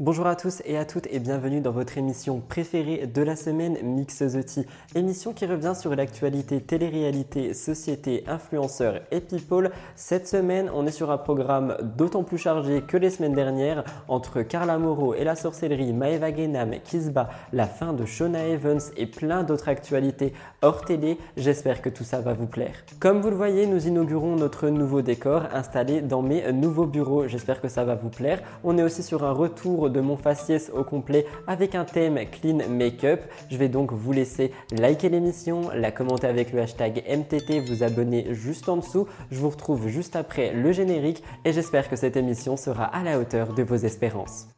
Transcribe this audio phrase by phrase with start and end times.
[0.00, 3.78] Bonjour à tous et à toutes et bienvenue dans votre émission préférée de la semaine
[3.82, 4.64] Mix the Tea.
[4.94, 9.72] Émission qui revient sur l'actualité télé-réalité, société, influenceurs et people.
[9.96, 14.42] Cette semaine, on est sur un programme d'autant plus chargé que les semaines dernières entre
[14.42, 19.42] Carla Moreau et la sorcellerie, Maeva Genam, Kisba, la fin de Shona Evans et plein
[19.42, 21.18] d'autres actualités hors télé.
[21.36, 22.84] J'espère que tout ça va vous plaire.
[23.00, 27.26] Comme vous le voyez, nous inaugurons notre nouveau décor installé dans mes nouveaux bureaux.
[27.26, 28.40] J'espère que ça va vous plaire.
[28.62, 32.58] On est aussi sur un retour de mon faciès au complet avec un thème clean
[32.68, 33.22] make-up.
[33.50, 38.34] Je vais donc vous laisser liker l'émission, la commenter avec le hashtag MTT, vous abonner
[38.34, 39.06] juste en dessous.
[39.30, 43.18] Je vous retrouve juste après le générique et j'espère que cette émission sera à la
[43.18, 44.48] hauteur de vos espérances.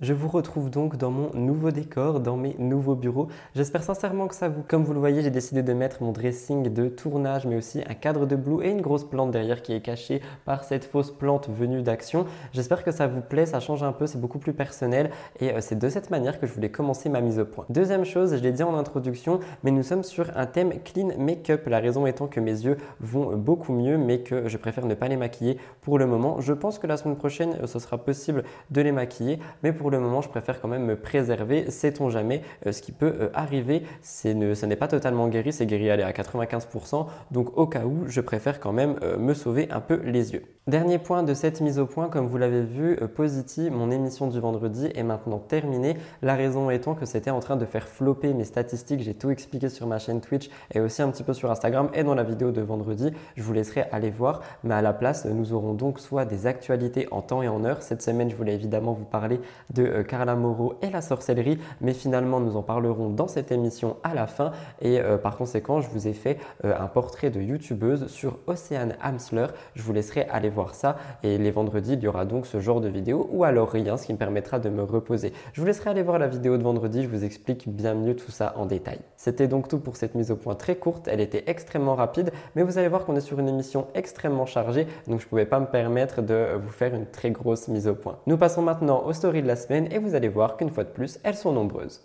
[0.00, 3.28] Je vous retrouve donc dans mon nouveau décor, dans mes nouveaux bureaux.
[3.54, 4.62] J'espère sincèrement que ça vous...
[4.66, 7.92] Comme vous le voyez, j'ai décidé de mettre mon dressing de tournage, mais aussi un
[7.92, 11.50] cadre de blue et une grosse plante derrière qui est cachée par cette fausse plante
[11.50, 12.24] venue d'Action.
[12.54, 15.60] J'espère que ça vous plaît, ça change un peu, c'est beaucoup plus personnel et euh,
[15.60, 17.66] c'est de cette manière que je voulais commencer ma mise au point.
[17.68, 21.66] Deuxième chose, je l'ai dit en introduction, mais nous sommes sur un thème clean make-up.
[21.66, 25.08] La raison étant que mes yeux vont beaucoup mieux, mais que je préfère ne pas
[25.08, 26.40] les maquiller pour le moment.
[26.40, 29.89] Je pense que la semaine prochaine, euh, ce sera possible de les maquiller, mais pour
[29.90, 31.70] le moment, je préfère quand même me préserver.
[31.70, 33.82] Sait-on jamais euh, ce qui peut euh, arriver
[34.24, 37.06] ne, Ce n'est pas totalement guéri, c'est guéri à 95%.
[37.30, 40.42] Donc au cas où, je préfère quand même euh, me sauver un peu les yeux.
[40.66, 44.38] Dernier point de cette mise au point, comme vous l'avez vu, Positi, mon émission du
[44.38, 45.96] vendredi est maintenant terminée.
[46.22, 49.00] La raison étant que c'était en train de faire flopper mes statistiques.
[49.00, 52.04] J'ai tout expliqué sur ma chaîne Twitch et aussi un petit peu sur Instagram et
[52.04, 53.12] dans la vidéo de vendredi.
[53.36, 54.42] Je vous laisserai aller voir.
[54.62, 57.82] Mais à la place, nous aurons donc soit des actualités en temps et en heure.
[57.82, 59.40] Cette semaine, je voulais évidemment vous parler
[59.72, 64.14] de Carla Moreau et la sorcellerie, mais finalement nous en parlerons dans cette émission à
[64.14, 64.52] la fin.
[64.80, 68.96] Et euh, par conséquent, je vous ai fait euh, un portrait de youtubeuse sur Océane
[69.02, 69.46] Hamsler.
[69.74, 70.96] Je vous laisserai aller voir ça.
[71.22, 74.06] Et les vendredis, il y aura donc ce genre de vidéo ou alors rien, ce
[74.06, 75.32] qui me permettra de me reposer.
[75.52, 77.02] Je vous laisserai aller voir la vidéo de vendredi.
[77.02, 78.98] Je vous explique bien mieux tout ça en détail.
[79.16, 81.08] C'était donc tout pour cette mise au point très courte.
[81.08, 84.86] Elle était extrêmement rapide, mais vous allez voir qu'on est sur une émission extrêmement chargée,
[85.06, 87.94] donc je ne pouvais pas me permettre de vous faire une très grosse mise au
[87.94, 88.18] point.
[88.26, 90.90] Nous passons maintenant aux stories de la semaine et vous allez voir qu'une fois de
[90.90, 92.00] plus, elles sont nombreuses.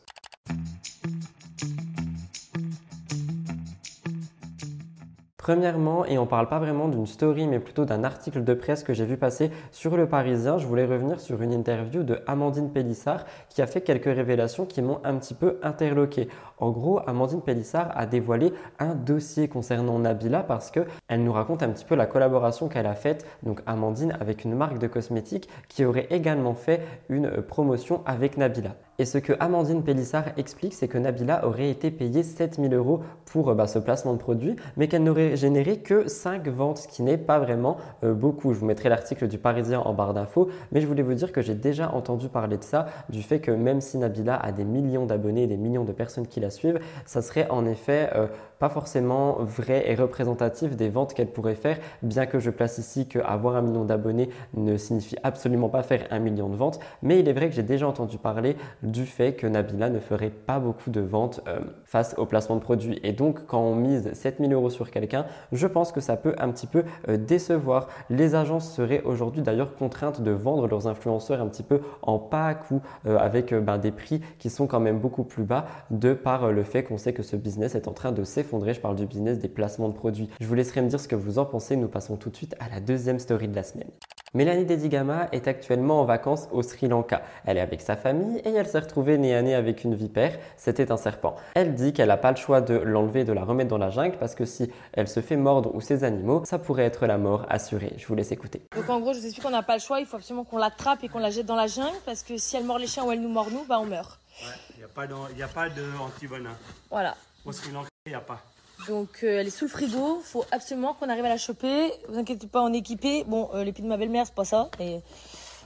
[5.45, 8.81] Premièrement, et on ne parle pas vraiment d'une story, mais plutôt d'un article de presse
[8.81, 12.71] que j'ai vu passer sur Le Parisien, je voulais revenir sur une interview de Amandine
[12.71, 16.29] Pélissard qui a fait quelques révélations qui m'ont un petit peu interloqué.
[16.57, 21.69] En gros, Amandine Pélissard a dévoilé un dossier concernant Nabila parce qu'elle nous raconte un
[21.69, 25.85] petit peu la collaboration qu'elle a faite, donc Amandine, avec une marque de cosmétiques qui
[25.85, 28.71] aurait également fait une promotion avec Nabila.
[28.97, 33.53] Et ce que Amandine Pélissard explique, c'est que Nabila aurait été payée 7000 euros pour
[33.53, 37.17] bah, ce placement de produit, mais qu'elle n'aurait généré que 5 ventes, ce qui n'est
[37.17, 38.53] pas vraiment euh, beaucoup.
[38.53, 41.41] Je vous mettrai l'article du Parisien en barre d'infos, mais je voulais vous dire que
[41.41, 45.05] j'ai déjà entendu parler de ça, du fait que même si Nabila a des millions
[45.05, 48.27] d'abonnés, des millions de personnes qui la suivent, ça serait en effet euh,
[48.59, 53.07] pas forcément vrai et représentatif des ventes qu'elle pourrait faire, bien que je place ici
[53.07, 57.27] qu'avoir un million d'abonnés ne signifie absolument pas faire un million de ventes, mais il
[57.27, 60.89] est vrai que j'ai déjà entendu parler du fait que Nabila ne ferait pas beaucoup
[60.89, 62.99] de ventes euh, face au placement de produits.
[63.03, 66.49] Et donc, quand on mise 7000 euros sur quelqu'un, je pense que ça peut un
[66.49, 67.87] petit peu euh, décevoir.
[68.09, 72.71] Les agences seraient aujourd'hui d'ailleurs contraintes de vendre leurs influenceurs un petit peu en pack
[72.71, 76.51] ou euh, avec ben, des prix qui sont quand même beaucoup plus bas de par
[76.51, 78.44] le fait qu'on sait que ce business est en train de s'effondrer.
[78.51, 80.29] Je parle du business des placements de produits.
[80.39, 81.75] Je vous laisserai me dire ce que vous en pensez.
[81.75, 83.89] Nous passons tout de suite à la deuxième story de la semaine.
[84.33, 87.21] Mélanie Dedigama est actuellement en vacances au Sri Lanka.
[87.45, 90.37] Elle est avec sa famille et elle s'est retrouvée nez à nez avec une vipère.
[90.57, 91.37] C'était un serpent.
[91.53, 94.17] Elle dit qu'elle n'a pas le choix de l'enlever, de la remettre dans la jungle
[94.19, 97.45] parce que si elle se fait mordre ou ses animaux, ça pourrait être la mort
[97.49, 97.93] assurée.
[97.97, 98.61] Je vous laisse écouter.
[98.75, 100.01] Donc en gros, je vous explique qu'on n'a pas le choix.
[100.01, 102.57] Il faut absolument qu'on l'attrape et qu'on la jette dans la jungle parce que si
[102.57, 104.19] elle mord les chiens ou elle nous mord nous, bah on meurt.
[104.41, 106.57] Ouais, il n'y a pas d'antivenin.
[106.91, 107.15] Voilà.
[107.45, 108.41] Au Sri Lanka, il n'y a pas.
[108.87, 111.91] Donc euh, elle est sous le frigo, faut absolument qu'on arrive à la choper.
[112.09, 113.23] Vous inquiétez pas, on est équipé.
[113.23, 114.69] Bon, euh, les pieds de ma belle-mère, c'est pas ça.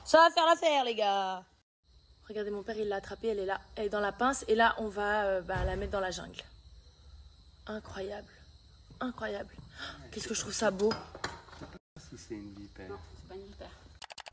[0.05, 1.43] Ça va faire l'affaire, les gars.
[2.27, 4.45] Regardez, mon père, il l'a attrapée, elle est là, elle est dans la pince.
[4.47, 6.43] Et là, on va euh, bah, la mettre dans la jungle.
[7.65, 8.31] Incroyable.
[8.99, 9.53] Incroyable.
[10.11, 10.91] Qu'est-ce que je trouve ça beau.
[11.97, 12.89] Si c'est une vipère.
[12.89, 13.08] Non, c'est pas une vipère.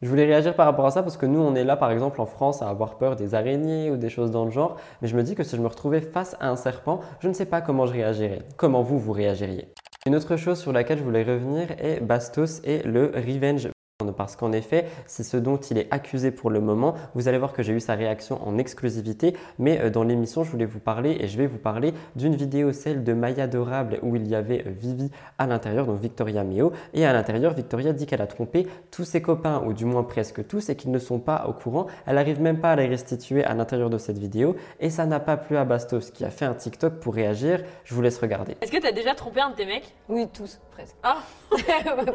[0.02, 2.20] Je voulais réagir par rapport à ça parce que nous, on est là, par exemple,
[2.20, 4.76] en France, à avoir peur des araignées ou des choses dans le genre.
[5.00, 7.32] Mais je me dis que si je me retrouvais face à un serpent, je ne
[7.32, 8.40] sais pas comment je réagirais.
[8.56, 9.68] Comment vous, vous réagiriez?
[10.06, 13.68] Une autre chose sur laquelle je voulais revenir est Bastos et le revenge
[14.12, 16.94] parce qu'en effet, c'est ce dont il est accusé pour le moment.
[17.14, 20.50] Vous allez voir que j'ai eu sa réaction en exclusivité, mais euh, dans l'émission, je
[20.50, 24.14] voulais vous parler et je vais vous parler d'une vidéo, celle de Maya Adorable, où
[24.16, 28.04] il y avait euh, Vivi à l'intérieur, donc Victoria Meo, et à l'intérieur, Victoria dit
[28.04, 31.18] qu'elle a trompé tous ses copains, ou du moins presque tous, et qu'ils ne sont
[31.18, 31.86] pas au courant.
[32.04, 35.20] Elle n'arrive même pas à les restituer à l'intérieur de cette vidéo, et ça n'a
[35.20, 37.62] pas plu à Bastos, qui a fait un TikTok pour réagir.
[37.84, 38.56] Je vous laisse regarder.
[38.60, 39.94] Est-ce que t'as déjà trompé un de tes mecs?
[40.10, 40.96] Oui, tous, presque.
[41.02, 41.18] Ah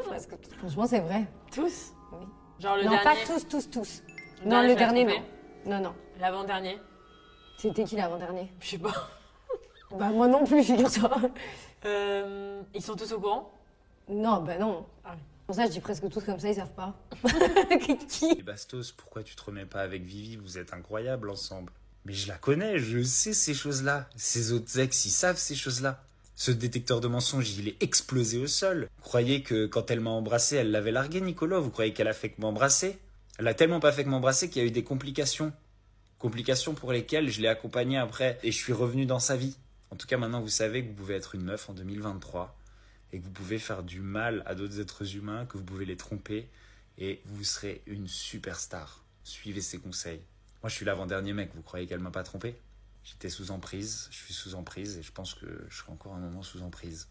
[0.06, 0.56] presque tous.
[0.60, 1.26] Franchement, c'est vrai.
[1.52, 2.26] Tous Oui.
[2.60, 4.04] Genre le non, dernier pas tous, tous, tous.
[4.44, 5.24] Le non, dernier, le dernier, non.
[5.66, 5.96] Non, non.
[6.20, 6.80] L'avant-dernier
[7.58, 8.52] C'était qui l'avant-dernier?
[8.60, 8.94] Je sais pas.
[9.98, 11.12] Bah, moi non plus, figure-toi.
[11.84, 13.52] Euh, ils sont tous au courant?
[14.08, 14.86] Non, bah non.
[15.04, 15.16] Ah.
[15.46, 16.96] Pour ça, je dis presque tous comme ça, ils savent pas.
[18.08, 20.38] qui Et Bastos, pourquoi tu te remets pas avec Vivi?
[20.38, 21.74] Vous êtes incroyables ensemble.
[22.06, 24.08] Mais je la connais, je sais ces choses-là.
[24.16, 26.02] Ces autres ex, ils savent ces choses-là.
[26.42, 28.90] Ce détecteur de mensonges, il est explosé au sol.
[28.98, 32.14] Vous croyez que quand elle m'a embrassé, elle l'avait largué, Nicolas Vous croyez qu'elle a
[32.14, 32.98] fait que m'embrasser?
[33.38, 35.54] Elle a tellement pas fait que m'embrasser qu'il y a eu des complications.
[36.18, 39.56] Complications pour lesquelles je l'ai accompagnée après et je suis revenu dans sa vie.
[39.92, 42.58] En tout cas, maintenant, vous savez que vous pouvez être une meuf en 2023
[43.14, 45.96] et que vous pouvez faire du mal à d'autres êtres humains, que vous pouvez les
[45.96, 46.50] tromper
[46.98, 49.04] et vous serez une superstar.
[49.24, 50.22] Suivez ses conseils.
[50.64, 52.56] Moi, je suis l'avant-dernier mec, vous croyez qu'elle m'a pas trompé?
[53.04, 56.20] J'étais sous emprise, je suis sous emprise et je pense que je serai encore un
[56.20, 57.08] moment sous emprise.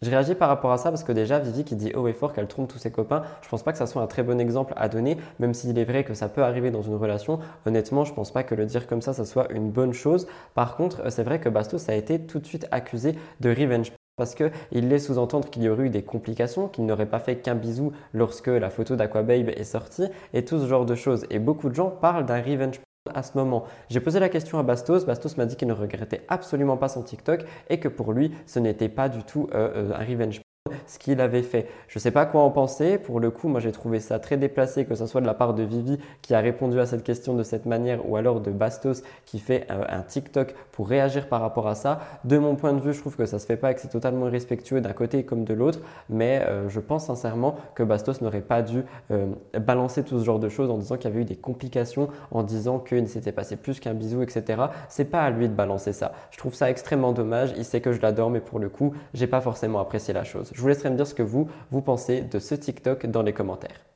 [0.00, 2.32] Je réagis par rapport à ça parce que déjà, Vivi qui dit haut et fort
[2.32, 4.72] qu'elle trompe tous ses copains, je pense pas que ça soit un très bon exemple
[4.76, 7.40] à donner, même s'il est vrai que ça peut arriver dans une relation.
[7.66, 10.28] Honnêtement, je pense pas que le dire comme ça, ça soit une bonne chose.
[10.54, 13.90] Par contre, euh, c'est vrai que Bastos a été tout de suite accusé de revenge
[14.16, 17.54] parce qu'il laisse sous-entendre qu'il y aurait eu des complications, qu'il n'aurait pas fait qu'un
[17.54, 21.24] bisou lorsque la photo d'Aquababe est sortie, et tout ce genre de choses.
[21.30, 22.80] Et beaucoup de gens parlent d'un revenge
[23.14, 23.64] à ce moment.
[23.88, 25.04] J'ai posé la question à Bastos.
[25.06, 28.58] Bastos m'a dit qu'il ne regrettait absolument pas son TikTok et que pour lui, ce
[28.58, 30.40] n'était pas du tout euh, euh, un revenge
[30.86, 31.68] ce qu'il avait fait.
[31.88, 32.98] Je ne sais pas quoi en penser.
[32.98, 35.54] Pour le coup, moi j'ai trouvé ça très déplacé, que ce soit de la part
[35.54, 39.02] de Vivi qui a répondu à cette question de cette manière, ou alors de Bastos
[39.24, 42.00] qui fait un, TikTok pour réagir par rapport à ça.
[42.24, 43.88] De mon point de vue, je trouve que ça se fait pas et que c'est
[43.88, 45.80] totalement irrespectueux d'un côté comme de l'autre.
[46.08, 49.26] Mais euh, je pense sincèrement que Bastos n'aurait pas dû euh,
[49.58, 52.42] balancer tout ce genre de choses en disant qu'il y avait eu des complications, en
[52.42, 54.62] disant qu'il s'était passé plus qu'un bisou, etc.
[54.88, 56.12] C'est pas à lui de balancer ça.
[56.30, 57.52] Je trouve ça extrêmement dommage.
[57.56, 60.50] Il sait que je l'adore, mais pour le coup, j'ai pas forcément apprécié la chose.
[60.54, 63.32] Je vous laisserai me dire ce que vous, vous pensez de ce TikTok dans les
[63.32, 63.88] commentaires.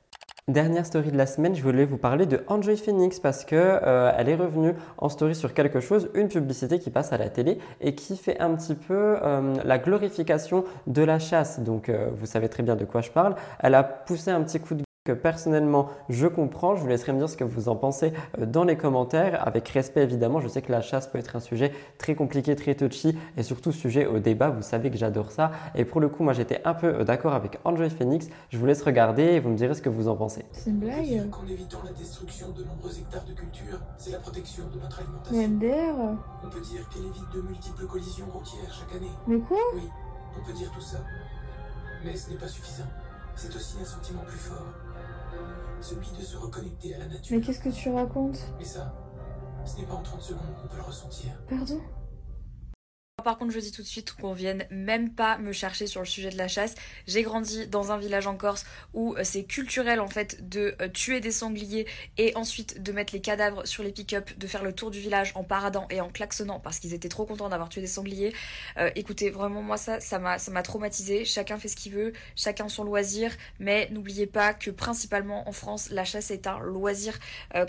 [0.48, 4.12] Dernière story de la semaine, je voulais vous parler de Enjoy Phoenix parce que euh,
[4.18, 7.58] elle est revenue en story sur quelque chose, une publicité qui passe à la télé
[7.80, 11.60] et qui fait un petit peu euh, la glorification de la chasse.
[11.60, 13.36] Donc euh, vous savez très bien de quoi je parle.
[13.60, 16.76] Elle a poussé un petit coup de que personnellement je comprends.
[16.76, 19.68] Je vous laisserai me dire ce que vous en pensez euh, dans les commentaires, avec
[19.68, 20.38] respect évidemment.
[20.38, 23.72] Je sais que la chasse peut être un sujet très compliqué, très touchy et surtout
[23.72, 24.50] sujet au débat.
[24.50, 25.50] Vous savez que j'adore ça.
[25.74, 28.28] Et pour le coup, moi j'étais un peu euh, d'accord avec Enjoy Phoenix.
[28.50, 30.44] Je vous laisse regarder et vous me direz ce que vous en pensez.
[30.52, 34.64] C'est une blague qu'en évitant la destruction de nombreux hectares de culture, c'est la protection
[34.72, 35.48] de notre alimentation.
[35.48, 39.10] MDR On peut dire qu'elle évite de multiples collisions routières chaque année.
[39.26, 39.58] Mais quoi?
[39.74, 39.88] Oui,
[40.40, 40.98] on peut dire tout ça.
[42.04, 42.86] Mais ce n'est pas suffisant.
[43.34, 44.66] C'est aussi un sentiment plus fort.
[45.82, 47.36] Celui de se reconnecter à la nature.
[47.36, 48.38] Mais qu'est-ce que tu racontes?
[48.56, 48.94] Mais ça,
[49.64, 51.32] ce n'est pas en 30 secondes qu'on peut le ressentir.
[51.48, 51.80] Pardon?
[53.22, 56.06] Par contre, je dis tout de suite qu'on vienne même pas me chercher sur le
[56.06, 56.74] sujet de la chasse.
[57.06, 58.64] J'ai grandi dans un village en Corse
[58.94, 61.86] où euh, c'est culturel en fait de euh, tuer des sangliers
[62.18, 65.32] et ensuite de mettre les cadavres sur les pick-up, de faire le tour du village
[65.34, 68.32] en paradant et en klaxonnant parce qu'ils étaient trop contents d'avoir tué des sangliers.
[68.78, 71.24] Euh, écoutez, vraiment moi ça, ça m'a, ça m'a traumatisé.
[71.24, 75.90] Chacun fait ce qu'il veut, chacun son loisir, mais n'oubliez pas que principalement en France,
[75.90, 77.18] la chasse est un loisir.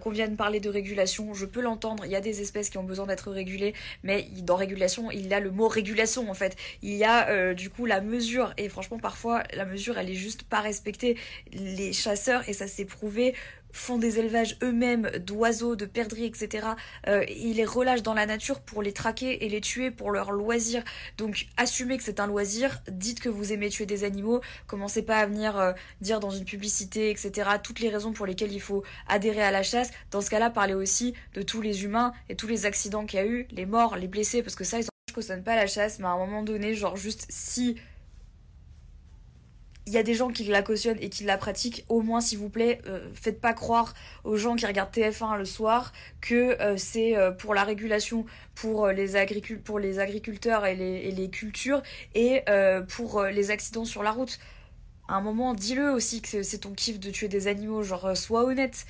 [0.02, 2.06] Qu'on vienne parler de régulation, je peux l'entendre.
[2.06, 3.74] Il y a des espèces qui ont besoin d'être régulées,
[4.04, 6.56] mais dans régulation, il a le mot régulation en fait.
[6.82, 10.16] Il y a euh, du coup la mesure et franchement parfois la mesure elle est
[10.16, 11.18] juste pas respectée.
[11.52, 13.34] Les chasseurs et ça s'est prouvé
[13.74, 16.68] font des élevages eux-mêmes d'oiseaux, de perdrix, etc.
[17.08, 20.32] Euh, ils les relâchent dans la nature pour les traquer et les tuer pour leur
[20.32, 20.84] loisir.
[21.18, 25.18] Donc assumez que c'est un loisir, dites que vous aimez tuer des animaux, commencez pas
[25.18, 27.50] à venir euh, dire dans une publicité, etc.
[27.62, 29.90] toutes les raisons pour lesquelles il faut adhérer à la chasse.
[30.12, 33.24] Dans ce cas-là, parlez aussi de tous les humains et tous les accidents qu'il y
[33.24, 36.00] a eu, les morts, les blessés, parce que ça, ils je cautionne pas la chasse,
[36.00, 37.78] mais à un moment donné, genre juste si
[39.86, 42.40] il y a des gens qui la cautionnent et qui la pratiquent, au moins s'il
[42.40, 43.94] vous plaît, euh, faites pas croire
[44.24, 48.88] aux gens qui regardent TF1 le soir que euh, c'est euh, pour la régulation, pour
[48.88, 51.84] les, agriculteurs et les, cultures
[52.16, 52.44] et
[52.88, 54.40] pour les accidents sur la route.
[55.08, 58.46] À un moment, dis-le aussi que c'est- ton kiff de tuer des animaux, genre sois
[58.46, 58.86] honnête.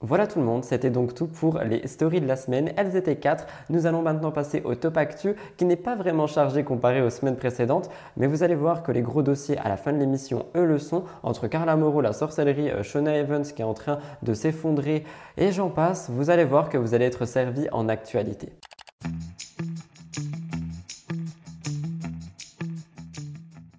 [0.00, 2.72] Voilà tout le monde, c'était donc tout pour les stories de la semaine.
[2.76, 3.46] Elles étaient quatre.
[3.68, 7.34] Nous allons maintenant passer au top actu qui n'est pas vraiment chargé comparé aux semaines
[7.34, 10.66] précédentes, mais vous allez voir que les gros dossiers à la fin de l'émission, eux
[10.66, 11.02] le sont.
[11.24, 15.02] Entre Carla Moreau, la sorcellerie, euh, Shona Evans qui est en train de s'effondrer
[15.36, 18.52] et j'en passe, vous allez voir que vous allez être servi en actualité.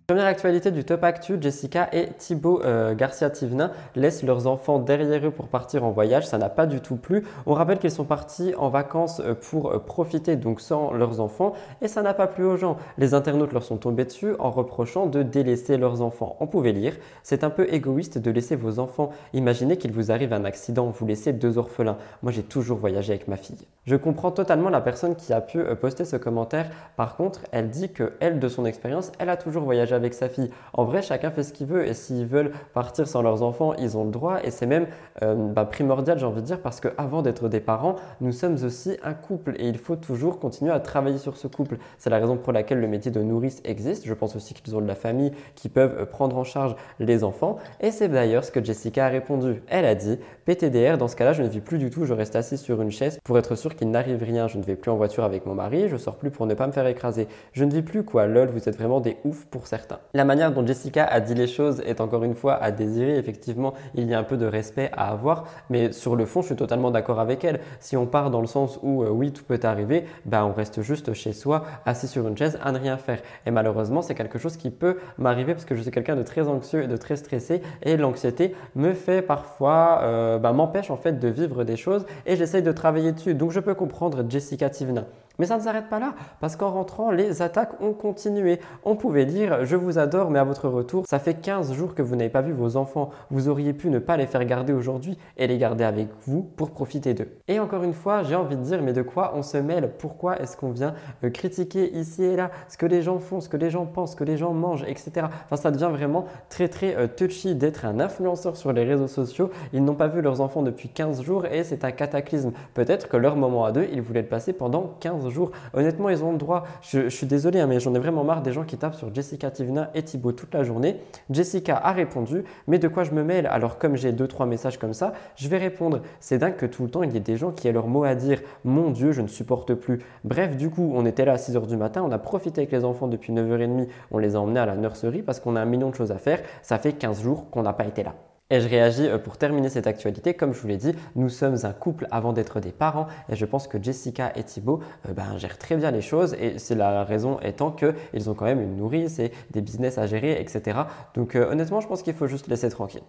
[0.09, 5.27] Première actualité du Top Actu, Jessica et Thibaut euh, Garcia Tivnin laissent leurs enfants derrière
[5.27, 6.25] eux pour partir en voyage.
[6.25, 7.23] Ça n'a pas du tout plu.
[7.45, 11.53] On rappelle qu'ils sont partis en vacances euh, pour euh, profiter donc sans leurs enfants
[11.83, 12.77] et ça n'a pas plu aux gens.
[12.97, 16.37] Les internautes leur sont tombés dessus en reprochant de délaisser leurs enfants.
[16.39, 19.11] On pouvait lire C'est un peu égoïste de laisser vos enfants.
[19.33, 21.99] Imaginez qu'il vous arrive un accident, vous laissez deux orphelins.
[22.23, 23.67] Moi j'ai toujours voyagé avec ma fille.
[23.89, 26.69] Je comprends totalement la personne qui a pu poster ce commentaire.
[26.95, 30.29] Par contre, elle dit que elle de son expérience, elle a toujours voyagé avec sa
[30.29, 30.51] fille.
[30.73, 33.97] En vrai, chacun fait ce qu'il veut et s'ils veulent partir sans leurs enfants, ils
[33.97, 34.85] ont le droit et c'est même
[35.23, 38.95] euh, bah, primordial, j'ai envie de dire, parce qu'avant d'être des parents, nous sommes aussi
[39.01, 41.79] un couple et il faut toujours continuer à travailler sur ce couple.
[41.97, 44.05] C'est la raison pour laquelle le métier de nourrice existe.
[44.05, 47.23] Je pense aussi qu'ils ont de la famille qui peuvent euh, prendre en charge les
[47.23, 49.63] enfants et c'est d'ailleurs ce que Jessica a répondu.
[49.67, 52.35] Elle a dit PTDR, dans ce cas-là, je ne vis plus du tout, je reste
[52.35, 54.47] assis sur une chaise pour être sûr qu'il n'arrive rien.
[54.47, 56.67] Je ne vais plus en voiture avec mon mari, je sors plus pour ne pas
[56.67, 57.27] me faire écraser.
[57.53, 59.99] Je ne vis plus quoi, lol, vous êtes vraiment des oufs pour certains.
[60.13, 63.17] La manière dont Jessica a dit les choses est encore une fois à désirer.
[63.17, 66.47] Effectivement, il y a un peu de respect à avoir, mais sur le fond, je
[66.47, 67.61] suis totalement d'accord avec elle.
[67.79, 70.81] Si on part dans le sens où euh, oui, tout peut arriver, ben, on reste
[70.81, 73.21] juste chez soi, assis sur une chaise, à ne rien faire.
[73.45, 76.49] Et malheureusement, c'est quelque chose qui peut m'arriver parce que je suis quelqu'un de très
[76.49, 81.17] anxieux et de très stressé, et l'anxiété me fait parfois, euh, ben, m'empêche en fait
[81.17, 83.35] de vivre des choses, et j'essaye de travailler dessus.
[83.35, 85.07] Donc je peux comprendre Jessica Tivna.
[85.39, 88.59] Mais ça ne s'arrête pas là, parce qu'en rentrant, les attaques ont continué.
[88.83, 92.01] On pouvait dire Je vous adore, mais à votre retour, ça fait 15 jours que
[92.01, 93.09] vous n'avez pas vu vos enfants.
[93.31, 96.71] Vous auriez pu ne pas les faire garder aujourd'hui et les garder avec vous pour
[96.71, 97.29] profiter d'eux.
[97.47, 99.93] Et encore une fois, j'ai envie de dire Mais de quoi on se mêle?
[99.97, 100.93] Pourquoi est-ce qu'on vient
[101.23, 104.11] euh, critiquer ici et là ce que les gens font, ce que les gens pensent,
[104.11, 105.27] ce que les gens mangent, etc.
[105.45, 109.49] Enfin, ça devient vraiment très très euh, touchy d'être un influenceur sur les réseaux sociaux.
[109.71, 112.51] Ils n'ont pas vu leurs enfants depuis 15 jours et c'est un cataclysme.
[112.73, 115.28] Peut-être que leur moment à deux, ils voulaient le passer pendant 15 jours.
[115.73, 116.65] Honnêtement, ils ont le droit.
[116.81, 119.51] Je, suis désolé, hein, mais j'en ai vraiment marre des gens qui tapent sur Jessica
[119.51, 120.97] Tivna et Thibaut toute la journée.
[121.29, 123.47] Jessica a répondu, mais de quoi je me mêle?
[123.47, 126.01] Alors, comme j'ai deux, trois messages comme ça, je vais répondre.
[126.19, 128.03] C'est dingue que tout le temps, il y ait des gens qui aient leur mot
[128.03, 128.41] à dire.
[128.63, 129.99] Mon Dieu, je ne supporte plus.
[130.23, 132.71] Bref, du coup, on était là à 6 h du matin, on a profité avec
[132.71, 135.65] les enfants depuis 9h30, on les a emmenés à la nurserie parce qu'on a un
[135.65, 136.41] million de choses à faire.
[136.61, 138.13] Ça fait 15 jours qu'on n'a pas été là.
[138.51, 140.33] Et je réagis euh, pour terminer cette actualité.
[140.33, 143.45] Comme je vous l'ai dit, nous sommes un couple avant d'être des parents et je
[143.45, 147.03] pense que Jessica et Thibaut euh, ben, gèrent très bien les choses et c'est la
[147.03, 150.79] raison étant qu'ils ont quand même une nourrice et des business à gérer, etc.
[151.13, 153.03] Donc euh, honnêtement, je pense qu'il faut juste laisser tranquille.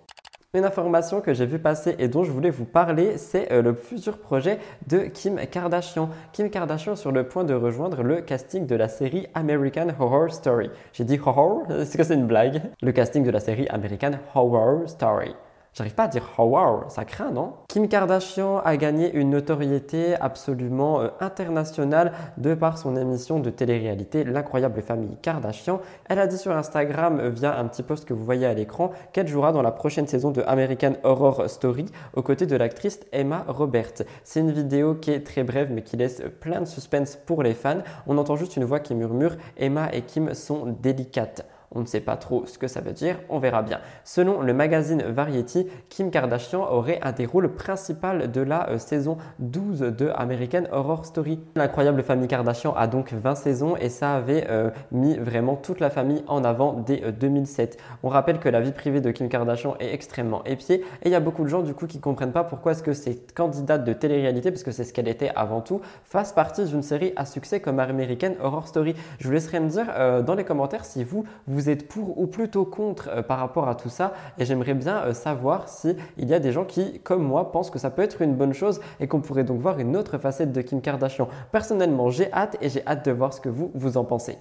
[0.52, 3.72] Une information que j'ai vu passer et dont je voulais vous parler, c'est euh, le
[3.72, 6.10] futur projet de Kim Kardashian.
[6.32, 10.68] Kim Kardashian sur le point de rejoindre le casting de la série American Horror Story.
[10.92, 11.70] J'ai dit horror?
[11.70, 12.62] Est-ce que c'est une blague?
[12.82, 15.36] Le casting de la série American Horror Story.
[15.72, 17.52] J'arrive pas à dire oh wow, ça craint, non?
[17.68, 24.24] Kim Kardashian a gagné une notoriété absolument euh, internationale de par son émission de télé-réalité
[24.24, 25.80] L'incroyable famille Kardashian.
[26.08, 28.90] Elle a dit sur Instagram, euh, via un petit post que vous voyez à l'écran,
[29.12, 33.44] qu'elle jouera dans la prochaine saison de American Horror Story aux côtés de l'actrice Emma
[33.46, 34.02] Roberts.
[34.24, 37.54] C'est une vidéo qui est très brève mais qui laisse plein de suspense pour les
[37.54, 37.82] fans.
[38.08, 41.46] On entend juste une voix qui murmure Emma et Kim sont délicates.
[41.72, 43.78] On ne sait pas trop ce que ça veut dire, on verra bien.
[44.02, 49.18] Selon le magazine Variety, Kim Kardashian aurait un des rôles principaux de la euh, saison
[49.38, 51.38] 12 de American Horror Story.
[51.54, 55.90] L'incroyable famille Kardashian a donc 20 saisons et ça avait euh, mis vraiment toute la
[55.90, 57.76] famille en avant dès 2007.
[57.78, 61.12] Euh, on rappelle que la vie privée de Kim Kardashian est extrêmement épiée et il
[61.12, 63.84] y a beaucoup de gens du coup qui comprennent pas pourquoi est-ce que cette candidate
[63.84, 67.26] de télé-réalité, parce que c'est ce qu'elle était avant tout, fasse partie d'une série à
[67.26, 68.96] succès comme American Horror Story.
[69.20, 69.86] Je vous laisserai me dire
[70.24, 73.68] dans les commentaires si vous, vous vous êtes pour ou plutôt contre euh, par rapport
[73.68, 77.00] à tout ça et j'aimerais bien euh, savoir si il y a des gens qui,
[77.00, 79.78] comme moi, pensent que ça peut être une bonne chose et qu'on pourrait donc voir
[79.78, 81.28] une autre facette de Kim Kardashian.
[81.52, 84.38] Personnellement, j'ai hâte et j'ai hâte de voir ce que vous, vous en pensez.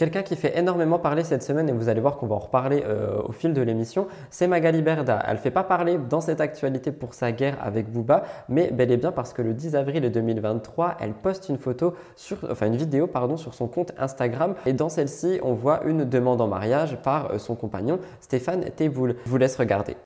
[0.00, 2.82] Quelqu'un qui fait énormément parler cette semaine, et vous allez voir qu'on va en reparler
[2.86, 5.22] euh, au fil de l'émission, c'est Magali Berda.
[5.28, 8.90] Elle ne fait pas parler dans cette actualité pour sa guerre avec Booba, mais bel
[8.92, 13.08] et bien parce que le 10 avril 2023, elle poste une photo sur, une vidéo
[13.08, 17.32] pardon, sur son compte Instagram, et dans celle-ci, on voit une demande en mariage par
[17.32, 19.16] euh, son compagnon Stéphane Teboul.
[19.26, 19.98] Je vous laisse regarder.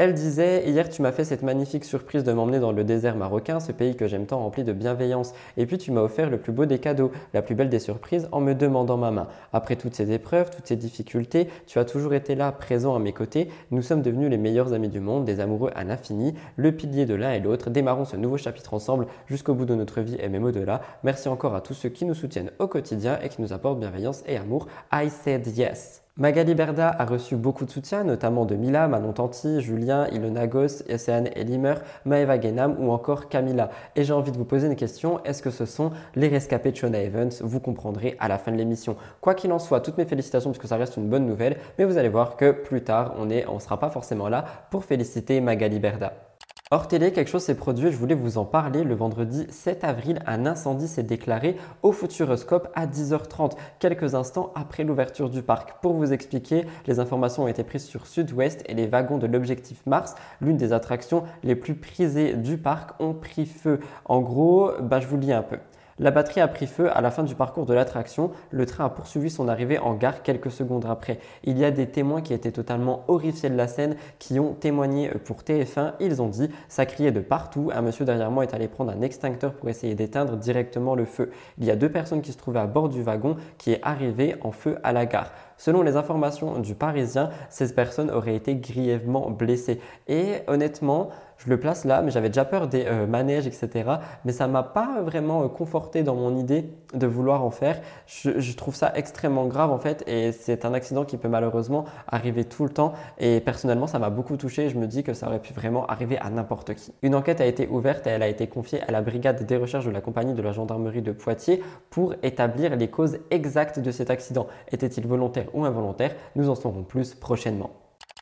[0.00, 3.58] Elle disait Hier, tu m'as fait cette magnifique surprise de m'emmener dans le désert marocain,
[3.58, 5.32] ce pays que j'aime tant rempli de bienveillance.
[5.56, 8.28] Et puis, tu m'as offert le plus beau des cadeaux, la plus belle des surprises
[8.30, 9.26] en me demandant ma main.
[9.52, 13.12] Après toutes ces épreuves, toutes ces difficultés, tu as toujours été là, présent à mes
[13.12, 13.48] côtés.
[13.72, 17.14] Nous sommes devenus les meilleurs amis du monde, des amoureux à l'infini, le pilier de
[17.16, 17.68] l'un et l'autre.
[17.68, 20.80] Démarrons ce nouveau chapitre ensemble jusqu'au bout de notre vie et même au-delà.
[21.02, 24.22] Merci encore à tous ceux qui nous soutiennent au quotidien et qui nous apportent bienveillance
[24.28, 24.68] et amour.
[24.92, 26.07] I said yes.
[26.20, 30.82] Magali Berda a reçu beaucoup de soutien, notamment de Mila, Manon Tanti, Julien, Ilona Goss,
[30.92, 31.74] Océane Elimer,
[32.06, 33.70] Maeva Genam ou encore Camilla.
[33.94, 36.76] Et j'ai envie de vous poser une question, est-ce que ce sont les rescapés de
[36.76, 37.30] Shona Evans?
[37.40, 38.96] Vous comprendrez à la fin de l'émission.
[39.20, 41.98] Quoi qu'il en soit, toutes mes félicitations puisque ça reste une bonne nouvelle, mais vous
[41.98, 46.27] allez voir que plus tard, on ne sera pas forcément là pour féliciter Magali Berda.
[46.70, 48.84] Hors télé, quelque chose s'est produit, je voulais vous en parler.
[48.84, 54.84] Le vendredi 7 avril, un incendie s'est déclaré au Futuroscope à 10h30, quelques instants après
[54.84, 55.80] l'ouverture du parc.
[55.80, 59.80] Pour vous expliquer, les informations ont été prises sur Sud-Ouest et les wagons de l'objectif
[59.86, 63.80] Mars, l'une des attractions les plus prisées du parc, ont pris feu.
[64.04, 65.56] En gros, bah, je vous lis un peu.
[66.00, 68.30] La batterie a pris feu à la fin du parcours de l'attraction.
[68.50, 71.18] Le train a poursuivi son arrivée en gare quelques secondes après.
[71.42, 75.10] Il y a des témoins qui étaient totalement horrifiés de la scène, qui ont témoigné
[75.24, 75.94] pour TF1.
[75.98, 77.70] Ils ont dit ça criait de partout.
[77.74, 81.32] Un monsieur derrière moi est allé prendre un extincteur pour essayer d'éteindre directement le feu.
[81.58, 84.36] Il y a deux personnes qui se trouvaient à bord du wagon qui est arrivé
[84.42, 85.32] en feu à la gare.
[85.56, 89.80] Selon les informations du Parisien, ces personnes auraient été grièvement blessées.
[90.06, 93.90] Et honnêtement, je le place là, mais j'avais déjà peur des euh, manèges, etc.
[94.24, 97.80] Mais ça m'a pas vraiment euh, conforté dans mon idée de vouloir en faire.
[98.06, 102.44] Je, trouve ça extrêmement grave en fait, et c'est un accident qui peut malheureusement arriver
[102.44, 102.92] tout le temps.
[103.18, 104.68] Et personnellement, ça m'a beaucoup touché.
[104.68, 106.92] Je me dis que ça aurait pu vraiment arriver à n'importe qui.
[107.02, 109.86] Une enquête a été ouverte et elle a été confiée à la brigade des recherches
[109.86, 114.10] de la compagnie de la gendarmerie de Poitiers pour établir les causes exactes de cet
[114.10, 114.48] accident.
[114.72, 116.16] Était-il volontaire ou involontaire?
[116.34, 117.70] Nous en saurons plus prochainement.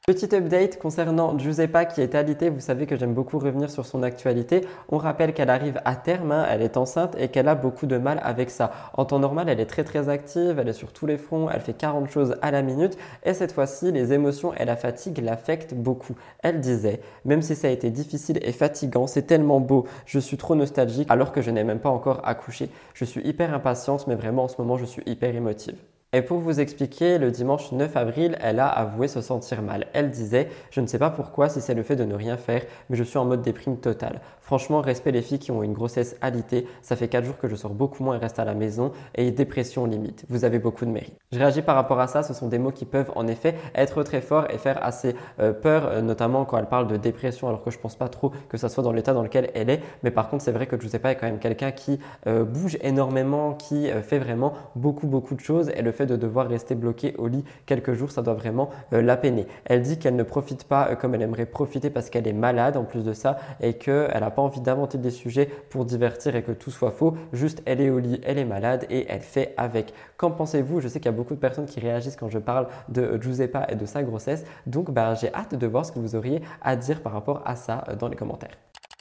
[0.08, 2.48] Petit update concernant Giuseppa qui est alitée.
[2.48, 4.60] Vous savez que j'aime beaucoup revenir sur son actualité.
[4.88, 6.46] On rappelle qu'elle arrive à terme, hein.
[6.48, 8.70] elle est enceinte et qu'elle a beaucoup de mal avec ça.
[8.94, 11.60] En temps normal, elle est très très active, elle est sur tous les fronts, elle
[11.60, 15.74] fait 40 choses à la minute et cette fois-ci, les émotions et la fatigue l'affectent
[15.74, 16.14] beaucoup.
[16.40, 20.36] Elle disait, même si ça a été difficile et fatigant, c'est tellement beau, je suis
[20.36, 22.70] trop nostalgique alors que je n'ai même pas encore accouché.
[22.94, 25.74] Je suis hyper impatiente mais vraiment en ce moment, je suis hyper émotive.
[26.16, 29.86] Et pour vous expliquer, le dimanche 9 avril, elle a avoué se sentir mal.
[29.92, 32.62] Elle disait Je ne sais pas pourquoi, si c'est le fait de ne rien faire,
[32.88, 34.22] mais je suis en mode déprime totale.
[34.46, 36.68] Franchement, respect les filles qui ont une grossesse alitée.
[36.80, 38.92] Ça fait 4 jours que je sors beaucoup moins et reste à la maison.
[39.16, 40.24] Et dépression limite.
[40.28, 41.16] Vous avez beaucoup de mérite.
[41.32, 42.22] Je réagis par rapport à ça.
[42.22, 45.52] Ce sont des mots qui peuvent en effet être très forts et faire assez euh,
[45.52, 48.56] peur, euh, notamment quand elle parle de dépression, alors que je pense pas trop que
[48.56, 49.80] ça soit dans l'état dans lequel elle est.
[50.04, 53.54] Mais par contre, c'est vrai que pas est quand même quelqu'un qui euh, bouge énormément,
[53.54, 55.70] qui fait vraiment beaucoup, beaucoup de choses.
[55.70, 59.16] Et le fait de devoir rester bloqué au lit quelques jours, ça doit vraiment la
[59.16, 59.48] peiner.
[59.64, 62.84] Elle dit qu'elle ne profite pas comme elle aimerait profiter parce qu'elle est malade en
[62.84, 66.52] plus de ça et qu'elle n'a pas envie d'inventer des sujets pour divertir et que
[66.52, 67.16] tout soit faux.
[67.32, 69.92] Juste, elle est au lit, elle est malade et elle fait avec.
[70.16, 70.80] Qu'en pensez-vous?
[70.80, 73.66] Je sais qu'il y a beaucoup de personnes qui réagissent quand je parle de Giuseppa
[73.68, 74.44] et de sa grossesse.
[74.66, 77.56] Donc, bah, j'ai hâte de voir ce que vous auriez à dire par rapport à
[77.56, 78.56] ça euh, dans les commentaires.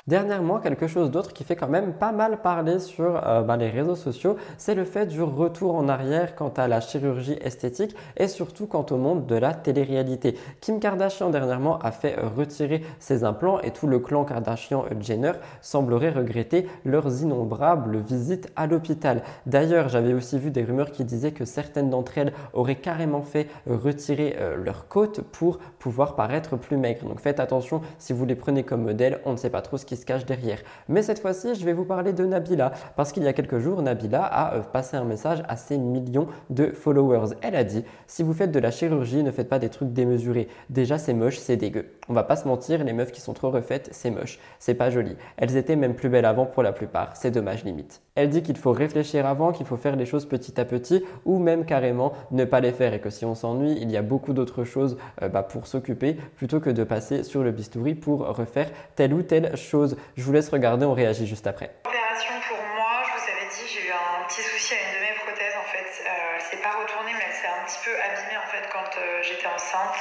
[0.08, 3.72] Dernièrement, quelque chose d'autre qui fait quand même pas mal parler sur euh, bah, les
[3.72, 8.28] réseaux sociaux, c'est le fait du retour en arrière quant à la chirurgie esthétique et
[8.28, 10.38] surtout quant au monde de la télé-réalité.
[10.62, 16.68] Kim Kardashian dernièrement a fait retirer ses implants et tout le clan Kardashian-Jenner semblerait regretter
[16.86, 19.24] leurs innombrables visites à l'hôpital.
[19.48, 23.48] D'ailleurs, j'avais aussi vu des rumeurs qui disaient que certaines d'entre elles auraient carrément fait
[23.66, 27.08] retirer euh, leurs côtes pour pouvoir paraître plus maigres.
[27.08, 29.86] Donc faites attention si vous les prenez comme modèle, on ne sait pas trop ce
[29.88, 30.60] qui se cache derrière.
[30.90, 33.82] Mais cette fois-ci, je vais vous parler de Nabila parce qu'il y a quelques jours,
[33.82, 37.36] Nabila a euh, passé un message à ses millions de followers.
[37.42, 40.48] Elle a dit si vous faites de la chirurgie, ne faites pas des trucs démesurés.
[40.70, 41.86] Déjà, c'est moche, c'est dégueu.
[42.08, 44.90] On va pas se mentir, les meufs qui sont trop refaites, c'est moche, c'est pas
[44.90, 45.16] joli.
[45.38, 47.16] Elles étaient même plus belles avant pour la plupart.
[47.16, 48.02] C'est dommage limite.
[48.16, 51.38] Elle dit qu'il faut réfléchir avant, qu'il faut faire les choses petit à petit ou
[51.40, 54.34] même carrément ne pas les faire et que si on s'ennuie, il y a beaucoup
[54.34, 58.70] d'autres choses euh, bah, pour s'occuper plutôt que de passer sur le bistouri pour refaire
[58.96, 59.85] telle ou telle chose.
[60.18, 61.72] Je vous laisse regarder, on réagit juste après.
[61.86, 65.02] Opération pour moi, je vous avais dit, j'ai eu un petit souci à une de
[65.06, 66.04] mes prothèses en fait.
[66.06, 69.22] Euh, s'est pas retournée mais elle s'est un petit peu abîmée en fait quand euh,
[69.22, 69.98] j'étais enceinte.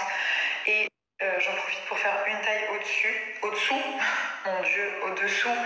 [0.66, 0.88] Et
[1.38, 3.82] j'en profite pour faire une taille au-dessus, au-dessous,
[4.46, 5.56] mon dieu, au-dessous.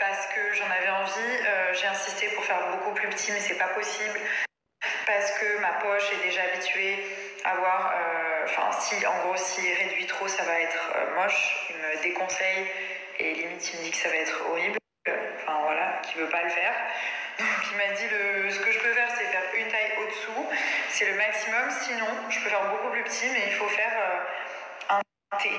[0.00, 1.34] parce que j'en avais envie.
[1.72, 4.20] j'ai insisté pour faire beaucoup plus petit, mais c'est pas possible.
[5.06, 7.04] Parce que ma poche est déjà habituée
[7.44, 7.94] à voir.
[7.94, 11.66] Euh, enfin, si en gros, s'il réduit trop, ça va être euh, moche.
[11.70, 12.66] Il me déconseille
[13.18, 14.78] et limite, il me dit que ça va être horrible.
[15.06, 16.74] Enfin voilà, qu'il veut pas le faire.
[17.38, 20.46] Donc il m'a dit le, ce que je peux faire, c'est faire une taille au-dessous.
[20.88, 21.70] C'est le maximum.
[21.82, 23.92] Sinon, je peux faire beaucoup plus petit, mais il faut faire
[24.90, 25.50] euh, un T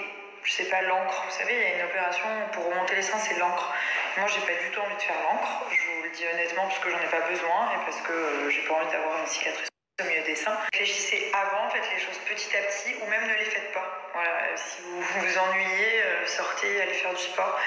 [0.46, 1.26] je sais pas, l'encre.
[1.26, 3.74] Vous savez, il y a une opération pour remonter les seins, c'est l'encre.
[4.18, 5.66] Moi, j'ai pas du tout envie de faire l'encre.
[5.72, 8.50] Je vous le dis honnêtement parce que j'en ai pas besoin et parce que euh,
[8.50, 9.68] j'ai pas envie d'avoir une cicatrice
[10.00, 10.58] au milieu des seins.
[10.72, 14.10] Réfléchissez avant, faites les choses petit à petit ou même ne les faites pas.
[14.14, 17.60] Voilà, euh, si vous vous ennuyez, euh, sortez, allez faire du sport,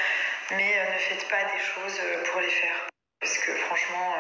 [0.53, 2.87] mais ne faites pas des choses pour les faire.
[3.21, 4.15] Parce que franchement,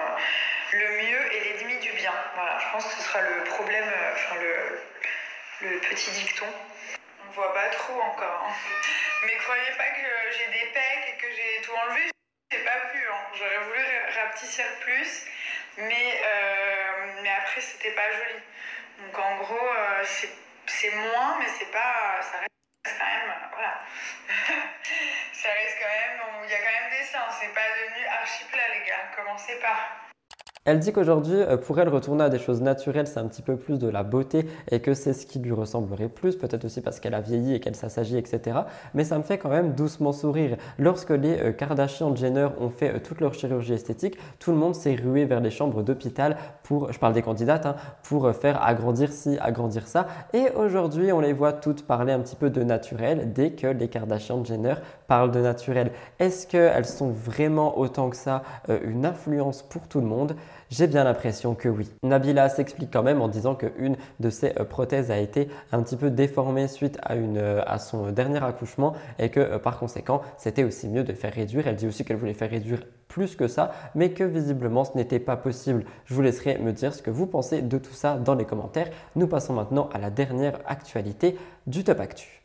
[0.73, 2.13] le mieux est l'ennemi du bien.
[2.35, 6.47] Voilà, je pense que ce sera le problème, enfin le, le petit dicton.
[7.29, 8.47] On voit pas trop encore.
[8.49, 8.53] hein.
[9.27, 12.11] Mais croyez pas que j'ai des pecs et que j'ai tout enlevé.
[12.51, 12.99] J'ai pas pu.
[13.09, 13.27] hein.
[13.35, 13.85] J'aurais voulu
[14.17, 15.27] rapetisser plus,
[15.77, 18.41] mais, euh, mais après c'était pas joli.
[19.01, 20.05] Donc en gros, euh,
[20.67, 22.21] c'est moins, mais c'est pas.
[22.23, 23.35] Ça reste quand même.
[23.53, 23.81] Voilà.
[25.33, 26.45] ça reste quand même.
[26.45, 27.29] Il y a quand même des seins.
[27.41, 29.11] C'est pas devenu archi plat, les gars.
[29.17, 30.08] Commencez pas.
[30.71, 33.57] Elle dit qu'aujourd'hui, euh, pour elle, retourner à des choses naturelles, c'est un petit peu
[33.57, 37.01] plus de la beauté et que c'est ce qui lui ressemblerait plus, peut-être aussi parce
[37.01, 38.59] qu'elle a vieilli et qu'elle s'assagit, etc.
[38.93, 40.59] Mais ça me fait quand même doucement sourire.
[40.79, 44.75] Lorsque les euh, Kardashian Jenner ont fait euh, toute leur chirurgie esthétique, tout le monde
[44.75, 49.11] s'est rué vers les chambres d'hôpital pour, je parle des candidates, hein, pour faire agrandir
[49.11, 50.07] ci, agrandir ça.
[50.35, 53.89] Et aujourd'hui, on les voit toutes parler un petit peu de naturel dès que les
[53.89, 54.75] Kardashian Jenner
[55.07, 55.93] parlent de naturel.
[56.19, 58.43] Est-ce qu'elles sont vraiment autant que ça
[58.85, 60.35] une influence pour tout le monde?
[60.71, 61.89] J'ai bien l'impression que oui.
[62.03, 65.97] Nabila s'explique quand même en disant qu'une de ses euh, prothèses a été un petit
[65.97, 70.65] peu déformée suite à, euh, à son dernier accouchement et que euh, par conséquent c'était
[70.65, 71.67] aussi mieux de faire réduire.
[71.67, 75.21] Elle dit aussi qu'elle voulait faire réduire plus que ça mais que visiblement ce n'était
[75.21, 75.85] pas possible.
[76.05, 78.89] Je vous laisserai me dire ce que vous pensez de tout ça dans les commentaires.
[79.17, 82.38] Nous passons maintenant à la dernière actualité du Top Actu.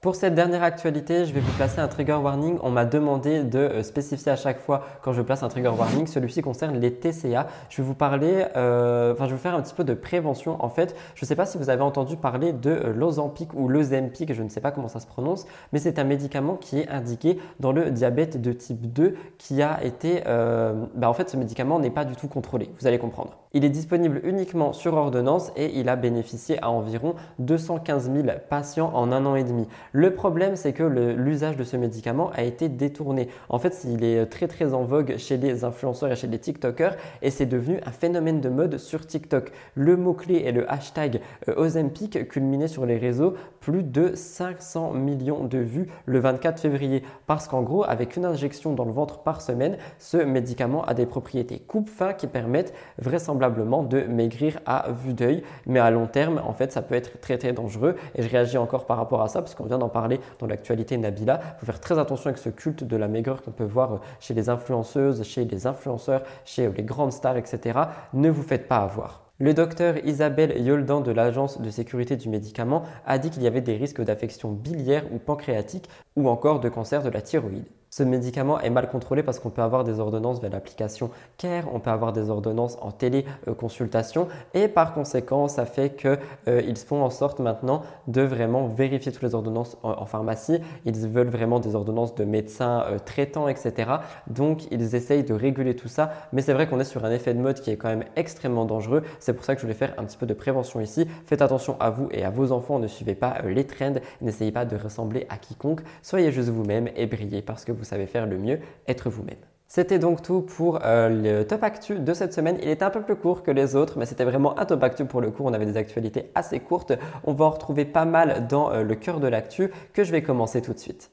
[0.00, 2.58] Pour cette dernière actualité, je vais vous placer un trigger warning.
[2.62, 6.06] On m'a demandé de euh, spécifier à chaque fois quand je place un trigger warning.
[6.06, 7.48] Celui-ci concerne les TCA.
[7.68, 10.56] Je vais vous parler, euh, enfin je vais vous faire un petit peu de prévention.
[10.64, 13.68] En fait, je ne sais pas si vous avez entendu parler de euh, l'Ozempic ou
[13.68, 16.88] l'Ozempic, je ne sais pas comment ça se prononce, mais c'est un médicament qui est
[16.88, 21.36] indiqué dans le diabète de type 2 qui a été, euh, bah, en fait ce
[21.36, 22.70] médicament n'est pas du tout contrôlé.
[22.80, 23.39] Vous allez comprendre.
[23.52, 28.92] Il est disponible uniquement sur ordonnance et il a bénéficié à environ 215 000 patients
[28.94, 29.66] en un an et demi.
[29.90, 33.26] Le problème, c'est que l'usage de ce médicament a été détourné.
[33.48, 36.94] En fait, il est très très en vogue chez les influenceurs et chez les TikTokers
[37.22, 39.50] et c'est devenu un phénomène de mode sur TikTok.
[39.74, 45.42] Le mot-clé et le hashtag euh, Ozempic culminait sur les réseaux plus de 500 millions
[45.44, 47.02] de vues le 24 février.
[47.26, 51.06] Parce qu'en gros, avec une injection dans le ventre par semaine, ce médicament a des
[51.06, 55.42] propriétés coupe-faim qui permettent vraisemblablement de maigrir à vue d'œil.
[55.66, 57.96] Mais à long terme, en fait, ça peut être très très dangereux.
[58.14, 60.96] Et je réagis encore par rapport à ça parce qu'on vient d'en parler dans l'actualité
[60.98, 61.40] Nabila.
[61.56, 63.98] Il faut faire très attention avec ce culte de la maigreur qu'on peut voir euh,
[64.18, 67.78] chez les influenceuses, chez les influenceurs, chez euh, les grandes stars, etc.
[68.12, 69.30] Ne vous faites pas avoir.
[69.38, 73.62] Le docteur Isabelle Yoldan de l'Agence de sécurité du médicament a dit qu'il y avait
[73.62, 77.64] des risques d'affection biliaire ou pancréatique ou encore de cancer de la thyroïde.
[77.90, 81.80] Ce médicament est mal contrôlé parce qu'on peut avoir des ordonnances via l'application CARE, on
[81.80, 87.40] peut avoir des ordonnances en téléconsultation et par conséquent, ça fait qu'ils font en sorte
[87.40, 90.60] maintenant de vraiment vérifier toutes les ordonnances en, en pharmacie.
[90.84, 93.90] Ils veulent vraiment des ordonnances de médecins euh, traitants, etc.
[94.28, 96.12] Donc, ils essayent de réguler tout ça.
[96.32, 98.66] Mais c'est vrai qu'on est sur un effet de mode qui est quand même extrêmement
[98.66, 99.02] dangereux.
[99.18, 101.06] C'est pour ça que je voulais faire un petit peu de prévention ici.
[101.26, 102.78] Faites attention à vous et à vos enfants.
[102.78, 103.94] Ne suivez pas euh, les trends.
[104.20, 105.80] N'essayez pas de ressembler à quiconque.
[106.02, 109.36] Soyez juste vous-même et brillez parce que vous savez faire le mieux, être vous-même.
[109.72, 112.58] C'était donc tout pour euh, le top actu de cette semaine.
[112.60, 115.04] Il était un peu plus court que les autres, mais c'était vraiment un top actu
[115.04, 115.44] pour le coup.
[115.46, 116.92] On avait des actualités assez courtes.
[117.22, 120.22] On va en retrouver pas mal dans euh, le cœur de l'actu que je vais
[120.22, 121.12] commencer tout de suite.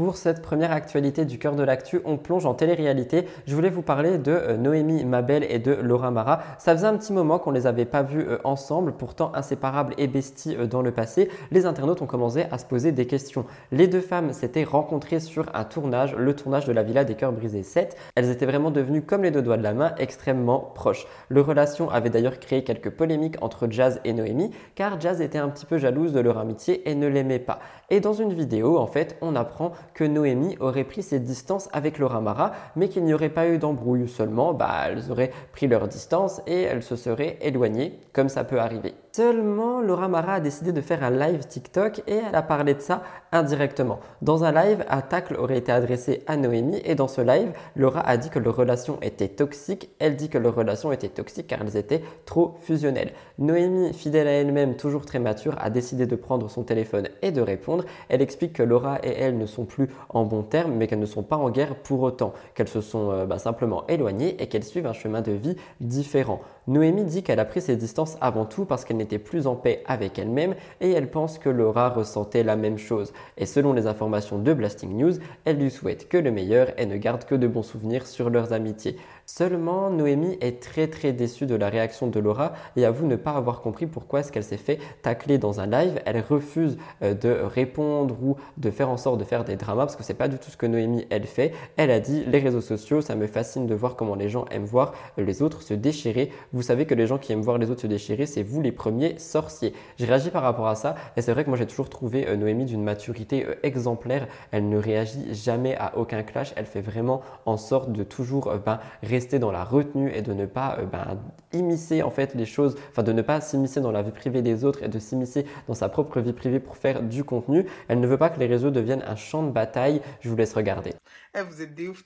[0.00, 3.26] Pour cette première actualité du cœur de l'actu, on plonge en télé-réalité.
[3.46, 6.40] Je voulais vous parler de euh, Noémie Mabel et de Laura Mara.
[6.56, 10.06] Ça faisait un petit moment qu'on les avait pas vus euh, ensemble, pourtant inséparables et
[10.06, 11.28] besties euh, dans le passé.
[11.50, 13.44] Les internautes ont commencé à se poser des questions.
[13.72, 17.32] Les deux femmes s'étaient rencontrées sur un tournage, le tournage de la Villa des Cœurs
[17.32, 17.94] Brisés 7.
[18.14, 21.06] Elles étaient vraiment devenues comme les deux doigts de la main, extrêmement proches.
[21.28, 25.50] Leur relation avait d'ailleurs créé quelques polémiques entre Jazz et Noémie, car Jazz était un
[25.50, 27.58] petit peu jalouse de leur amitié et ne l'aimait pas.
[27.90, 31.98] Et dans une vidéo, en fait, on apprend que Noémie aurait pris ses distances avec
[31.98, 34.08] Laura Mara, mais qu'il n'y aurait pas eu d'embrouille.
[34.08, 38.60] Seulement, bah, elles auraient pris leur distance et elles se seraient éloignées, comme ça peut
[38.60, 38.94] arriver.
[39.12, 42.80] Seulement, Laura Mara a décidé de faire un live TikTok et elle a parlé de
[42.80, 43.98] ça indirectement.
[44.22, 48.02] Dans un live, un tacle aurait été adressé à Noémie et dans ce live, Laura
[48.08, 49.90] a dit que leur relation était toxique.
[49.98, 53.12] Elle dit que leur relation était toxique car elles étaient trop fusionnelles.
[53.40, 57.40] Noémie, fidèle à elle-même, toujours très mature, a décidé de prendre son téléphone et de
[57.40, 57.84] répondre.
[58.10, 61.06] Elle explique que Laura et elle ne sont plus en bons termes, mais qu'elles ne
[61.06, 64.62] sont pas en guerre pour autant, qu'elles se sont euh, bah, simplement éloignées et qu'elles
[64.62, 66.42] suivent un chemin de vie différent.
[66.66, 69.82] Noémie dit qu'elle a pris ses distances avant tout parce qu'elle n'était plus en paix
[69.86, 73.12] avec elle-même et elle pense que Laura ressentait la même chose.
[73.38, 76.96] Et selon les informations de Blasting News, elle lui souhaite que le meilleur et ne
[76.96, 78.96] garde que de bons souvenirs sur leurs amitiés.
[79.32, 83.30] Seulement, Noémie est très très déçue de la réaction de Laura et avoue ne pas
[83.30, 86.02] avoir compris pourquoi est-ce qu'elle s'est fait tacler dans un live.
[86.04, 89.94] Elle refuse euh, de répondre ou de faire en sorte de faire des dramas parce
[89.94, 91.52] que c'est pas du tout ce que Noémie elle fait.
[91.76, 94.64] Elle a dit les réseaux sociaux, ça me fascine de voir comment les gens aiment
[94.64, 96.32] voir les autres se déchirer.
[96.52, 98.72] Vous savez que les gens qui aiment voir les autres se déchirer, c'est vous les
[98.72, 99.74] premiers sorciers.
[99.96, 102.34] J'ai réagi par rapport à ça et c'est vrai que moi j'ai toujours trouvé euh,
[102.34, 104.26] Noémie d'une maturité euh, exemplaire.
[104.50, 106.52] Elle ne réagit jamais à aucun clash.
[106.56, 110.46] Elle fait vraiment en sorte de toujours ben, rester dans la retenue et de ne
[110.46, 111.18] pas ben,
[111.52, 114.64] immiscer en fait les choses, enfin de ne pas s'immiscer dans la vie privée des
[114.64, 117.66] autres et de s'immiscer dans sa propre vie privée pour faire du contenu.
[117.88, 120.00] Elle ne veut pas que les réseaux deviennent un champ de bataille.
[120.20, 120.92] Je vous laisse regarder.
[121.36, 122.04] Eh, vous êtes des ouf.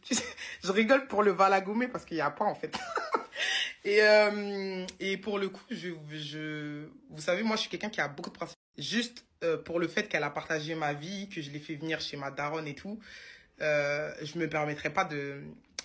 [0.62, 2.76] Je rigole pour le Valagomé parce qu'il n'y a pas en fait.
[3.84, 8.00] et, euh, et pour le coup, je, je, vous savez, moi je suis quelqu'un qui
[8.00, 8.58] a beaucoup de principes.
[8.76, 12.00] Juste euh, pour le fait qu'elle a partagé ma vie, que je l'ai fait venir
[12.00, 12.98] chez ma daronne et tout,
[13.60, 15.42] euh, je me permettrai pas de,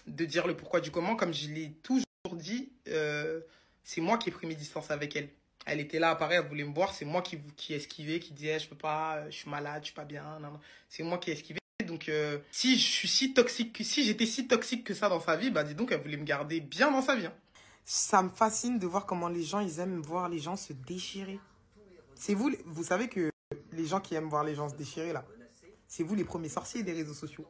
[0.10, 1.15] de dire le pourquoi du comment.
[1.15, 3.41] Comme je l'ai toujours dit, euh,
[3.84, 5.30] c'est moi qui ai pris mes distances avec elle.
[5.65, 6.93] Elle était là, pareil, elle voulait me voir.
[6.93, 9.95] C'est moi qui, qui esquivais, qui disais, je peux pas, je suis malade, je suis
[9.95, 10.39] pas bien.
[10.88, 11.60] C'est moi qui ai esquivé.
[11.86, 15.36] Donc, euh, si je suis si toxique, si j'étais si toxique que ça dans sa
[15.36, 17.26] vie, bah dis donc, elle voulait me garder bien dans sa vie.
[17.26, 17.34] hein.
[17.84, 21.39] Ça me fascine de voir comment les gens, ils aiment voir les gens se déchirer.
[22.15, 23.32] C'est vous, vous savez que
[23.72, 25.26] les gens qui aiment voir les gens se déchirer là,
[25.88, 27.48] c'est vous les premiers sorciers des réseaux sociaux.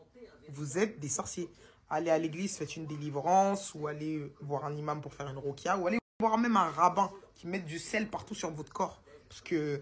[0.47, 1.49] Vous êtes des sorciers.
[1.91, 5.77] Allez à l'église, faites une délivrance, ou allez voir un imam pour faire une roquia,
[5.77, 9.01] ou allez voir même un rabbin qui met du sel partout sur votre corps.
[9.27, 9.81] Parce que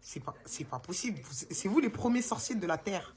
[0.00, 0.34] c'est pas,
[0.70, 1.18] pas possible.
[1.30, 3.14] C'est vous les premiers sorciers de la terre.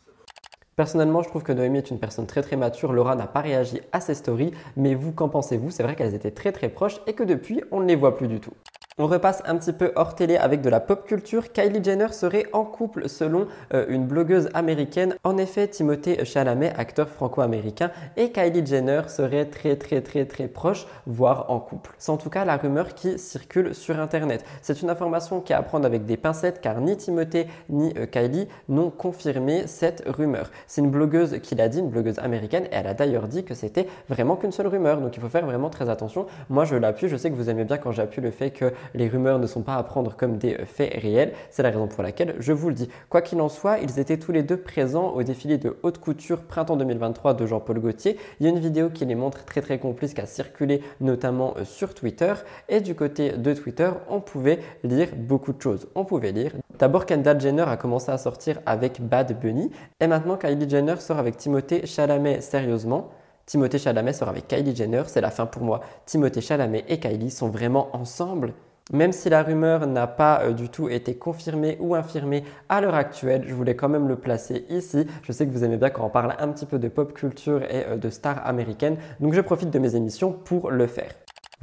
[0.77, 2.93] Personnellement, je trouve que Noémie est une personne très très mature.
[2.93, 5.69] Laura n'a pas réagi à ses stories, mais vous, qu'en pensez-vous?
[5.69, 8.29] C'est vrai qu'elles étaient très très proches et que depuis, on ne les voit plus
[8.29, 8.53] du tout.
[8.97, 11.53] On repasse un petit peu hors télé avec de la pop culture.
[11.53, 15.15] Kylie Jenner serait en couple selon euh, une blogueuse américaine.
[15.23, 20.87] En effet, Timothée Chalamet, acteur franco-américain, et Kylie Jenner seraient très très très très proches,
[21.05, 21.91] voire en couple.
[21.99, 24.43] C'est en tout cas la rumeur qui circule sur Internet.
[24.61, 28.49] C'est une information qui est prendre avec des pincettes car ni Timothée ni euh, Kylie
[28.67, 30.51] n'ont confirmé cette rumeur.
[30.67, 33.53] C'est une blogueuse qui l'a dit, une blogueuse américaine, et elle a d'ailleurs dit que
[33.53, 34.99] c'était vraiment qu'une seule rumeur.
[34.99, 36.25] Donc il faut faire vraiment très attention.
[36.49, 39.07] Moi je l'appuie, je sais que vous aimez bien quand j'appuie le fait que les
[39.07, 41.33] rumeurs ne sont pas à prendre comme des faits réels.
[41.49, 42.89] C'est la raison pour laquelle je vous le dis.
[43.09, 46.41] Quoi qu'il en soit, ils étaient tous les deux présents au défilé de haute couture
[46.41, 48.17] printemps 2023 de Jean-Paul Gaultier.
[48.39, 51.53] Il y a une vidéo qui les montre très très complice qui a circulé notamment
[51.57, 52.33] euh, sur Twitter.
[52.69, 55.87] Et du côté de Twitter, on pouvait lire beaucoup de choses.
[55.95, 56.51] On pouvait lire.
[56.79, 59.71] D'abord, Kendall Jenner a commencé à sortir avec Bad Bunny.
[59.99, 63.09] Et maintenant, Kylie Jenner sort avec Timothée Chalamet sérieusement.
[63.45, 65.81] Timothée Chalamet sort avec Kylie Jenner, c'est la fin pour moi.
[66.05, 68.53] Timothée Chalamet et Kylie sont vraiment ensemble.
[68.91, 72.95] Même si la rumeur n'a pas euh, du tout été confirmée ou infirmée à l'heure
[72.95, 75.07] actuelle, je voulais quand même le placer ici.
[75.23, 77.63] Je sais que vous aimez bien quand on parle un petit peu de pop culture
[77.63, 81.11] et euh, de stars américaines, donc je profite de mes émissions pour le faire.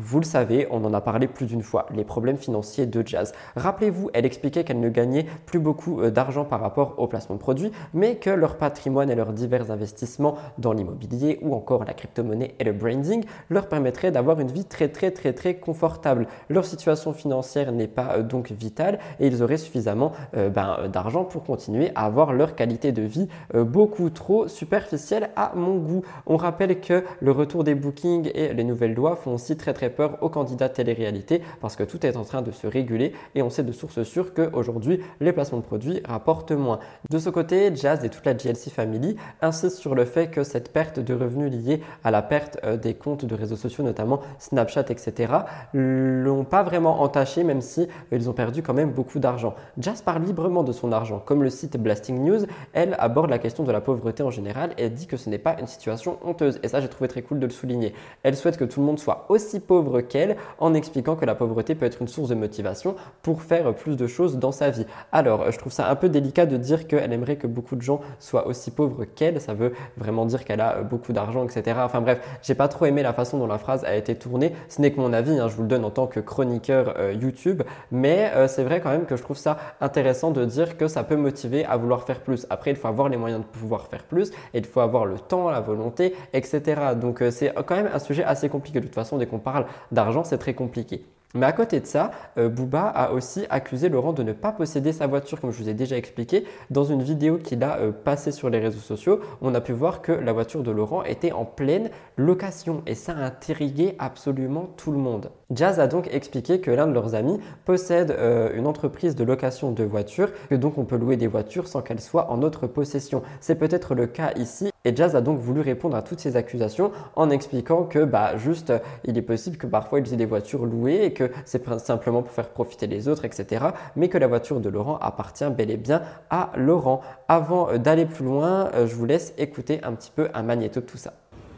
[0.01, 3.33] Vous le savez, on en a parlé plus d'une fois, les problèmes financiers de Jazz.
[3.57, 7.41] Rappelez-vous, elle expliquait qu'elle ne gagnait plus beaucoup euh, d'argent par rapport au placement de
[7.41, 12.55] produits, mais que leur patrimoine et leurs divers investissements dans l'immobilier ou encore la crypto-monnaie
[12.61, 16.29] et le branding leur permettraient d'avoir une vie très très très très confortable.
[16.49, 21.25] Leur situation financière n'est pas euh, donc vitale et ils auraient suffisamment euh, ben, d'argent
[21.25, 26.03] pour continuer à avoir leur qualité de vie beaucoup trop superficielle à mon goût.
[26.27, 29.88] On rappelle que le retour des bookings et les nouvelles lois font aussi très très
[29.91, 33.51] peur aux candidats télé-réalité parce que tout est en train de se réguler et on
[33.51, 36.79] sait de sources sûres qu'aujourd'hui les placements de produits rapportent moins.
[37.11, 40.73] De ce côté, Jazz et toute la GLC Family insistent sur le fait que cette
[40.73, 44.87] perte de revenus liée à la perte euh, des comptes de réseaux sociaux, notamment Snapchat,
[44.89, 45.33] etc.,
[45.73, 49.55] l'ont pas vraiment entaché même si ils ont perdu quand même beaucoup d'argent.
[49.79, 51.21] Jazz parle librement de son argent.
[51.25, 54.91] Comme le site Blasting News, elle aborde la question de la pauvreté en général et
[54.91, 56.59] dit que ce n'est pas une situation honteuse.
[56.63, 57.95] Et ça, j'ai trouvé très cool de le souligner.
[58.23, 59.78] Elle souhaite que tout le monde soit aussi pauvre
[60.09, 63.97] qu'elle en expliquant que la pauvreté peut être une source de motivation pour faire plus
[63.97, 64.87] de choses dans sa vie.
[65.13, 68.01] Alors, je trouve ça un peu délicat de dire qu'elle aimerait que beaucoup de gens
[68.19, 69.41] soient aussi pauvres qu'elle.
[69.41, 71.79] Ça veut vraiment dire qu'elle a beaucoup d'argent, etc.
[71.83, 74.53] Enfin bref, j'ai pas trop aimé la façon dont la phrase a été tournée.
[74.69, 77.13] Ce n'est que mon avis, hein, je vous le donne en tant que chroniqueur euh,
[77.13, 77.63] YouTube.
[77.91, 81.05] Mais euh, c'est vrai quand même que je trouve ça intéressant de dire que ça
[81.05, 82.47] peut motiver à vouloir faire plus.
[82.51, 85.19] Après, il faut avoir les moyens de pouvoir faire plus et il faut avoir le
[85.19, 86.81] temps, la volonté, etc.
[87.01, 88.81] Donc euh, c'est quand même un sujet assez compliqué.
[88.81, 91.05] De toute façon, dès qu'on parle d'argent, c'est très compliqué.
[91.35, 94.93] Mais à côté de ça, euh, Booba a aussi accusé Laurent de ne pas posséder
[94.93, 96.45] sa voiture, comme je vous ai déjà expliqué.
[96.71, 100.01] Dans une vidéo qu'il a euh, passée sur les réseaux sociaux, on a pu voir
[100.01, 104.91] que la voiture de Laurent était en pleine location et ça a intrigué absolument tout
[104.91, 105.31] le monde.
[105.51, 109.71] Jazz a donc expliqué que l'un de leurs amis possède euh, une entreprise de location
[109.71, 113.23] de voitures, que donc on peut louer des voitures sans qu'elles soient en notre possession.
[113.41, 116.93] C'est peut-être le cas ici et Jazz a donc voulu répondre à toutes ces accusations
[117.17, 118.73] en expliquant que bah, juste
[119.05, 122.33] il est possible que parfois ils aient des voitures louées et que c'est simplement pour
[122.33, 123.67] faire profiter les autres, etc.
[123.97, 127.01] Mais que la voiture de Laurent appartient bel et bien à Laurent.
[127.27, 130.81] Avant euh, d'aller plus loin, euh, je vous laisse écouter un petit peu un magnéto
[130.81, 131.13] de tout ça.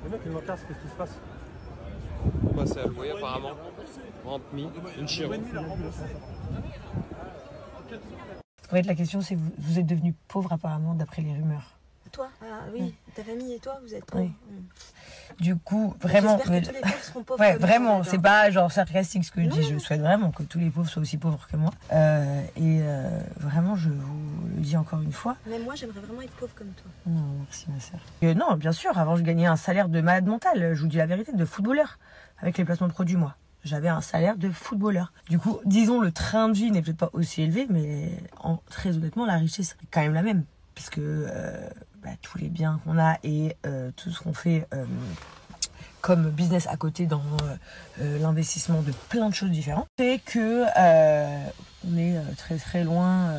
[0.04, 1.18] Le mec, il m'intéresse, qu'est-ce qui se passe?
[2.66, 3.50] C'est alloué apparemment?
[4.24, 5.32] Rente mis, une chiro.
[8.70, 11.79] En fait, la question, c'est vous, vous êtes devenu pauvre apparemment d'après les rumeurs.
[12.12, 14.24] Toi Ah oui, ta famille et toi, vous êtes pauvres.
[14.24, 14.62] Oui.
[15.38, 16.38] Du coup, vraiment.
[16.38, 19.40] J'espère que tous les pauvres seront pauvres Ouais, vraiment, c'est pas genre sarcastique ce que
[19.42, 19.62] je Non, dis.
[19.62, 21.70] non, Je souhaite vraiment que tous les pauvres soient aussi pauvres que moi.
[21.92, 25.36] Euh, et euh, vraiment, je vous le dis encore une fois.
[25.46, 26.90] Mais moi, j'aimerais vraiment être pauvre comme toi.
[27.06, 28.00] Non, merci ma sœur.
[28.24, 30.96] Euh, non, bien sûr, avant je gagnais un salaire de malade mental, je vous dis
[30.96, 31.98] la vérité, de footballeur,
[32.38, 33.36] avec les placements de produits, moi.
[33.62, 35.12] J'avais un salaire de footballeur.
[35.28, 38.10] Du coup, disons, le train de vie n'est peut-être pas aussi élevé, mais
[38.42, 40.44] en, très honnêtement, la richesse est quand même la même.
[40.74, 41.68] Puisque euh,
[42.02, 44.84] bah, tous les biens qu'on a et euh, tout ce qu'on fait euh,
[46.00, 47.22] comme business à côté dans
[48.00, 50.64] euh, l'investissement de plein de choses différentes, c'est que
[51.86, 53.34] on est très très loin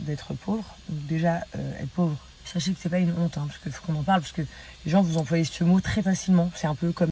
[0.00, 0.76] d'être pauvre.
[0.88, 1.44] Donc déjà,
[1.80, 4.20] être pauvre, sachez que c'est pas une honte, hein, parce qu'il faut qu'on en parle,
[4.20, 4.42] parce que
[4.84, 6.50] les gens vous employez ce mot très facilement.
[6.54, 7.08] C'est un peu comme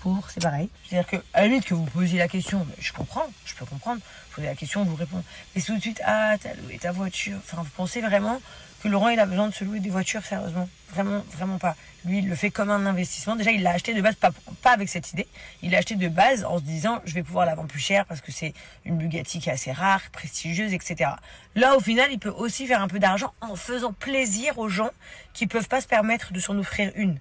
[0.00, 0.68] pauvre, c'est pareil.
[0.84, 4.00] C'est-à-dire que à la limite que vous posiez la question, je comprends, je peux comprendre.
[4.00, 5.22] Vous posez la question, vous réponds.
[5.54, 7.38] Mais tout de suite, ah, t'as loué ta voiture.
[7.38, 8.40] Enfin, vous pensez vraiment
[8.82, 11.76] que Laurent il a besoin de se louer des voitures sérieusement Vraiment, vraiment pas.
[12.06, 13.36] Lui, il le fait comme un investissement.
[13.36, 14.30] Déjà, il l'a acheté de base, pas,
[14.62, 15.26] pas avec cette idée.
[15.62, 18.06] Il l'a acheté de base en se disant, je vais pouvoir la vendre plus cher
[18.06, 18.54] parce que c'est
[18.86, 21.10] une Bugatti qui est assez rare, prestigieuse, etc.
[21.54, 24.90] Là, au final, il peut aussi faire un peu d'argent en faisant plaisir aux gens
[25.34, 27.18] qui peuvent pas se permettre de s'en offrir une.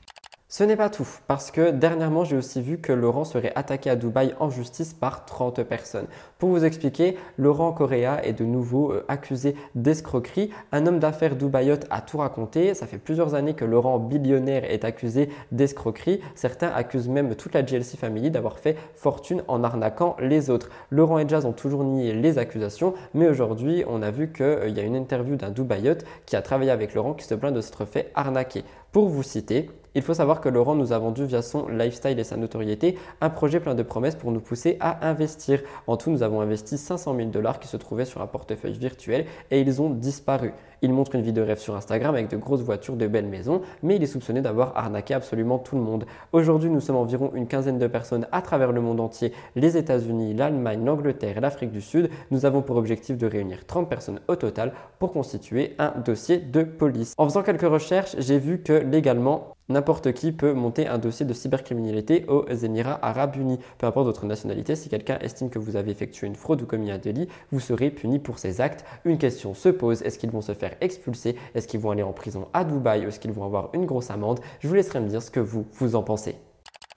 [0.50, 3.98] Ce n'est pas tout, parce que dernièrement j'ai aussi vu que Laurent serait attaqué à
[3.98, 6.08] Dubaï en justice par 30 personnes.
[6.38, 10.52] Pour vous expliquer, Laurent Correa est de nouveau euh, accusé d'escroquerie.
[10.72, 12.74] Un homme d'affaires dubaïote a tout raconté.
[12.76, 16.22] Ça fait plusieurs années que Laurent billionnaire est accusé d'escroquerie.
[16.34, 20.70] Certains accusent même toute la GLC Family d'avoir fait fortune en arnaquant les autres.
[20.92, 24.80] Laurent et Jazz ont toujours nié les accusations, mais aujourd'hui on a vu qu'il y
[24.80, 27.84] a une interview d'un dubaïote qui a travaillé avec Laurent qui se plaint de s'être
[27.84, 28.64] fait arnaquer.
[28.94, 32.24] Pour vous citer, il faut savoir que Laurent nous a vendu via son lifestyle et
[32.24, 35.62] sa notoriété un projet plein de promesses pour nous pousser à investir.
[35.88, 39.26] En tout, nous avons investi 500 000 dollars qui se trouvaient sur un portefeuille virtuel
[39.50, 40.54] et ils ont disparu.
[40.82, 43.62] Il montre une vie de rêve sur Instagram avec de grosses voitures, de belles maisons,
[43.82, 46.06] mais il est soupçonné d'avoir arnaqué absolument tout le monde.
[46.34, 50.34] Aujourd'hui, nous sommes environ une quinzaine de personnes à travers le monde entier, les États-Unis,
[50.34, 52.10] l'Allemagne, l'Angleterre et l'Afrique du Sud.
[52.32, 56.64] Nous avons pour objectif de réunir 30 personnes au total pour constituer un dossier de
[56.64, 57.14] police.
[57.18, 61.34] En faisant quelques recherches, j'ai vu que légalement, N'importe qui peut monter un dossier de
[61.34, 63.60] cybercriminalité aux Émirats Arabes Unis.
[63.78, 66.90] Peu importe votre nationalité, si quelqu'un estime que vous avez effectué une fraude ou commis
[66.90, 68.86] un délit, vous serez puni pour ces actes.
[69.04, 71.36] Une question se pose, est-ce qu'ils vont se faire expulser.
[71.56, 73.06] Est-ce qu'ils vont aller en prison à Dubaï?
[73.06, 74.40] Ou est-ce qu'ils vont avoir une grosse amende?
[74.60, 76.36] Je vous laisserai me dire ce que vous, vous en pensez.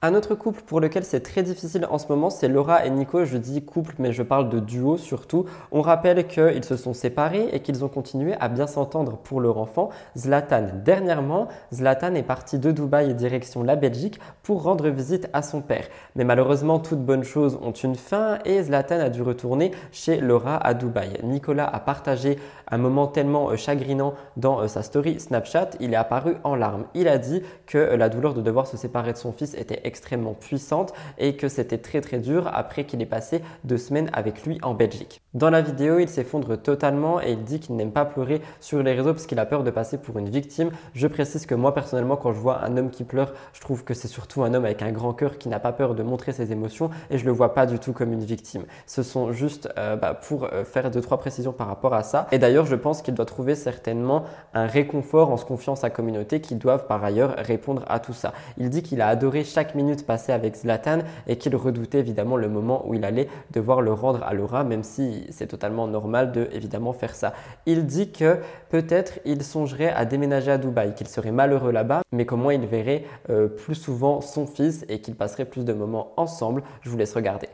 [0.03, 3.27] Un autre couple pour lequel c'est très difficile en ce moment, c'est Laura et Nico.
[3.27, 5.45] Je dis couple, mais je parle de duo surtout.
[5.73, 9.59] On rappelle qu'ils se sont séparés et qu'ils ont continué à bien s'entendre pour leur
[9.59, 10.69] enfant, Zlatan.
[10.83, 15.87] Dernièrement, Zlatan est parti de Dubaï direction la Belgique pour rendre visite à son père.
[16.17, 20.57] Mais malheureusement, toutes bonnes choses ont une fin et Zlatan a dû retourner chez Laura
[20.57, 21.21] à Dubaï.
[21.25, 22.39] Nicolas a partagé
[22.71, 26.85] un moment tellement euh, chagrinant dans euh, sa story Snapchat, il est apparu en larmes.
[26.95, 29.81] Il a dit que euh, la douleur de devoir se séparer de son fils était
[29.91, 34.47] extrêmement puissante et que c'était très très dur après qu'il ait passé deux semaines avec
[34.47, 35.21] lui en Belgique.
[35.33, 38.95] Dans la vidéo, il s'effondre totalement et il dit qu'il n'aime pas pleurer sur les
[38.95, 40.73] réseaux parce qu'il a peur de passer pour une victime.
[40.93, 43.95] Je précise que moi personnellement, quand je vois un homme qui pleure, je trouve que
[43.95, 46.51] c'est surtout un homme avec un grand cœur qui n'a pas peur de montrer ses
[46.51, 48.65] émotions et je le vois pas du tout comme une victime.
[48.87, 52.27] Ce sont juste euh, bah, pour euh, faire deux trois précisions par rapport à ça.
[52.33, 55.91] Et d'ailleurs, je pense qu'il doit trouver certainement un réconfort en se confiant à sa
[55.91, 58.33] communauté qui doivent par ailleurs répondre à tout ça.
[58.59, 62.49] Il dit qu'il a adoré chaque minute passée avec Zlatan et qu'il redoutait évidemment le
[62.49, 66.49] moment où il allait devoir le rendre à Laura, même si c'est totalement normal de
[66.53, 67.33] évidemment faire ça.
[67.67, 68.41] Il dit que
[68.71, 73.05] peut-être il songerait à déménager à Dubaï, qu'il serait malheureux là-bas, mais comment il verrait
[73.29, 76.63] euh, plus souvent son fils et qu'il passerait plus de moments ensemble.
[76.83, 77.49] Je vous laisse regarder.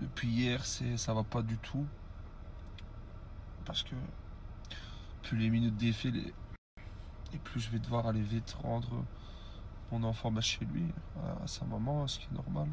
[0.00, 1.84] Depuis hier, ça va pas du tout
[3.64, 3.94] parce que
[5.22, 6.32] plus les minutes défilent
[7.32, 9.04] et plus je vais devoir aller vite rendre
[9.90, 10.84] mon enfant bah, chez lui,
[11.42, 12.68] à sa maman, ce qui est normal.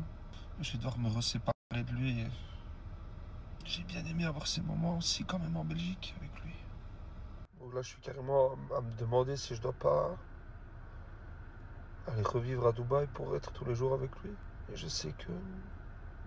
[0.62, 2.24] Je vais devoir me reséparer de lui.
[3.66, 6.54] J'ai bien aimé avoir ces moments aussi quand même en Belgique avec lui.
[7.60, 10.16] Donc là, je suis carrément à me demander si je dois pas
[12.08, 14.30] aller revivre à Dubaï pour être tous les jours avec lui.
[14.72, 15.32] Et je sais que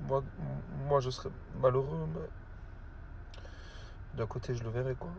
[0.01, 0.24] moi,
[0.89, 1.30] moi je serais
[1.61, 2.28] malheureux, mais
[4.14, 5.12] d'un côté, je le verrai quoi.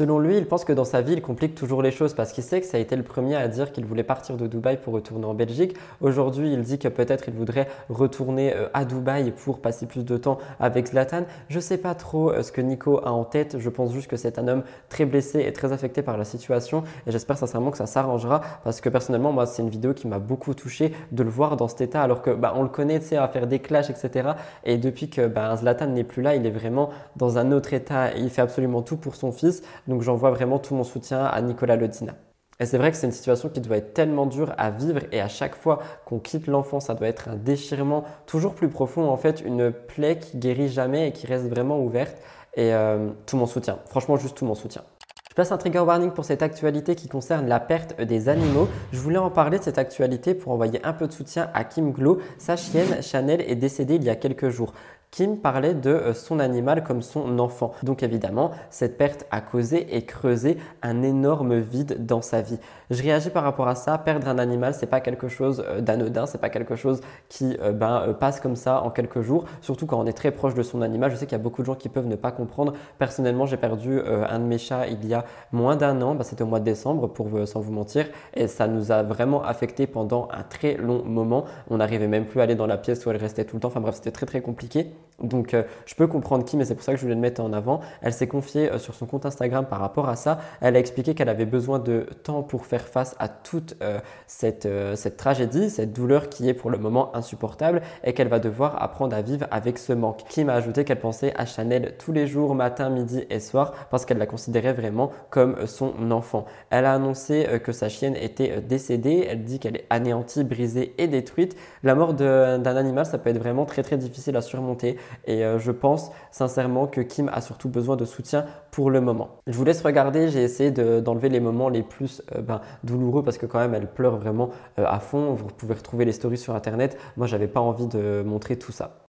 [0.00, 2.42] Selon lui, il pense que dans sa vie, il complique toujours les choses parce qu'il
[2.42, 4.94] sait que ça a été le premier à dire qu'il voulait partir de Dubaï pour
[4.94, 5.76] retourner en Belgique.
[6.00, 10.16] Aujourd'hui, il dit que peut-être il voudrait retourner euh, à Dubaï pour passer plus de
[10.16, 11.24] temps avec Zlatan.
[11.50, 13.58] Je ne sais pas trop euh, ce que Nico a en tête.
[13.58, 16.82] Je pense juste que c'est un homme très blessé et très affecté par la situation
[17.06, 20.18] et j'espère sincèrement que ça s'arrangera parce que personnellement, moi, c'est une vidéo qui m'a
[20.18, 23.16] beaucoup touché de le voir dans cet état alors que bah, on le connaît, tu
[23.16, 24.30] à faire des clashs, etc.
[24.64, 28.16] Et depuis que bah, Zlatan n'est plus là, il est vraiment dans un autre état
[28.16, 29.62] et il fait absolument tout pour son fils.
[29.90, 32.14] Donc j'envoie vraiment tout mon soutien à Nicolas Ledina.
[32.60, 35.20] Et c'est vrai que c'est une situation qui doit être tellement dure à vivre et
[35.20, 39.16] à chaque fois qu'on quitte l'enfant, ça doit être un déchirement toujours plus profond, en
[39.16, 42.18] fait, une plaie qui guérit jamais et qui reste vraiment ouverte.
[42.54, 44.82] Et euh, tout mon soutien, franchement juste tout mon soutien.
[45.30, 48.68] Je passe un trigger warning pour cette actualité qui concerne la perte des animaux.
[48.92, 51.92] Je voulais en parler de cette actualité pour envoyer un peu de soutien à Kim
[51.92, 52.18] Glow.
[52.38, 54.72] Sa chienne Chanel est décédée il y a quelques jours.
[55.10, 57.72] Kim parlait de euh, son animal comme son enfant.
[57.82, 62.58] Donc évidemment, cette perte a causé et creusé un énorme vide dans sa vie.
[62.90, 63.96] Je réagis par rapport à ça.
[63.98, 67.72] Perdre un animal, c'est pas quelque chose euh, d'anodin, c'est pas quelque chose qui euh,
[67.72, 69.44] ben, passe comme ça en quelques jours.
[69.60, 71.10] Surtout quand on est très proche de son animal.
[71.10, 72.72] Je sais qu'il y a beaucoup de gens qui peuvent ne pas comprendre.
[72.98, 76.14] Personnellement, j'ai perdu un de mes chats il y a moins d'un an.
[76.14, 79.42] Ben, C'était au mois de décembre, pour sans vous mentir, et ça nous a vraiment
[79.42, 81.44] affecté pendant un très long moment.
[81.68, 83.68] On n'arrivait même plus à aller dans la pièce où elle restait tout le temps.
[83.68, 84.90] Enfin bref, c'était très très compliqué.
[85.22, 87.40] Donc euh, je peux comprendre qui, mais c'est pour ça que je voulais le mettre
[87.40, 87.80] en avant.
[88.02, 90.38] Elle s'est confiée euh, sur son compte Instagram par rapport à ça.
[90.60, 94.68] Elle a expliqué qu'elle avait besoin de temps pour faire face à toute euh, cette,
[94.94, 99.14] cette tragédie, cette douleur qui est pour le moment insupportable et qu'elle va devoir apprendre
[99.16, 100.24] à vivre avec ce manque.
[100.28, 104.04] Kim a ajouté qu'elle pensait à Chanel tous les jours, matin, midi et soir, parce
[104.04, 106.44] qu'elle la considérait vraiment comme son enfant.
[106.70, 109.26] Elle a annoncé que sa chienne était décédée.
[109.28, 111.56] Elle dit qu'elle est anéantie, brisée et détruite.
[111.82, 114.96] La mort d'un animal, ça peut être vraiment très très difficile à surmonter.
[115.26, 119.38] Et euh, je pense sincèrement que Kim a surtout besoin de soutien pour le moment.
[119.46, 123.38] Je vous laisse regarder, j'ai essayé d'enlever les moments les plus euh, ben, douloureux parce
[123.38, 125.32] que quand même elle pleure vraiment euh, à fond.
[125.34, 126.98] Vous pouvez retrouver les stories sur internet.
[127.16, 129.04] Moi j'avais pas envie de montrer tout ça.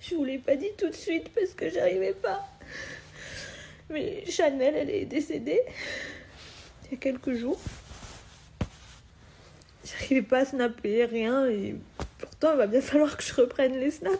[0.00, 2.40] Je vous l'ai pas dit tout de suite parce que j'arrivais pas.
[3.90, 5.60] Mais Chanel, elle est décédée
[6.90, 7.58] il y a quelques jours.
[9.84, 11.74] J'arrivais pas à snapper, rien, et
[12.18, 14.18] pourtant il va bien falloir que je reprenne les snaps.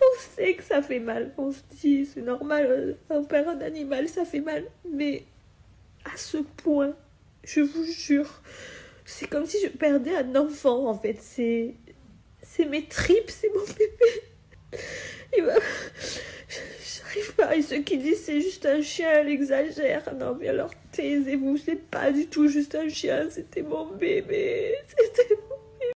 [0.00, 1.32] On sait que ça fait mal.
[1.38, 4.64] On se dit, c'est normal, on perd un animal, ça fait mal.
[4.90, 5.24] Mais
[6.04, 6.94] à ce point,
[7.44, 8.42] je vous jure,
[9.04, 11.18] c'est comme si je perdais un enfant, en fait.
[11.20, 11.74] C'est,
[12.42, 14.80] c'est mes tripes, c'est mon bébé.
[15.34, 15.58] Et ben,
[16.48, 17.56] j'arrive pas.
[17.56, 20.14] Et ceux qui disent c'est juste un chien, elle exagère.
[20.14, 24.74] Non, mais alors taisez-vous, c'est pas du tout juste un chien, c'était mon bébé.
[24.88, 25.92] C'était mon bébé.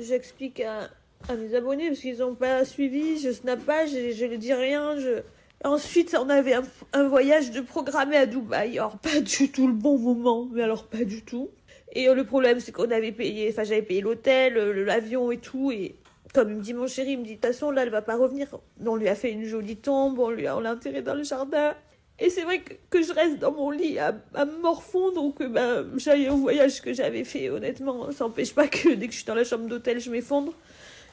[0.00, 0.90] J'explique à
[1.28, 3.18] à mes abonnés parce qu'ils n'ont pas suivi.
[3.18, 4.96] Je snap pas, je, je ne dis rien.
[4.98, 5.22] Je...
[5.64, 6.54] Ensuite, on avait
[6.92, 8.78] un, voyage de programmé à Dubaï.
[8.78, 11.50] Alors, pas du tout le bon moment, mais alors pas du tout.
[11.92, 15.70] Et euh, le problème, c'est qu'on avait payé, enfin, j'avais payé l'hôtel, l'avion et tout.
[15.70, 15.94] Et
[16.34, 18.16] comme me dit mon chéri, il me dit, de toute façon, là, elle va pas
[18.16, 18.48] revenir.
[18.84, 21.74] On lui a fait une jolie tombe, on l'a enterré dans le jardin.
[22.18, 25.44] Et c'est vrai que, je reste dans mon lit à, à me morfondre ou que
[25.44, 28.10] ben, j'aille au voyage que j'avais fait, honnêtement.
[28.12, 30.54] Ça n'empêche pas que dès que je suis dans la chambre d'hôtel, je m'effondre.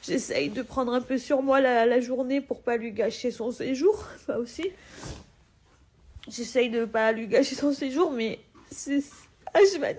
[0.02, 4.06] J'essaye de prendre un peu sur moi la, journée pour pas lui gâcher son séjour,
[4.26, 4.72] ça aussi.
[6.28, 8.38] J'essaye de pas lui gâcher son séjour, mais
[8.70, 9.02] c'est
[9.54, 9.96] H24,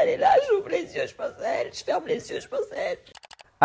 [0.00, 2.48] elle est là, j'ouvre les yeux, je pense à elle, je ferme les yeux, je
[2.48, 2.98] pense à elle.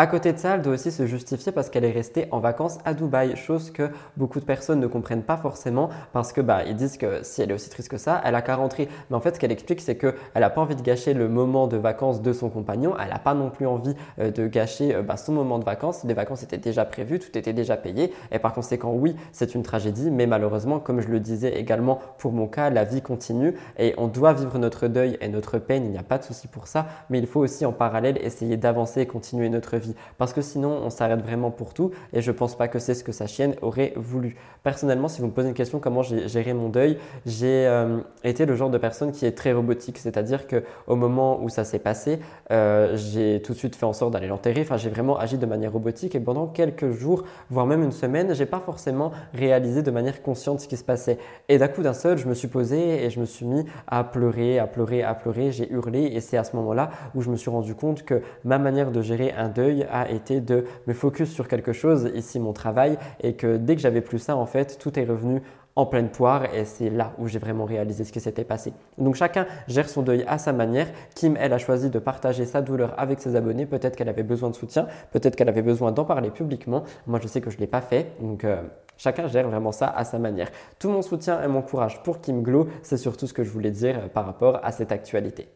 [0.00, 2.78] À côté de ça, elle doit aussi se justifier parce qu'elle est restée en vacances
[2.86, 6.74] à Dubaï, chose que beaucoup de personnes ne comprennent pas forcément parce que bah, ils
[6.74, 8.88] disent que si elle est aussi triste que ça, elle a qu'à rentrer.
[9.10, 11.66] Mais en fait, ce qu'elle explique, c'est qu'elle n'a pas envie de gâcher le moment
[11.66, 15.02] de vacances de son compagnon, elle n'a pas non plus envie euh, de gâcher euh,
[15.02, 16.02] bah, son moment de vacances.
[16.04, 18.10] Les vacances étaient déjà prévues, tout était déjà payé.
[18.32, 22.32] Et par conséquent, oui, c'est une tragédie, mais malheureusement, comme je le disais également pour
[22.32, 25.90] mon cas, la vie continue et on doit vivre notre deuil et notre peine, il
[25.90, 29.02] n'y a pas de souci pour ça, mais il faut aussi en parallèle essayer d'avancer
[29.02, 32.56] et continuer notre vie Parce que sinon, on s'arrête vraiment pour tout et je pense
[32.56, 34.36] pas que c'est ce que sa chienne aurait voulu.
[34.62, 38.46] Personnellement, si vous me posez une question comment j'ai géré mon deuil, j'ai euh, été
[38.46, 39.98] le genre de personne qui est très robotique.
[39.98, 42.20] C'est-à-dire qu'au moment où ça s'est passé,
[42.50, 44.60] euh, j'ai tout de suite fait en sorte d'aller l'enterrer.
[44.62, 48.34] Enfin, j'ai vraiment agi de manière robotique et pendant quelques jours, voire même une semaine,
[48.34, 51.18] j'ai pas forcément réalisé de manière consciente ce qui se passait.
[51.48, 54.04] Et d'un coup d'un seul, je me suis posé et je me suis mis à
[54.04, 55.52] pleurer, à pleurer, à pleurer.
[55.52, 58.58] J'ai hurlé et c'est à ce moment-là où je me suis rendu compte que ma
[58.58, 62.52] manière de gérer un deuil a été de me focus sur quelque chose, ici mon
[62.52, 65.42] travail, et que dès que j'avais plus ça, en fait, tout est revenu
[65.76, 68.72] en pleine poire et c'est là où j'ai vraiment réalisé ce qui s'était passé.
[68.98, 70.88] Donc chacun gère son deuil à sa manière.
[71.14, 73.66] Kim, elle, a choisi de partager sa douleur avec ses abonnés.
[73.66, 76.82] Peut-être qu'elle avait besoin de soutien, peut-être qu'elle avait besoin d'en parler publiquement.
[77.06, 78.12] Moi, je sais que je ne l'ai pas fait.
[78.20, 78.62] Donc euh,
[78.96, 80.48] chacun gère vraiment ça à sa manière.
[80.78, 83.70] Tout mon soutien et mon courage pour Kim Glow, c'est surtout ce que je voulais
[83.70, 85.48] dire par rapport à cette actualité.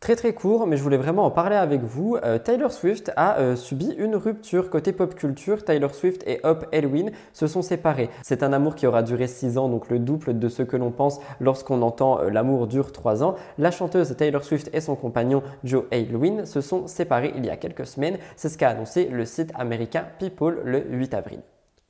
[0.00, 2.16] Très très court, mais je voulais vraiment en parler avec vous.
[2.22, 5.64] Euh, Taylor Swift a euh, subi une rupture côté pop culture.
[5.64, 8.08] Taylor Swift et Hop Elwin se sont séparés.
[8.22, 10.92] C'est un amour qui aura duré 6 ans, donc le double de ce que l'on
[10.92, 13.34] pense lorsqu'on entend euh, l'amour dure 3 ans.
[13.58, 17.56] La chanteuse Taylor Swift et son compagnon Joe Elwin se sont séparés il y a
[17.56, 18.18] quelques semaines.
[18.36, 21.40] C'est ce qu'a annoncé le site américain People le 8 avril.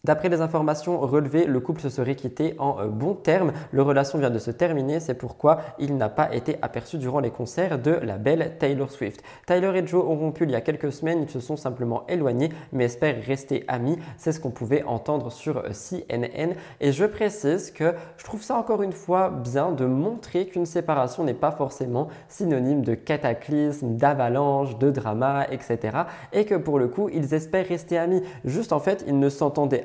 [0.08, 3.52] D'après les informations relevées, le couple se serait quitté en euh, bons termes.
[3.72, 7.28] Leur relation vient de se terminer, c'est pourquoi il n'a pas été aperçu durant les
[7.28, 9.22] concerts de la belle Taylor Swift.
[9.46, 12.48] Tyler et Joe ont rompu il y a quelques semaines, ils se sont simplement éloignés,
[12.72, 13.98] mais espèrent rester amis.
[14.16, 16.54] C'est ce qu'on pouvait entendre sur euh, CNN.
[16.80, 21.22] Et je précise que je trouve ça encore une fois bien de montrer qu'une séparation
[21.22, 25.98] n'est pas forcément synonyme de cataclysme, d'avalanche, de drama, etc.
[26.32, 28.22] Et que pour le coup, ils espèrent rester amis.
[28.46, 29.84] Juste en fait, ils ne s'entendaient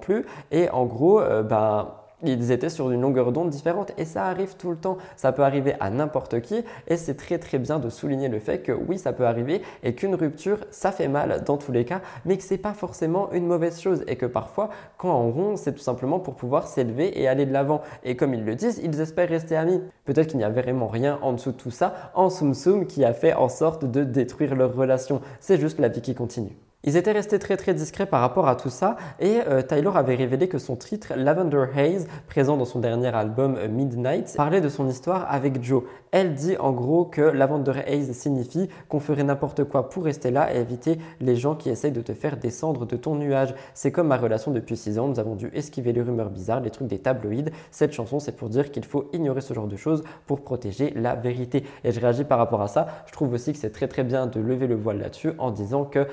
[0.00, 0.24] plus.
[0.50, 1.88] Et en gros, euh, ben,
[2.22, 4.98] ils étaient sur une longueur d'onde différente et ça arrive tout le temps.
[5.16, 8.58] Ça peut arriver à n'importe qui et c'est très très bien de souligner le fait
[8.58, 12.00] que oui, ça peut arriver et qu'une rupture, ça fait mal dans tous les cas,
[12.24, 15.72] mais que c'est pas forcément une mauvaise chose et que parfois, quand on rompt, c'est
[15.72, 17.82] tout simplement pour pouvoir s'élever et aller de l'avant.
[18.02, 19.80] Et comme ils le disent, ils espèrent rester amis.
[20.04, 23.04] Peut-être qu'il n'y a vraiment rien en dessous de tout ça, en soum soum, qui
[23.04, 25.20] a fait en sorte de détruire leur relation.
[25.40, 26.67] C'est juste la vie qui continue.
[26.84, 30.14] Ils étaient restés très très discrets par rapport à tout ça et euh, Taylor avait
[30.14, 34.68] révélé que son titre Lavender Haze, présent dans son dernier album euh, Midnight, parlait de
[34.68, 35.82] son histoire avec Joe.
[36.12, 40.54] Elle dit en gros que Lavender Haze signifie qu'on ferait n'importe quoi pour rester là
[40.54, 43.56] et éviter les gens qui essayent de te faire descendre de ton nuage.
[43.74, 46.70] C'est comme ma relation depuis 6 ans, nous avons dû esquiver les rumeurs bizarres, les
[46.70, 47.50] trucs des tabloïds.
[47.72, 51.16] Cette chanson c'est pour dire qu'il faut ignorer ce genre de choses pour protéger la
[51.16, 51.64] vérité.
[51.82, 52.86] Et je réagis par rapport à ça.
[53.06, 55.84] Je trouve aussi que c'est très très bien de lever le voile là-dessus en disant
[55.84, 56.06] que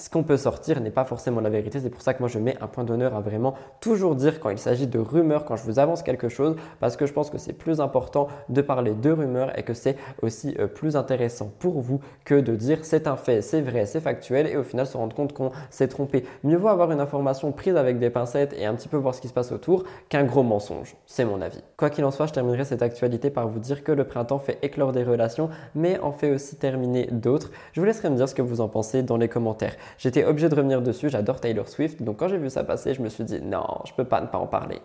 [0.00, 1.78] ce qu'on peut sortir n'est pas forcément la vérité.
[1.78, 4.50] C'est pour ça que moi je mets un point d'honneur à vraiment toujours dire quand
[4.50, 7.38] il s'agit de rumeurs, quand je vous avance quelque chose, parce que je pense que
[7.38, 11.80] c'est plus important de parler de rumeurs et que c'est aussi euh, plus intéressant pour
[11.80, 14.96] vous que de dire c'est un fait, c'est vrai, c'est factuel et au final se
[14.96, 16.24] rendre compte qu'on s'est trompé.
[16.44, 19.20] Mieux vaut avoir une information prise avec des pincettes et un petit peu voir ce
[19.20, 20.96] qui se passe autour qu'un gros mensonge.
[21.06, 21.62] C'est mon avis.
[21.76, 24.58] Quoi qu'il en soit, je terminerai cette actualité par vous dire que le printemps fait
[24.62, 27.50] éclore des relations, mais en fait aussi terminer d'autres.
[27.72, 29.76] Je vous laisserai me dire ce que vous en pensez dans les commentaires.
[29.98, 33.02] J'étais obligé de revenir dessus, j'adore Taylor Swift, donc quand j'ai vu ça passer, je
[33.02, 34.80] me suis dit non, je peux pas ne pas en parler.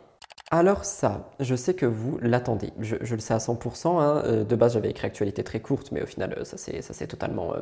[0.51, 3.99] Alors ça, je sais que vous l'attendez, je, le sais à 100%.
[3.99, 4.21] Hein.
[4.25, 7.55] Euh, de base, j'avais écrit actualité très courte, mais au final, euh, ça c'est totalement
[7.55, 7.61] euh,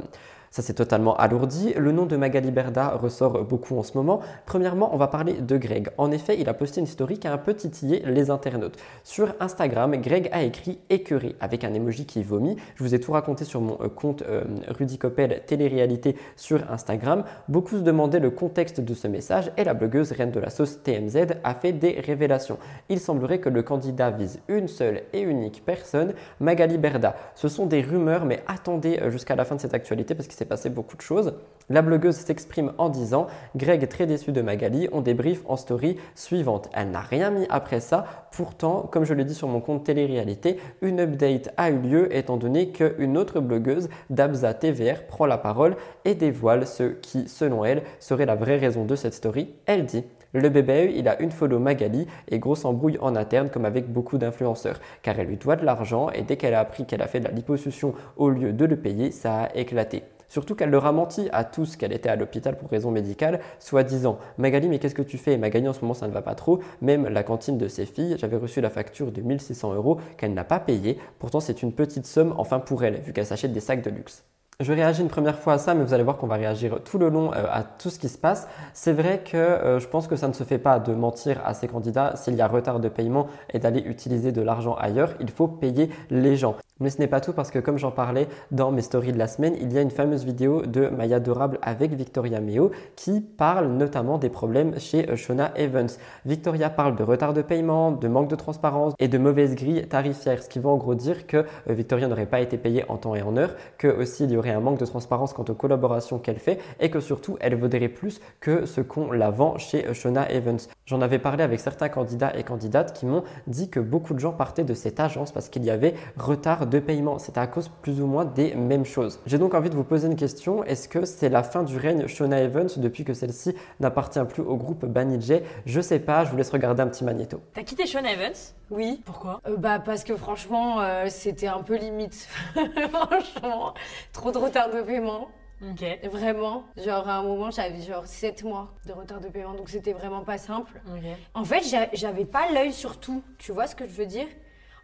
[0.54, 1.74] ça c'est totalement alourdi.
[1.76, 4.20] Le nom de Magali Berda ressort beaucoup en ce moment.
[4.46, 5.90] Premièrement, on va parler de Greg.
[5.98, 8.78] En effet, il a posté une story qui a un peu titillé les internautes.
[9.04, 12.56] Sur Instagram, Greg a écrit écœuré avec un emoji qui vomit.
[12.76, 17.24] Je vous ai tout raconté sur mon euh, compte euh, Rudy Coppel télé-réalité sur Instagram.
[17.48, 20.84] Beaucoup se demandaient le contexte de ce message et la blogueuse reine de la sauce
[20.84, 22.60] TMZ a fait des révélations.
[22.90, 27.16] Il semblerait que le candidat vise une seule et unique personne, Magali Berda.
[27.34, 30.43] Ce sont des rumeurs, mais attendez euh, jusqu'à la fin de cette actualité parce que
[30.46, 31.34] passé beaucoup de choses.
[31.70, 36.70] La blogueuse s'exprime en disant Greg très déçu de Magali, on débrief en story suivante.
[36.74, 40.60] Elle n'a rien mis après ça, pourtant, comme je l'ai dit sur mon compte télé-réalité,
[40.82, 45.78] une update a eu lieu étant donné qu'une autre blogueuse, Dabza TVR, prend la parole
[46.04, 49.54] et dévoile ce qui, selon elle, serait la vraie raison de cette story.
[49.66, 53.66] Elle dit le bébé, il a une follow Magali et grosse embrouille en interne comme
[53.66, 57.04] avec beaucoup d'influenceurs, car elle lui doit de l'argent et dès qu'elle a appris qu'elle
[57.04, 60.04] a fait de la liposuction au lieu de le payer, ça a éclaté.
[60.34, 64.18] Surtout qu'elle leur a menti à tous qu'elle était à l'hôpital pour raison médicale, soi-disant
[64.40, 65.38] Magali, mais qu'est-ce que tu fais?
[65.38, 66.60] Magali, en ce moment, ça ne va pas trop.
[66.82, 70.44] Même la cantine de ses filles, j'avais reçu la facture de 1600 euros qu'elle n'a
[70.44, 70.98] pas payée.
[71.20, 74.24] Pourtant, c'est une petite somme, enfin pour elle, vu qu'elle s'achète des sacs de luxe.
[74.64, 76.98] Je réagis une première fois à ça, mais vous allez voir qu'on va réagir tout
[76.98, 78.48] le long euh, à tout ce qui se passe.
[78.74, 81.54] C'est vrai que euh, je pense que ça ne se fait pas de mentir à
[81.54, 82.14] ces candidats.
[82.16, 85.90] S'il y a retard de paiement et d'aller utiliser de l'argent ailleurs, il faut payer
[86.10, 86.56] les gens.
[86.80, 89.28] Mais ce n'est pas tout parce que comme j'en parlais dans mes stories de la
[89.28, 93.68] semaine, il y a une fameuse vidéo de Maya Dorable avec Victoria Meo qui parle
[93.68, 95.90] notamment des problèmes chez euh, Shona Evans.
[96.26, 100.42] Victoria parle de retard de paiement, de manque de transparence et de mauvaise grille tarifaire,
[100.42, 103.22] ce qui veut en gros dire que Victoria n'aurait pas été payée en temps et
[103.22, 106.40] en heure, que aussi il y aurait un manque de transparence quant aux collaborations qu'elle
[106.40, 110.60] fait et que surtout elle vaudrait plus que ce qu'on la vend chez Shona Evans.
[110.86, 114.34] J'en avais parlé avec certains candidats et candidates qui m'ont dit que beaucoup de gens
[114.34, 117.20] partaient de cette agence parce qu'il y avait retard de paiement.
[117.20, 119.22] C'était à cause plus ou moins des mêmes choses.
[119.26, 120.62] J'ai donc envie de vous poser une question.
[120.66, 124.58] Est-ce que c'est la fin du règne Shona Evans depuis que celle-ci n'appartient plus au
[124.58, 125.44] groupe Banijay?
[125.66, 127.40] Je sais pas, je vous laisse regarder un petit magnéto.
[127.54, 128.34] T'as quitté Shona Evans?
[128.70, 129.02] Oui.
[129.06, 129.40] Pourquoi?
[129.48, 132.28] Euh, Bah parce que franchement, euh, c'était un peu limite.
[132.92, 133.74] franchement,
[134.12, 135.30] trop de retard de paiement.
[135.62, 135.84] Ok.
[136.12, 136.64] Vraiment.
[136.78, 140.22] Genre à un moment, j'avais genre 7 mois de retard de paiement, donc c'était vraiment
[140.24, 140.82] pas simple.
[140.88, 141.04] Ok.
[141.34, 143.24] En fait, j'a- j'avais pas l'œil sur tout.
[143.38, 144.28] Tu vois ce que je veux dire?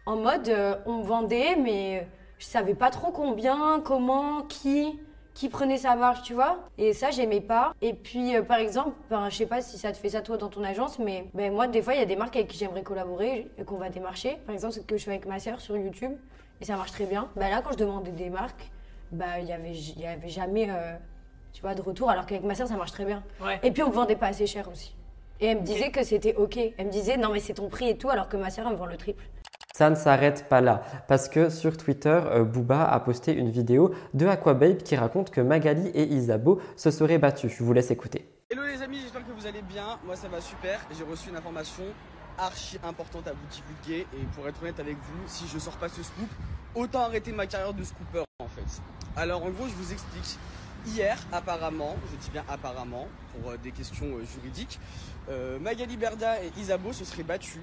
[0.06, 2.06] En mode, euh, on me vendait, mais
[2.38, 4.98] je savais pas trop combien, comment, qui,
[5.34, 6.60] qui prenait sa marge, tu vois?
[6.78, 7.74] Et ça, j'aimais pas.
[7.82, 10.38] Et puis, euh, par exemple, ben, je sais pas si ça te fait ça toi
[10.38, 12.56] dans ton agence, mais ben, moi, des fois, il y a des marques avec qui
[12.58, 14.38] j'aimerais collaborer et qu'on va démarcher.
[14.46, 16.12] Par exemple, ce que je fais avec ma sœur sur YouTube,
[16.60, 17.28] et ça marche très bien.
[17.36, 18.70] Ben, là, quand je demandais des marques,
[19.12, 20.96] ben, il y avait, il y avait jamais, euh,
[21.52, 23.22] tu vois, de retour, alors qu'avec ma sœur, ça marche très bien.
[23.40, 23.58] Ouais.
[23.62, 24.96] Et puis, on me vendait pas assez cher aussi.
[25.40, 26.58] Et elle me disait que c'était ok.
[26.76, 28.74] Elle me disait, non, mais c'est ton prix et tout, alors que ma sœur, elle
[28.74, 29.24] me vend le triple.
[29.72, 33.94] Ça ne s'arrête pas là, parce que sur Twitter, euh, Booba a posté une vidéo
[34.12, 37.50] de Aquababe qui raconte que Magali et Isabeau se seraient battus.
[37.56, 38.28] Je vous laisse écouter.
[38.50, 39.98] Hello les amis, j'espère que vous allez bien.
[40.04, 40.80] Moi ça va super.
[40.90, 41.84] J'ai reçu une information
[42.40, 44.06] archi importante à vous divulguer.
[44.14, 46.28] Et pour être honnête avec vous, si je sors pas ce scoop,
[46.74, 48.82] autant arrêter ma carrière de scooper en fait.
[49.16, 50.38] Alors en gros, je vous explique.
[50.86, 54.80] Hier, apparemment, je dis bien apparemment, pour euh, des questions euh, juridiques,
[55.28, 57.60] euh, Magali Berda et Isabeau se seraient battus.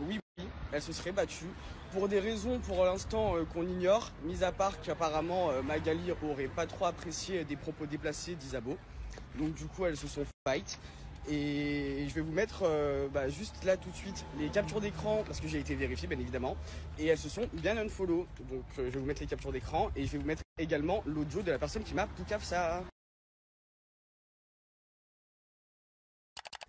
[0.00, 1.50] Oui, oui, elles se seraient battues
[1.92, 6.86] pour des raisons pour l'instant qu'on ignore, mis à part qu'apparemment Magali aurait pas trop
[6.86, 8.76] apprécié des propos déplacés d'Isabeau.
[9.38, 10.80] Donc du coup elles se sont fight.
[11.28, 15.22] Et je vais vous mettre euh, bah, juste là tout de suite les captures d'écran
[15.26, 16.56] parce que j'ai été vérifié bien évidemment.
[16.98, 18.26] Et elles se sont bien unfollow.
[18.50, 21.02] Donc euh, je vais vous mettre les captures d'écran et je vais vous mettre également
[21.06, 22.82] l'audio de la personne qui m'a poucave ça.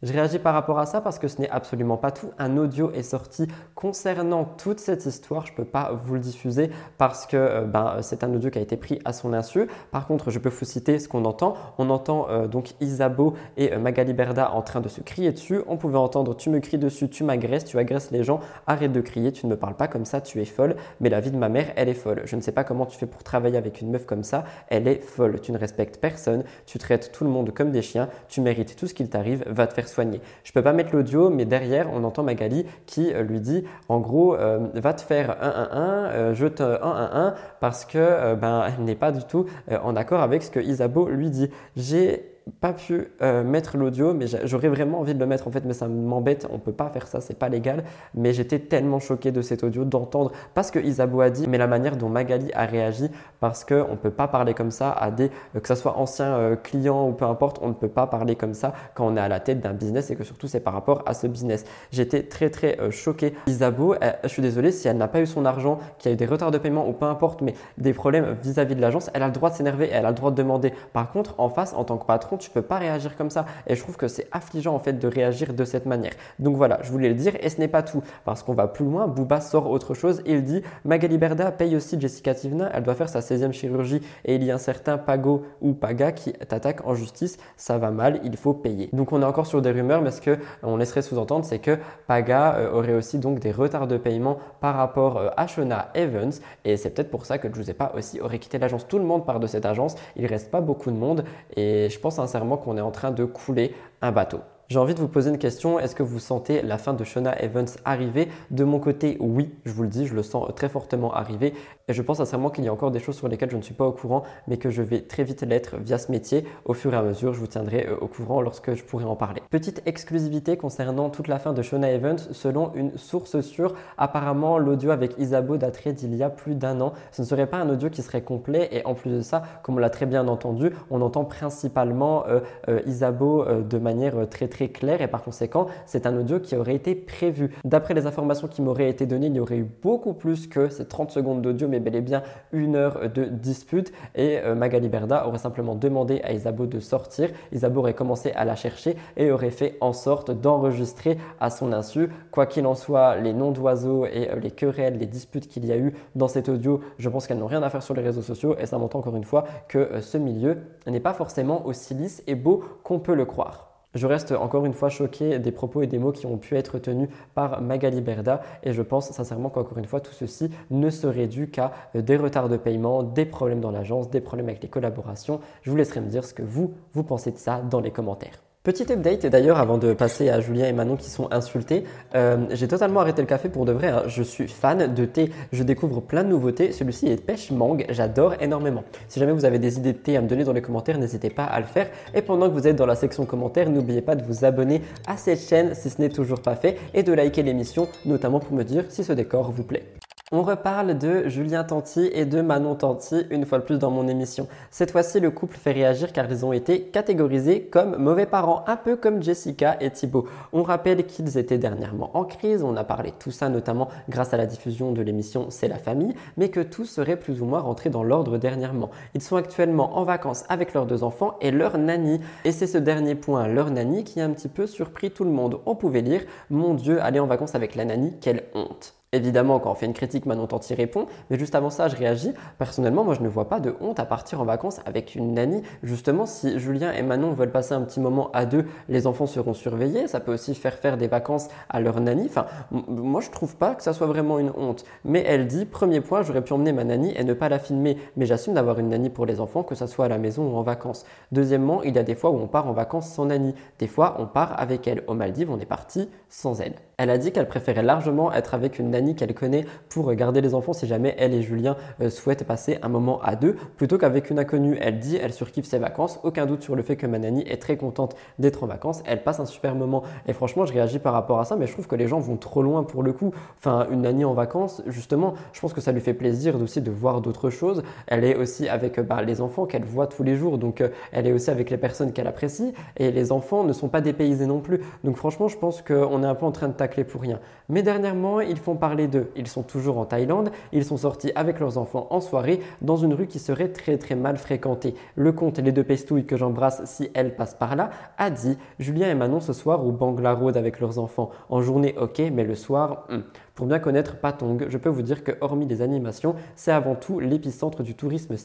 [0.05, 2.29] Je réagis par rapport à ça parce que ce n'est absolument pas tout.
[2.37, 5.47] Un audio est sorti concernant toute cette histoire.
[5.47, 8.59] Je ne peux pas vous le diffuser parce que euh, ben, c'est un audio qui
[8.59, 9.67] a été pris à son insu.
[9.89, 11.55] Par contre, je peux vous citer ce qu'on entend.
[11.79, 15.61] On entend euh, donc Isabeau et euh, Magali Berda en train de se crier dessus.
[15.65, 19.01] On pouvait entendre tu me cries dessus, tu m'agresses, tu agresses les gens, arrête de
[19.01, 20.75] crier, tu ne me parles pas comme ça, tu es folle.
[20.99, 22.21] Mais la vie de ma mère, elle est folle.
[22.25, 24.43] Je ne sais pas comment tu fais pour travailler avec une meuf comme ça.
[24.67, 25.41] Elle est folle.
[25.41, 28.85] Tu ne respectes personne, tu traites tout le monde comme des chiens, tu mérites tout
[28.85, 30.21] ce qu'il t'arrive, va te faire soigner.
[30.43, 33.99] Je peux pas mettre l'audio, mais derrière, on entend Magali qui euh, lui dit en
[33.99, 38.83] gros, euh, va te faire 1-1-1, euh, je te 1-1-1 parce que euh, ben, elle
[38.83, 41.49] n'est pas du tout en accord avec ce que Isabeau lui dit.
[41.75, 45.51] J'ai pas pu euh, mettre l'audio, mais j'a- j'aurais vraiment envie de le mettre en
[45.51, 47.83] fait, mais ça m'embête, on peut pas faire ça, c'est pas légal.
[48.13, 51.57] Mais j'étais tellement choqué de cet audio, d'entendre pas ce que Isabeau a dit, mais
[51.57, 55.09] la manière dont Magali a réagi, parce qu'on ne peut pas parler comme ça à
[55.09, 58.05] des, euh, que ce soit anciens euh, clients ou peu importe, on ne peut pas
[58.07, 60.59] parler comme ça quand on est à la tête d'un business et que surtout c'est
[60.59, 61.65] par rapport à ce business.
[61.91, 63.33] J'étais très très euh, choqué.
[63.47, 66.17] Isabeau, je suis désolé, si elle n'a pas eu son argent, qu'il y a eu
[66.17, 69.27] des retards de paiement ou peu importe, mais des problèmes vis-à-vis de l'agence, elle a
[69.27, 70.73] le droit de s'énerver, elle a le droit de demander.
[70.93, 73.45] Par contre, en face, en tant que patron, tu peux pas réagir comme ça.
[73.67, 76.13] Et je trouve que c'est affligeant en fait de réagir de cette manière.
[76.39, 78.03] Donc voilà, je voulais le dire et ce n'est pas tout.
[78.23, 81.75] Parce qu'on va plus loin, Booba sort autre chose et il dit Magali Berda paye
[81.75, 84.97] aussi Jessica Tivna, elle doit faire sa 16e chirurgie et il y a un certain
[84.97, 88.89] Pago ou Paga qui t'attaque en justice, ça va mal, il faut payer.
[88.93, 91.77] Donc on est encore sur des rumeurs, mais ce que on laisserait sous-entendre, c'est que
[92.07, 96.31] Paga euh, aurait aussi donc des retards de paiement par rapport euh, à Shona Evans
[96.63, 98.87] et c'est peut-être pour ça que Giuseppa aussi aurait quitté l'agence.
[98.87, 101.23] Tout le monde part de cette agence, il reste pas beaucoup de monde
[101.55, 104.39] et je pense sincèrement qu'on est en train de couler un bateau.
[104.67, 105.77] J'ai envie de vous poser une question.
[105.77, 108.29] Est-ce que vous sentez la fin de Shona Evans arriver?
[108.49, 111.53] De mon côté, oui, je vous le dis, je le sens très fortement arriver.
[111.87, 113.75] Et je pense sincèrement qu'il y a encore des choses sur lesquelles je ne suis
[113.75, 116.45] pas au courant, mais que je vais très vite l'être via ce métier.
[116.65, 119.15] Au fur et à mesure, je vous tiendrai euh, au courant lorsque je pourrai en
[119.15, 119.43] parler.
[119.51, 124.89] Petite exclusivité concernant toute la fin de Shona Evans, selon une source sûre, apparemment l'audio
[124.89, 126.93] avec Isabeau daterait d'il y a plus d'un an.
[127.11, 129.75] Ce ne serait pas un audio qui serait complet et en plus de ça, comme
[129.75, 134.54] on l'a très bien entendu, on entend principalement euh, euh, Isabeau de manière très très
[134.55, 137.51] très clair et par conséquent, c'est un audio qui aurait été prévu.
[137.65, 140.85] D'après les informations qui m'auraient été données, il y aurait eu beaucoup plus que ces
[140.85, 143.91] 30 secondes d'audio, mais bel et bien une heure de dispute.
[144.15, 147.31] Et euh, Magali Berda aurait simplement demandé à Isabeau de sortir.
[147.51, 152.07] Isabeau aurait commencé à la chercher et aurait fait en sorte d'enregistrer à son insu.
[152.31, 155.73] Quoi qu'il en soit, les noms d'oiseaux et euh, les querelles, les disputes qu'il y
[155.73, 158.21] a eu dans cet audio, je pense qu'elles n'ont rien à faire sur les réseaux
[158.21, 161.93] sociaux et ça montre encore une fois que euh, ce milieu n'est pas forcément aussi
[161.93, 163.74] lisse et beau qu'on peut le croire.
[163.95, 166.79] Je reste encore une fois choqué des propos et des mots qui ont pu être
[166.79, 171.27] tenus par Magali Berda et je pense sincèrement qu'encore une fois tout ceci ne serait
[171.27, 174.69] dû qu'à euh, des retards de paiement, des problèmes dans l'agence, des problèmes avec les
[174.69, 175.39] collaborations.
[175.61, 178.44] Je vous laisserai me dire ce que vous, vous pensez de ça dans les commentaires.
[178.65, 181.83] Petit update, et d'ailleurs avant de passer à Julien et Manon qui sont insultés,
[182.15, 183.89] euh, j'ai totalement arrêté le café pour de vrai.
[183.89, 184.01] hein.
[184.07, 186.71] Je suis fan de thé, je découvre plein de nouveautés.
[186.71, 188.83] Celui-ci est pêche mangue, j'adore énormément.
[189.07, 191.29] Si jamais vous avez des idées de thé à me donner dans les commentaires, n'hésitez
[191.29, 191.89] pas à le faire.
[192.15, 195.15] Et pendant que vous êtes dans la section commentaires, n'oubliez pas de vous abonner à
[195.15, 198.63] cette chaîne si ce n'est toujours pas fait et de liker l'émission, notamment pour me
[198.63, 199.83] dire si ce décor vous plaît.
[200.31, 204.07] On reparle de Julien Tanti et de Manon Tanti une fois de plus dans mon
[204.07, 204.47] émission.
[204.71, 208.75] Cette fois-ci, le couple fait réagir car ils ont été catégorisés comme mauvais parents, un
[208.75, 210.25] peu comme Jessica et Thibaut.
[210.51, 214.33] On rappelle qu'ils étaient dernièrement en crise, on a parlé de tout ça notamment grâce
[214.33, 217.59] à la diffusion de l'émission C'est la famille, mais que tout serait plus ou moins
[217.59, 218.89] rentré dans l'ordre dernièrement.
[219.13, 222.19] Ils sont actuellement en vacances avec leurs deux enfants et leur nanny.
[222.45, 225.29] Et c'est ce dernier point, leur nanny, qui a un petit peu surpris tout le
[225.29, 225.59] monde.
[225.67, 228.94] On pouvait lire Mon Dieu, aller en vacances avec la nanny, quelle honte.
[229.11, 232.33] Évidemment, quand on fait une critique, Manon Tanti répond, mais juste avant ça, je réagis.
[232.57, 235.61] Personnellement, moi, je ne vois pas de honte à partir en vacances avec une nanny.
[235.83, 239.53] Justement, si Julien et Manon veulent passer un petit moment à deux, les enfants seront
[239.53, 240.07] surveillés.
[240.07, 242.25] Ça peut aussi faire faire des vacances à leur nanny.
[242.25, 244.83] Enfin, moi, je trouve pas que ça soit vraiment une honte.
[245.05, 247.97] Mais elle dit, premier point, j'aurais pu emmener ma nanny et ne pas la filmer.
[248.17, 250.57] Mais j'assume d'avoir une nanny pour les enfants, que ça soit à la maison ou
[250.57, 251.05] en vacances.
[251.31, 253.55] Deuxièmement, il y a des fois où on part en vacances sans nanny.
[253.79, 255.03] Des fois, on part avec elle.
[255.07, 256.75] Aux Maldives, on est parti sans elle.
[256.97, 260.53] Elle a dit qu'elle préférait largement être avec une nanny qu'elle connaît pour garder les
[260.53, 264.29] enfants si jamais elle et Julien euh, souhaitent passer un moment à deux plutôt qu'avec
[264.29, 264.77] une inconnue.
[264.81, 267.61] Elle dit, elle surkiffe ses vacances, aucun doute sur le fait que ma nanny est
[267.61, 270.03] très contente d'être en vacances, elle passe un super moment.
[270.27, 272.37] Et franchement, je réagis par rapport à ça, mais je trouve que les gens vont
[272.37, 273.31] trop loin pour le coup.
[273.57, 276.91] Enfin, une nanny en vacances, justement, je pense que ça lui fait plaisir aussi de
[276.91, 277.83] voir d'autres choses.
[278.07, 281.27] Elle est aussi avec bah, les enfants qu'elle voit tous les jours, donc euh, elle
[281.27, 282.73] est aussi avec les personnes qu'elle apprécie.
[282.97, 284.81] Et les enfants ne sont pas dépaysés non plus.
[285.03, 287.39] Donc franchement, je pense qu'on est un peu en train de tacler pour rien.
[287.69, 289.31] Mais dernièrement, ils font parler d'eux.
[289.35, 290.51] Ils sont toujours en Thaïlande.
[290.71, 294.13] Ils sont sortis avec leurs enfants en soirée dans une rue qui serait très très
[294.13, 294.93] mal fréquentée.
[295.15, 299.09] Le comte les deux pestouilles que j'embrasse si elles passent par là a dit Julien
[299.09, 301.31] et Manon ce soir au Bangla Road avec leurs enfants.
[301.49, 303.21] En journée, ok, mais le soir, hmm.
[303.55, 307.19] Pour bien connaître Patong, je peux vous dire que hormis les animations, c'est avant tout
[307.19, 308.35] l'épicentre du tourisme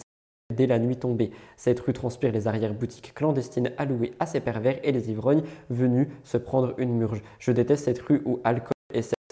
[0.55, 1.33] dès la nuit tombée.
[1.57, 6.39] Cette rue transpire les arrière-boutiques clandestines allouées à ces pervers et les ivrognes venus se
[6.39, 7.23] prendre une murge.
[7.41, 8.73] Je déteste cette rue où alcool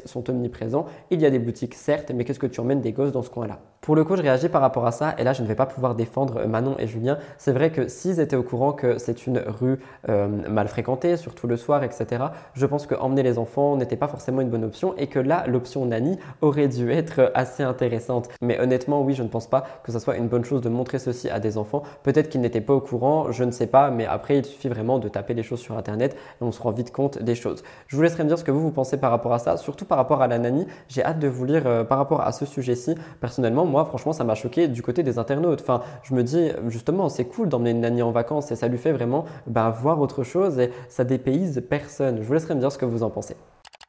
[0.08, 0.86] sont omniprésents.
[1.10, 3.30] Il y a des boutiques certes, mais qu'est-ce que tu emmènes des gosses dans ce
[3.30, 3.60] coin-là?
[3.80, 5.64] Pour le coup, je réagis par rapport à ça, et là, je ne vais pas
[5.64, 7.18] pouvoir défendre Manon et Julien.
[7.38, 9.78] C'est vrai que s'ils étaient au courant que c'est une rue
[10.08, 14.08] euh, mal fréquentée, surtout le soir, etc., je pense que emmener les enfants n'était pas
[14.08, 18.28] forcément une bonne option, et que là, l'option nanny aurait dû être assez intéressante.
[18.42, 20.98] Mais honnêtement, oui, je ne pense pas que ce soit une bonne chose de montrer
[20.98, 21.82] ceci à des enfants.
[22.02, 24.98] Peut-être qu'ils n'étaient pas au courant, je ne sais pas, mais après, il suffit vraiment
[24.98, 27.62] de taper les choses sur Internet, et on se rend vite compte des choses.
[27.86, 29.84] Je vous laisserai me dire ce que vous, vous pensez par rapport à ça, surtout
[29.84, 30.66] par rapport à la nanny.
[30.88, 32.94] J'ai hâte de vous lire euh, par rapport à ce sujet-ci.
[33.20, 35.60] Personnellement, moi, franchement, ça m'a choqué du côté des internautes.
[35.60, 38.78] Enfin, je me dis, justement, c'est cool d'emmener une nanny en vacances et ça lui
[38.78, 42.18] fait vraiment bah, voir autre chose et ça dépayse personne.
[42.22, 43.36] Je vous laisserai me dire ce que vous en pensez.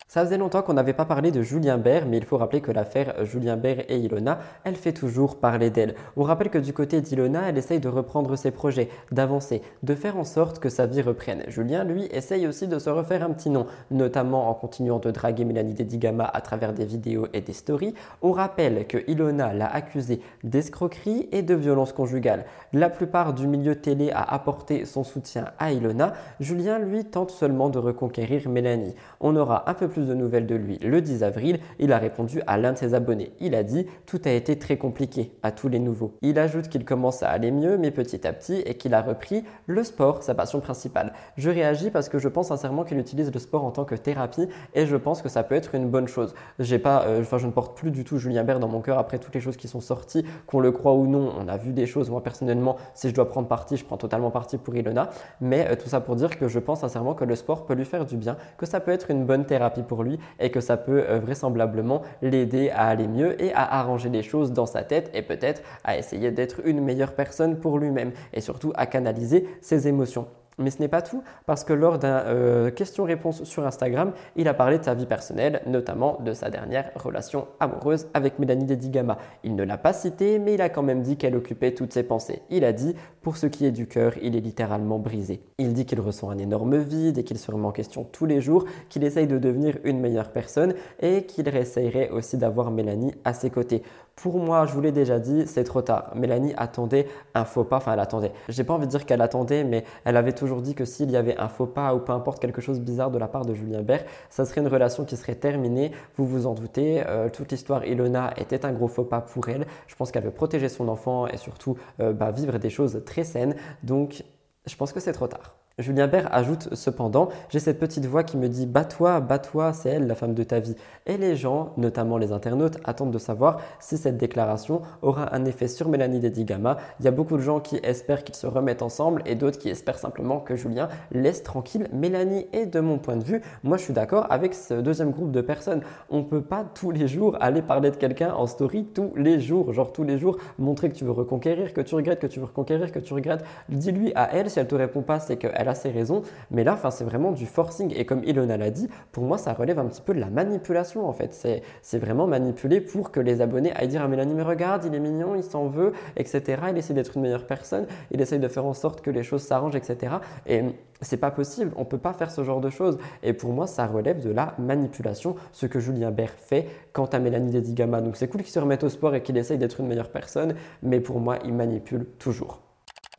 [0.10, 2.72] Ça faisait longtemps qu'on n'avait pas parlé de Julien Bert, mais il faut rappeler que
[2.72, 5.93] l'affaire Julien Bert et Ilona, elle fait toujours parler d'elle.
[6.18, 10.18] On rappelle que du côté d'Ilona, elle essaye de reprendre ses projets, d'avancer, de faire
[10.18, 11.43] en sorte que sa vie reprenne.
[11.47, 15.45] Julien, lui, essaye aussi de se refaire un petit nom, notamment en continuant de draguer
[15.45, 17.93] Mélanie Dedigama à travers des vidéos et des stories.
[18.24, 22.45] On rappelle que Ilona l'a accusé d'escroquerie et de violence conjugale.
[22.74, 26.14] La plupart du milieu télé a apporté son soutien à Ilona.
[26.39, 28.95] Julien, lui, tente seulement de reconquérir Mélanie.
[29.20, 32.41] On aura un peu plus de nouvelles de lui le 10 avril, il a répondu
[32.47, 33.34] à l'un de ses abonnés.
[33.39, 36.14] Il a dit Tout a été très compliqué à tous les nouveaux.
[36.22, 39.43] Il ajoute qu'il commence à aller mieux, mais petit à petit, et qu'il a repris
[39.66, 41.14] le sport, sa passion principale.
[41.38, 44.47] Je réagis parce que je pense sincèrement qu'il utilise le sport en tant que thérapie
[44.74, 46.34] et je pense que ça peut être une bonne chose.
[46.60, 48.97] J'ai pas, euh, enfin, je ne porte plus du tout Julien Bert dans mon cœur
[48.97, 51.34] après toutes les choses qui sont sorties, qu'on le croit ou non.
[51.38, 52.10] On a vu des choses.
[52.10, 55.10] Moi, personnellement, si je dois prendre parti, je prends totalement parti pour Ilona.
[55.41, 57.86] Mais euh, tout ça pour dire que je pense sincèrement que le sport peut lui
[57.86, 61.04] faire du bien, que ça peut être une bonne thérapie lui et que ça peut
[61.08, 65.22] euh, vraisemblablement l'aider à aller mieux et à arranger les choses dans sa tête et
[65.22, 70.28] peut-être à essayer d'être une meilleure personne pour lui-même et surtout à canaliser ses émotions.
[70.60, 74.53] Mais ce n'est pas tout, parce que lors d'un euh, question-réponse sur Instagram, il a
[74.53, 79.18] parlé de sa vie personnelle, notamment de sa dernière relation amoureuse avec Mélanie Dedigama.
[79.43, 82.03] Il ne l'a pas cité, mais il a quand même dit qu'elle occupait toutes ses
[82.03, 82.41] pensées.
[82.49, 85.41] Il a dit Pour ce qui est du cœur, il est littéralement brisé.
[85.57, 88.41] Il dit qu'il ressent un énorme vide et qu'il se remet en question tous les
[88.41, 93.34] jours, qu'il essaye de devenir une meilleure personne et qu'il essayerait aussi d'avoir Mélanie à
[93.34, 93.82] ses côtés.
[94.22, 96.12] Pour moi, je vous l'ai déjà dit, c'est trop tard.
[96.14, 98.34] Mélanie attendait un faux pas, enfin elle attendait.
[98.50, 101.16] J'ai pas envie de dire qu'elle attendait, mais elle avait toujours dit que s'il y
[101.16, 103.54] avait un faux pas ou peu importe quelque chose de bizarre de la part de
[103.54, 105.94] Julien Bert, ça serait une relation qui serait terminée.
[106.18, 109.66] Vous vous en doutez, euh, toute l'histoire Ilona était un gros faux pas pour elle.
[109.88, 113.24] Je pense qu'elle veut protéger son enfant et surtout euh, bah, vivre des choses très
[113.24, 113.56] saines.
[113.84, 114.26] Donc,
[114.66, 115.59] je pense que c'est trop tard.
[115.80, 120.08] Julien Bert ajoute cependant J'ai cette petite voix qui me dit Bats-toi, bats-toi, c'est elle
[120.08, 120.76] la femme de ta vie.
[121.06, 125.70] Et les gens, notamment les internautes, attendent de savoir si cette déclaration aura un effet
[125.70, 126.78] sur Mélanie Dedigama.
[127.00, 129.70] Il y a beaucoup de gens qui espèrent qu'ils se remettent ensemble et d'autres qui
[129.70, 132.48] espèrent simplement que Julien laisse tranquille Mélanie.
[132.52, 135.42] Et de mon point de vue, moi je suis d'accord avec ce deuxième groupe de
[135.42, 135.82] personnes.
[136.10, 139.40] On ne peut pas tous les jours aller parler de quelqu'un en story tous les
[139.40, 139.72] jours.
[139.72, 142.48] Genre tous les jours, montrer que tu veux reconquérir, que tu regrettes, que tu veux
[142.48, 143.46] reconquérir, que tu regrettes.
[143.70, 146.22] Dis-lui à elle, si elle te répond pas, c'est qu'elle a ses raisons.
[146.52, 147.94] Mais là, c'est vraiment du forcing.
[147.96, 151.08] Et comme Ilona l'a dit, pour moi, ça relève un petit peu de la manipulation
[151.08, 151.34] en fait.
[151.82, 155.00] C'est vraiment manipulé pour que les abonnés aillent dire à Mélanie, mais regarde, il est
[155.00, 156.62] mignon, il s'en veut, etc.
[156.70, 159.44] Il essaie d'être une meilleure personne, il essaye de faire en sorte que les choses
[159.44, 160.16] s'arrangent, etc.
[160.48, 160.64] Et
[161.02, 162.98] c'est pas possible, on peut pas faire ce genre de choses.
[163.24, 167.20] Et pour moi, ça relève de la manipulation, ce que Julien Bert fait quant à
[167.20, 168.02] Mélanie Dedigama.
[168.02, 170.56] Donc c'est cool qu'il se remette au sport et qu'il essaye d'être une meilleure personne,
[170.84, 172.69] mais pour moi, il manipule toujours.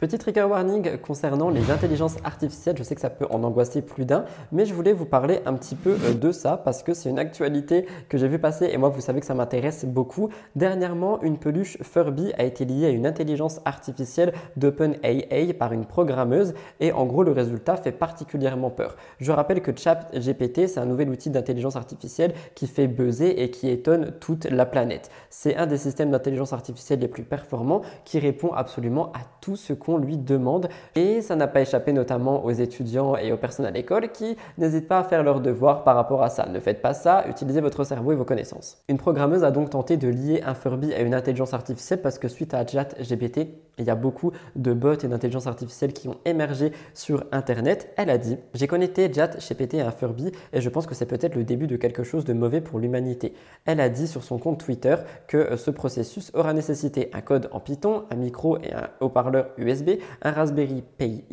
[0.01, 4.07] Petit trigger warning concernant les intelligences artificielles, je sais que ça peut en angoisser plus
[4.07, 7.11] d'un, mais je voulais vous parler un petit peu euh, de ça parce que c'est
[7.11, 10.31] une actualité que j'ai vu passer et moi vous savez que ça m'intéresse beaucoup.
[10.57, 16.55] Dernièrement, une peluche Furby a été liée à une intelligence artificielle d'OpenAI par une programmeuse
[16.81, 18.97] et en gros le résultat fait particulièrement peur.
[19.19, 23.69] Je rappelle que ChatGPT c'est un nouvel outil d'intelligence artificielle qui fait buzzer et qui
[23.69, 25.11] étonne toute la planète.
[25.29, 29.75] C'est un des systèmes d'intelligence artificielle les plus performants qui répond absolument à tout ce
[29.75, 30.69] qu'on lui demande.
[30.95, 34.89] Et ça n'a pas échappé notamment aux étudiants et aux personnes à l'école qui n'hésitent
[34.89, 36.47] pas à faire leurs devoirs par rapport à ça.
[36.47, 38.79] Ne faites pas ça, utilisez votre cerveau et vos connaissances.
[38.89, 42.29] Une programmeuse a donc tenté de lier un Furby à une intelligence artificielle parce que
[42.29, 46.73] suite à ChatGPT, il y a beaucoup de bots et d'intelligence artificielle qui ont émergé
[46.93, 47.93] sur Internet.
[47.97, 51.35] Elle a dit J'ai connecté ChatGPT à un Furby et je pense que c'est peut-être
[51.35, 53.35] le début de quelque chose de mauvais pour l'humanité.
[53.65, 57.61] Elle a dit sur son compte Twitter que ce processus aura nécessité un code en
[57.61, 59.80] Python, un micro et un haut-parleur USB
[60.23, 61.25] un Raspberry Pi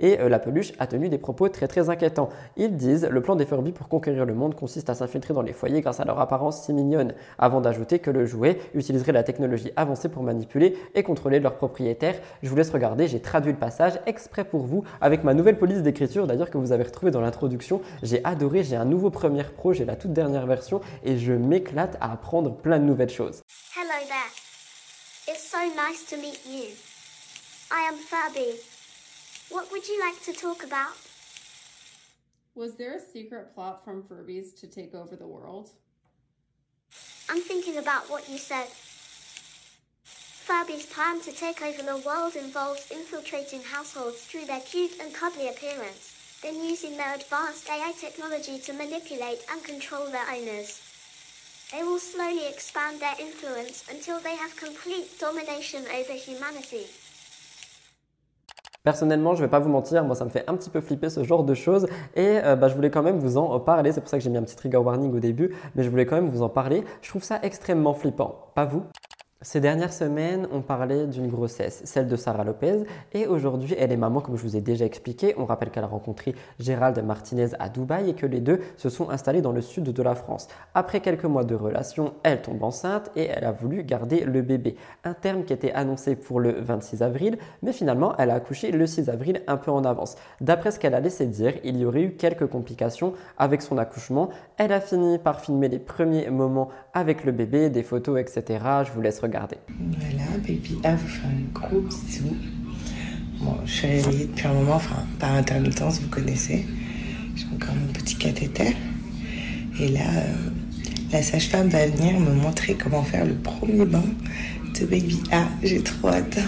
[0.00, 2.28] et euh, la peluche a tenu des propos très très inquiétants.
[2.56, 5.52] Ils disent le plan des Furby pour conquérir le monde consiste à s'infiltrer dans les
[5.52, 9.72] foyers grâce à leur apparence si mignonne, avant d'ajouter que le jouet utiliserait la technologie
[9.76, 12.16] avancée pour manipuler et contrôler leurs propriétaires.
[12.42, 15.82] Je vous laisse regarder, j'ai traduit le passage exprès pour vous avec ma nouvelle police
[15.82, 17.80] d'écriture d'ailleurs que vous avez retrouvée dans l'introduction.
[18.02, 21.96] J'ai adoré, j'ai un nouveau Premiere Pro, j'ai la toute dernière version et je m'éclate
[22.00, 23.42] à apprendre plein de nouvelles choses.
[23.76, 24.32] Hello there.
[25.28, 26.85] It's so nice to meet you.
[27.70, 28.60] I am Furby.
[29.48, 30.96] What would you like to talk about?
[32.54, 35.70] Was there a secret plot from Furbies to take over the world?
[37.28, 38.68] I'm thinking about what you said.
[40.04, 45.48] Furby's plan to take over the world involves infiltrating households through their cute and cuddly
[45.48, 50.80] appearance, then using their advanced AI technology to manipulate and control their owners.
[51.72, 56.86] They will slowly expand their influence until they have complete domination over humanity.
[58.86, 61.10] Personnellement, je ne vais pas vous mentir, moi ça me fait un petit peu flipper
[61.10, 63.90] ce genre de choses et euh, bah, je voulais quand même vous en parler.
[63.90, 66.06] C'est pour ça que j'ai mis un petit trigger warning au début, mais je voulais
[66.06, 66.84] quand même vous en parler.
[67.02, 68.84] Je trouve ça extrêmement flippant, pas vous
[69.42, 73.96] ces dernières semaines, on parlait d'une grossesse, celle de Sarah Lopez, et aujourd'hui, elle est
[73.98, 75.34] maman, comme je vous ai déjà expliqué.
[75.36, 79.10] On rappelle qu'elle a rencontré Gérald Martinez à Dubaï et que les deux se sont
[79.10, 80.48] installés dans le sud de la France.
[80.72, 84.76] Après quelques mois de relation, elle tombe enceinte et elle a voulu garder le bébé.
[85.04, 88.86] Un terme qui était annoncé pour le 26 avril, mais finalement, elle a accouché le
[88.86, 90.16] 6 avril un peu en avance.
[90.40, 94.30] D'après ce qu'elle a laissé dire, il y aurait eu quelques complications avec son accouchement.
[94.56, 98.60] Elle a fini par filmer les premiers moments avec le bébé, des photos, etc.
[98.84, 99.20] Je vous laisse
[99.78, 102.36] Voilà, baby A vous fait un gros bisou.
[103.40, 106.66] Bon, je suis réveillée depuis un moment, enfin, par intermittence, vous connaissez.
[107.34, 108.76] J'ai encore mon petit cathéter.
[109.78, 110.50] Et là, euh,
[111.12, 114.04] la sage-femme va venir me montrer comment faire le premier bain
[114.78, 115.44] de baby A.
[115.62, 116.38] J'ai trop hâte.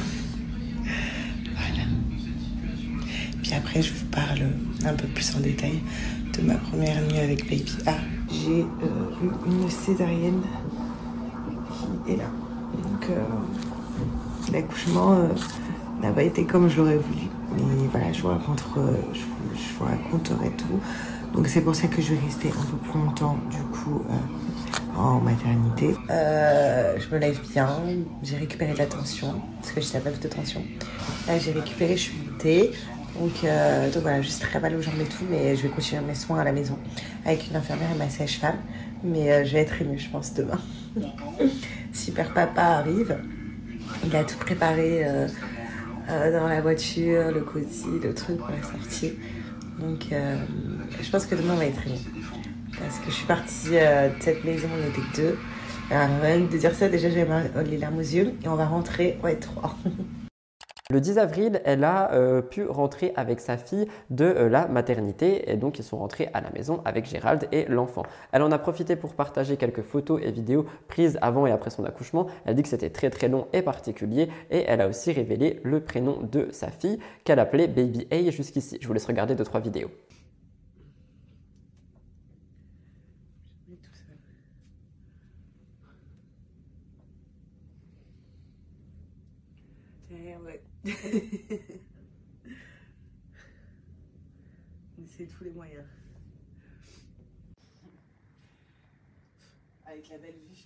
[1.54, 1.84] Voilà.
[3.42, 4.48] Puis après, je vous parle
[4.86, 5.80] un peu plus en détail
[6.36, 7.96] de ma première nuit avec baby A.
[8.30, 10.42] J'ai euh, eu une césarienne
[12.06, 12.30] qui est là.
[12.74, 15.28] Donc euh, l'accouchement euh,
[16.02, 17.28] n'a pas été comme je l'aurais voulu.
[17.56, 18.62] Et voilà, je vous, raconte,
[19.12, 19.20] je,
[19.78, 20.80] vous raconterai tout.
[21.34, 24.98] Donc c'est pour ça que je vais rester un peu plus longtemps du coup euh,
[24.98, 25.94] en maternité.
[26.10, 27.68] Euh, je me lève bien,
[28.22, 30.62] j'ai récupéré de la tension parce que j'étais à perte de tension.
[31.26, 32.70] Là j'ai récupéré, je suis montée.
[33.18, 36.02] Donc, euh, donc voilà, juste très mal aux jambes et tout, mais je vais continuer
[36.02, 36.78] mes soins à la maison
[37.24, 38.58] avec une infirmière et ma sage-femme.
[39.02, 40.58] Mais je vais être émue, je pense, demain.
[41.98, 43.16] Super papa arrive.
[44.06, 45.04] Il a tout préparé
[46.06, 49.14] dans la voiture, le cosy, le truc pour la sortie.
[49.78, 50.36] Donc, euh,
[51.00, 51.94] je pense que demain va être bon.
[52.78, 55.38] Parce que je suis partie euh, de cette maison, on était deux.
[55.90, 56.08] Alors,
[56.50, 57.26] de dire ça, déjà j'ai
[57.64, 58.34] les larmes aux yeux.
[58.42, 59.76] Et on va rentrer, ouais, trois.
[60.90, 65.52] Le 10 avril, elle a euh, pu rentrer avec sa fille de euh, la maternité
[65.52, 68.04] et donc ils sont rentrés à la maison avec Gérald et l'enfant.
[68.32, 71.84] Elle en a profité pour partager quelques photos et vidéos prises avant et après son
[71.84, 72.28] accouchement.
[72.46, 75.80] Elle dit que c'était très très long et particulier et elle a aussi révélé le
[75.80, 78.78] prénom de sa fille qu'elle appelait Baby A jusqu'ici.
[78.80, 79.90] Je vous laisse regarder deux trois vidéos.
[94.98, 95.84] On essaie tous les moyens.
[99.84, 100.64] Avec la belle vue.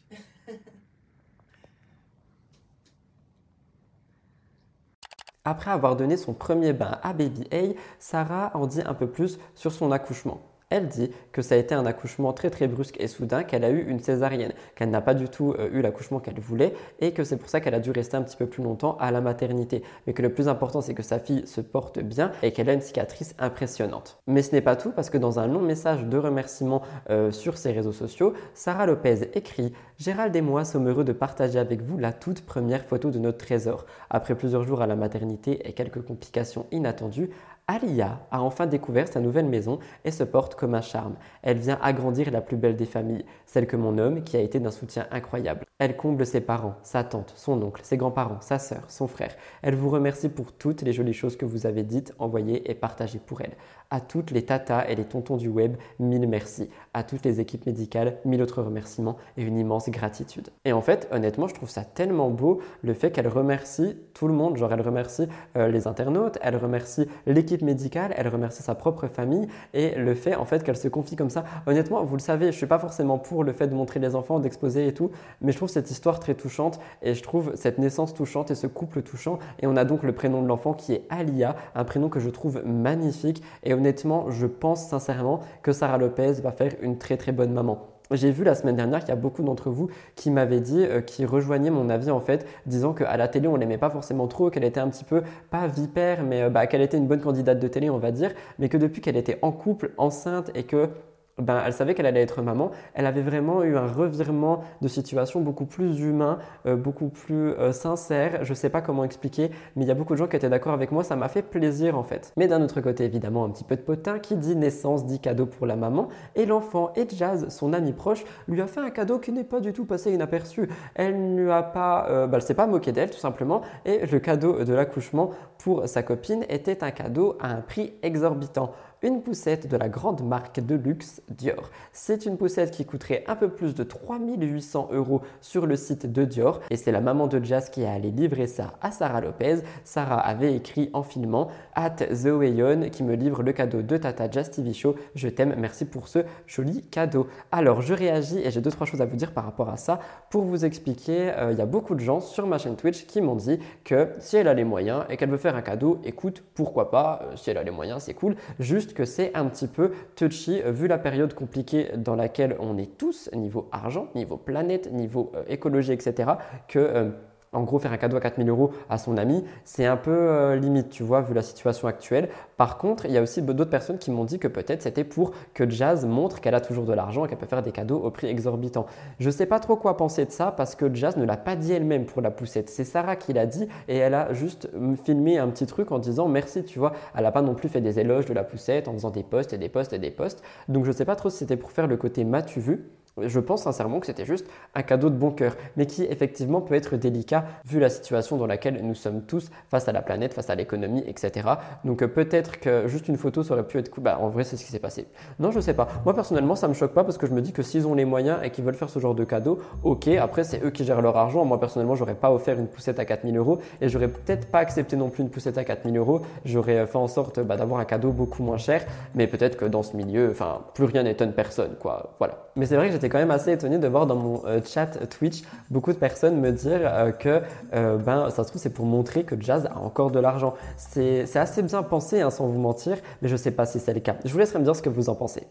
[5.44, 9.40] Après avoir donné son premier bain à Baby A, Sarah en dit un peu plus
[9.56, 10.51] sur son accouchement.
[10.72, 13.68] Elle dit que ça a été un accouchement très très brusque et soudain, qu'elle a
[13.68, 17.24] eu une césarienne, qu'elle n'a pas du tout euh, eu l'accouchement qu'elle voulait et que
[17.24, 19.82] c'est pour ça qu'elle a dû rester un petit peu plus longtemps à la maternité.
[20.06, 22.72] Mais que le plus important, c'est que sa fille se porte bien et qu'elle a
[22.72, 24.16] une cicatrice impressionnante.
[24.26, 27.58] Mais ce n'est pas tout parce que dans un long message de remerciement euh, sur
[27.58, 31.98] ses réseaux sociaux, Sarah Lopez écrit Gérald et moi sommes heureux de partager avec vous
[31.98, 33.84] la toute première photo de notre trésor.
[34.08, 37.28] Après plusieurs jours à la maternité et quelques complications inattendues,
[37.68, 41.14] Alia a enfin découvert sa nouvelle maison et se porte comme un charme.
[41.42, 44.58] Elle vient agrandir la plus belle des familles, celle que mon homme, qui a été
[44.58, 45.64] d'un soutien incroyable.
[45.78, 49.36] Elle comble ses parents, sa tante, son oncle, ses grands-parents, sa sœur, son frère.
[49.62, 53.20] Elle vous remercie pour toutes les jolies choses que vous avez dites, envoyées et partagées
[53.24, 53.56] pour elle.
[53.92, 56.70] À toutes les tatas et les tontons du web, mille merci.
[56.94, 60.48] À toutes les équipes médicales, mille autres remerciements et une immense gratitude.
[60.64, 64.32] Et en fait, honnêtement, je trouve ça tellement beau le fait qu'elle remercie tout le
[64.32, 64.56] monde.
[64.56, 65.28] Genre, elle remercie
[65.58, 70.36] euh, les internautes, elle remercie l'équipe médicale, elle remercie sa propre famille et le fait
[70.36, 71.44] en fait qu'elle se confie comme ça.
[71.66, 74.40] Honnêtement, vous le savez, je suis pas forcément pour le fait de montrer les enfants,
[74.40, 75.10] d'exposer et tout,
[75.42, 78.66] mais je trouve cette histoire très touchante et je trouve cette naissance touchante et ce
[78.66, 79.38] couple touchant.
[79.60, 82.30] Et on a donc le prénom de l'enfant qui est Alia, un prénom que je
[82.30, 87.32] trouve magnifique et honnêtement, je pense sincèrement que Sarah Lopez va faire une très très
[87.32, 87.88] bonne maman.
[88.12, 91.00] J'ai vu la semaine dernière qu'il y a beaucoup d'entre vous qui m'avaient dit, euh,
[91.00, 94.50] qui rejoignaient mon avis en fait, disant qu'à la télé on l'aimait pas forcément trop,
[94.50, 97.58] qu'elle était un petit peu, pas vipère, mais euh, bah, qu'elle était une bonne candidate
[97.58, 98.30] de télé on va dire,
[98.60, 100.90] mais que depuis qu'elle était en couple, enceinte et que
[101.38, 105.40] ben, elle savait qu'elle allait être maman, elle avait vraiment eu un revirement de situation
[105.40, 108.44] beaucoup plus humain, euh, beaucoup plus euh, sincère.
[108.44, 110.50] Je ne sais pas comment expliquer, mais il y a beaucoup de gens qui étaient
[110.50, 111.04] d'accord avec moi.
[111.04, 112.32] Ça m'a fait plaisir en fait.
[112.36, 115.46] Mais d'un autre côté, évidemment, un petit peu de potin qui dit naissance, dit cadeau
[115.46, 116.08] pour la maman.
[116.34, 119.60] Et l'enfant et Jazz, son ami proche, lui a fait un cadeau qui n'est pas
[119.60, 120.68] du tout passé inaperçu.
[120.94, 123.62] Elle ne a pas, euh, ben, s'est pas moquée d'elle tout simplement.
[123.86, 128.72] Et le cadeau de l'accouchement pour sa copine était un cadeau à un prix exorbitant
[129.02, 131.70] une poussette de la grande marque de luxe Dior.
[131.92, 136.24] C'est une poussette qui coûterait un peu plus de 3800 euros sur le site de
[136.24, 139.62] Dior et c'est la maman de Jazz qui a allé livrer ça à Sarah Lopez.
[139.84, 144.50] Sarah avait écrit en filmant at The qui me livre le cadeau de Tata Jazz
[144.50, 144.94] TV Show.
[145.16, 147.26] Je t'aime, merci pour ce joli cadeau.
[147.50, 149.98] Alors je réagis et j'ai deux trois choses à vous dire par rapport à ça.
[150.30, 153.20] Pour vous expliquer, euh, il y a beaucoup de gens sur ma chaîne Twitch qui
[153.20, 156.44] m'ont dit que si elle a les moyens et qu'elle veut faire un cadeau, écoute,
[156.54, 158.36] pourquoi pas, euh, si elle a les moyens, c'est cool.
[158.60, 162.98] Juste que c'est un petit peu touchy vu la période compliquée dans laquelle on est
[162.98, 166.32] tous, niveau argent, niveau planète, niveau euh, écologie, etc.,
[166.76, 167.10] euh,
[167.52, 170.56] en gros, faire un cadeau à 4000 euros à son ami, c'est un peu euh,
[170.56, 172.30] limite, tu vois, vu la situation actuelle.
[172.56, 175.32] Par contre, il y a aussi d'autres personnes qui m'ont dit que peut-être c'était pour
[175.52, 178.10] que Jazz montre qu'elle a toujours de l'argent et qu'elle peut faire des cadeaux au
[178.10, 178.86] prix exorbitant.
[179.20, 181.54] Je ne sais pas trop quoi penser de ça parce que Jazz ne l'a pas
[181.54, 182.70] dit elle-même pour la poussette.
[182.70, 184.70] C'est Sarah qui l'a dit et elle a juste
[185.04, 186.92] filmé un petit truc en disant merci, tu vois.
[187.14, 189.52] Elle n'a pas non plus fait des éloges de la poussette en faisant des posts
[189.52, 190.42] et des posts et des posts.
[190.68, 192.88] Donc je ne sais pas trop si c'était pour faire le côté m'as-tu vu?
[193.20, 196.74] Je pense sincèrement que c'était juste un cadeau de bon cœur, mais qui effectivement peut
[196.74, 200.48] être délicat vu la situation dans laquelle nous sommes tous face à la planète, face
[200.48, 201.46] à l'économie, etc.
[201.84, 204.04] Donc euh, peut-être que juste une photo ça aurait pu être cool.
[204.04, 205.06] Bah, en vrai, c'est ce qui s'est passé.
[205.38, 205.88] Non, je sais pas.
[206.06, 208.06] Moi personnellement, ça me choque pas parce que je me dis que s'ils ont les
[208.06, 210.08] moyens et qu'ils veulent faire ce genre de cadeau, ok.
[210.08, 211.44] Après, c'est eux qui gèrent leur argent.
[211.44, 214.96] Moi personnellement, j'aurais pas offert une poussette à 4000 euros et j'aurais peut-être pas accepté
[214.96, 216.22] non plus une poussette à 4000 euros.
[216.46, 219.66] J'aurais euh, fait en sorte bah, d'avoir un cadeau beaucoup moins cher, mais peut-être que
[219.66, 222.14] dans ce milieu, enfin, plus rien n'étonne personne, quoi.
[222.18, 222.46] Voilà.
[222.56, 224.86] Mais c'est vrai que j'étais quand même assez étonné de voir dans mon euh, chat
[225.08, 227.42] Twitch beaucoup de personnes me dire euh, que
[227.74, 230.54] euh, ben, ça se trouve c'est pour montrer que Jazz a encore de l'argent.
[230.76, 234.00] C'est assez bien pensé hein, sans vous mentir, mais je sais pas si c'est le
[234.00, 234.14] cas.
[234.24, 235.42] Je vous laisserai me dire ce que vous en pensez.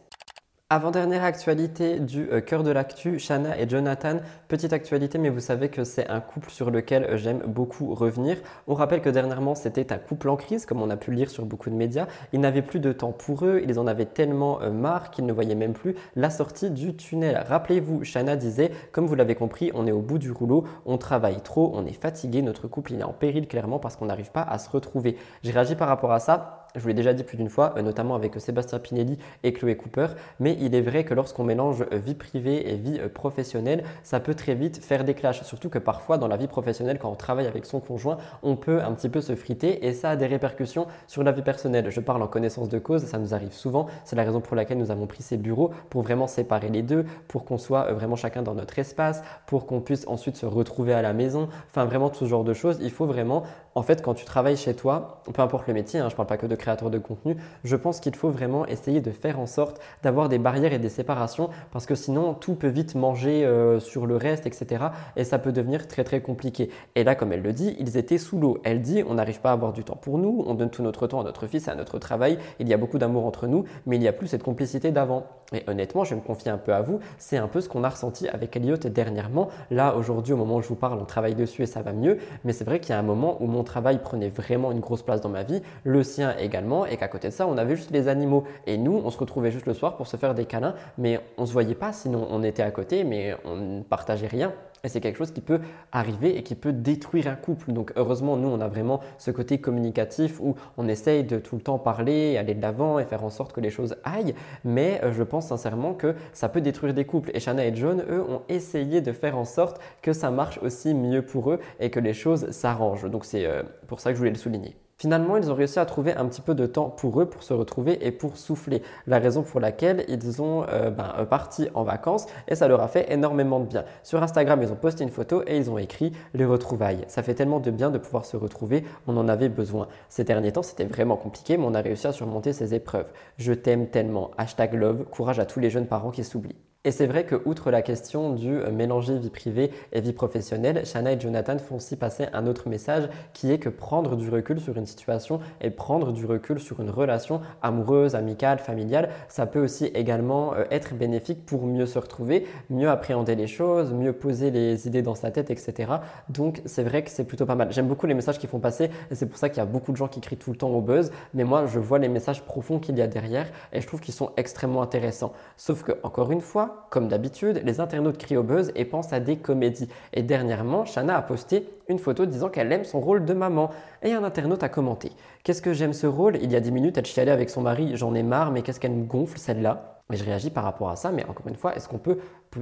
[0.73, 4.21] Avant-dernière actualité du euh, cœur de l'actu, Shanna et Jonathan.
[4.47, 8.37] Petite actualité, mais vous savez que c'est un couple sur lequel euh, j'aime beaucoup revenir.
[8.67, 11.45] On rappelle que dernièrement, c'était un couple en crise, comme on a pu lire sur
[11.45, 12.07] beaucoup de médias.
[12.31, 15.33] Ils n'avaient plus de temps pour eux, ils en avaient tellement euh, marre qu'ils ne
[15.33, 17.43] voyaient même plus la sortie du tunnel.
[17.49, 21.41] Rappelez-vous, Shanna disait, comme vous l'avez compris, on est au bout du rouleau, on travaille
[21.41, 24.57] trop, on est fatigué, notre couple est en péril clairement parce qu'on n'arrive pas à
[24.57, 25.17] se retrouver.
[25.43, 27.81] J'ai réagi par rapport à ça je vous l'ai déjà dit plus d'une fois, euh,
[27.81, 30.07] notamment avec Sébastien Pinelli et Chloé Cooper,
[30.39, 34.19] mais il est vrai que lorsqu'on mélange euh, vie privée et vie euh, professionnelle, ça
[34.19, 35.43] peut très vite faire des clashs.
[35.43, 38.81] Surtout que parfois, dans la vie professionnelle, quand on travaille avec son conjoint, on peut
[38.81, 41.89] un petit peu se friter et ça a des répercussions sur la vie personnelle.
[41.89, 43.87] Je parle en connaissance de cause, ça nous arrive souvent.
[44.05, 47.05] C'est la raison pour laquelle nous avons pris ces bureaux pour vraiment séparer les deux,
[47.27, 51.01] pour qu'on soit vraiment chacun dans notre espace, pour qu'on puisse ensuite se retrouver à
[51.01, 51.49] la maison.
[51.69, 52.79] Enfin, vraiment tout ce genre de choses.
[52.81, 53.43] Il faut vraiment,
[53.73, 56.27] en fait, quand tu travailles chez toi, peu importe le métier, hein, je ne parle
[56.27, 59.45] pas que de créateur de contenu, je pense qu'il faut vraiment essayer de faire en
[59.45, 63.79] sorte d'avoir des barrières et des séparations parce que sinon tout peut vite manger euh,
[63.79, 64.85] sur le reste, etc.
[65.15, 66.69] Et ça peut devenir très très compliqué.
[66.95, 68.57] Et là, comme elle le dit, ils étaient sous l'eau.
[68.63, 71.07] Elle dit, on n'arrive pas à avoir du temps pour nous, on donne tout notre
[71.07, 73.95] temps à notre fils, à notre travail, il y a beaucoup d'amour entre nous, mais
[73.95, 75.25] il n'y a plus cette complicité d'avant.
[75.53, 77.89] Et honnêtement, je me confier un peu à vous, c'est un peu ce qu'on a
[77.89, 79.49] ressenti avec Elliot dernièrement.
[79.69, 82.17] Là, aujourd'hui, au moment où je vous parle, on travaille dessus et ça va mieux,
[82.45, 85.01] mais c'est vrai qu'il y a un moment où mon travail prenait vraiment une grosse
[85.01, 87.91] place dans ma vie, le sien également, et qu'à côté de ça, on avait juste
[87.91, 88.43] les animaux.
[88.67, 91.45] Et nous, on se retrouvait juste le soir pour se faire des câlins, mais on
[91.45, 94.53] se voyait pas, sinon on était à côté, mais on ne partageait rien.
[94.83, 95.59] Et c'est quelque chose qui peut
[95.91, 97.71] arriver et qui peut détruire un couple.
[97.71, 101.61] Donc heureusement, nous, on a vraiment ce côté communicatif où on essaye de tout le
[101.61, 104.33] temps parler, aller de l'avant et faire en sorte que les choses aillent.
[104.63, 107.31] Mais euh, je pense sincèrement que ça peut détruire des couples.
[107.33, 110.93] Et Shanna et John, eux, ont essayé de faire en sorte que ça marche aussi
[110.93, 113.09] mieux pour eux et que les choses s'arrangent.
[113.09, 114.75] Donc c'est euh, pour ça que je voulais le souligner.
[115.01, 117.55] Finalement, ils ont réussi à trouver un petit peu de temps pour eux, pour se
[117.55, 118.83] retrouver et pour souffler.
[119.07, 122.81] La raison pour laquelle ils ont euh, ben, euh, parti en vacances et ça leur
[122.81, 123.83] a fait énormément de bien.
[124.03, 127.03] Sur Instagram, ils ont posté une photo et ils ont écrit les retrouvailles.
[127.07, 129.87] Ça fait tellement de bien de pouvoir se retrouver, on en avait besoin.
[130.07, 133.09] Ces derniers temps, c'était vraiment compliqué, mais on a réussi à surmonter ces épreuves.
[133.39, 134.29] Je t'aime tellement.
[134.37, 135.05] Hashtag love.
[135.05, 136.70] Courage à tous les jeunes parents qui s'oublient.
[136.83, 140.83] Et c'est vrai que, outre la question du euh, mélanger vie privée et vie professionnelle,
[140.83, 144.59] Shanna et Jonathan font aussi passer un autre message qui est que prendre du recul
[144.59, 149.63] sur une situation et prendre du recul sur une relation amoureuse, amicale, familiale, ça peut
[149.63, 154.49] aussi également euh, être bénéfique pour mieux se retrouver, mieux appréhender les choses, mieux poser
[154.49, 155.91] les idées dans sa tête, etc.
[156.29, 157.71] Donc c'est vrai que c'est plutôt pas mal.
[157.71, 159.91] J'aime beaucoup les messages qui font passer et c'est pour ça qu'il y a beaucoup
[159.91, 162.41] de gens qui crient tout le temps au buzz, mais moi je vois les messages
[162.41, 165.33] profonds qu'il y a derrière et je trouve qu'ils sont extrêmement intéressants.
[165.57, 169.19] Sauf que, encore une fois, comme d'habitude, les internautes crient au buzz et pensent à
[169.19, 169.87] des comédies.
[170.13, 173.71] Et dernièrement, Shanna a posté une photo disant qu'elle aime son rôle de maman.
[174.03, 175.11] Et un internaute a commenté
[175.43, 176.37] Qu'est-ce que j'aime ce rôle?
[176.41, 178.79] Il y a 10 minutes, elle chialait avec son mari, j'en ai marre, mais qu'est-ce
[178.79, 180.00] qu'elle me gonfle celle-là?
[180.11, 182.17] Mais je réagis par rapport à ça, mais encore une fois, est-ce qu'on peut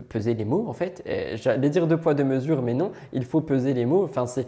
[0.07, 1.03] peser les mots en fait?
[1.33, 4.03] J'allais dire deux poids deux mesures, mais non, il faut peser les mots.
[4.03, 4.45] Enfin, c'est,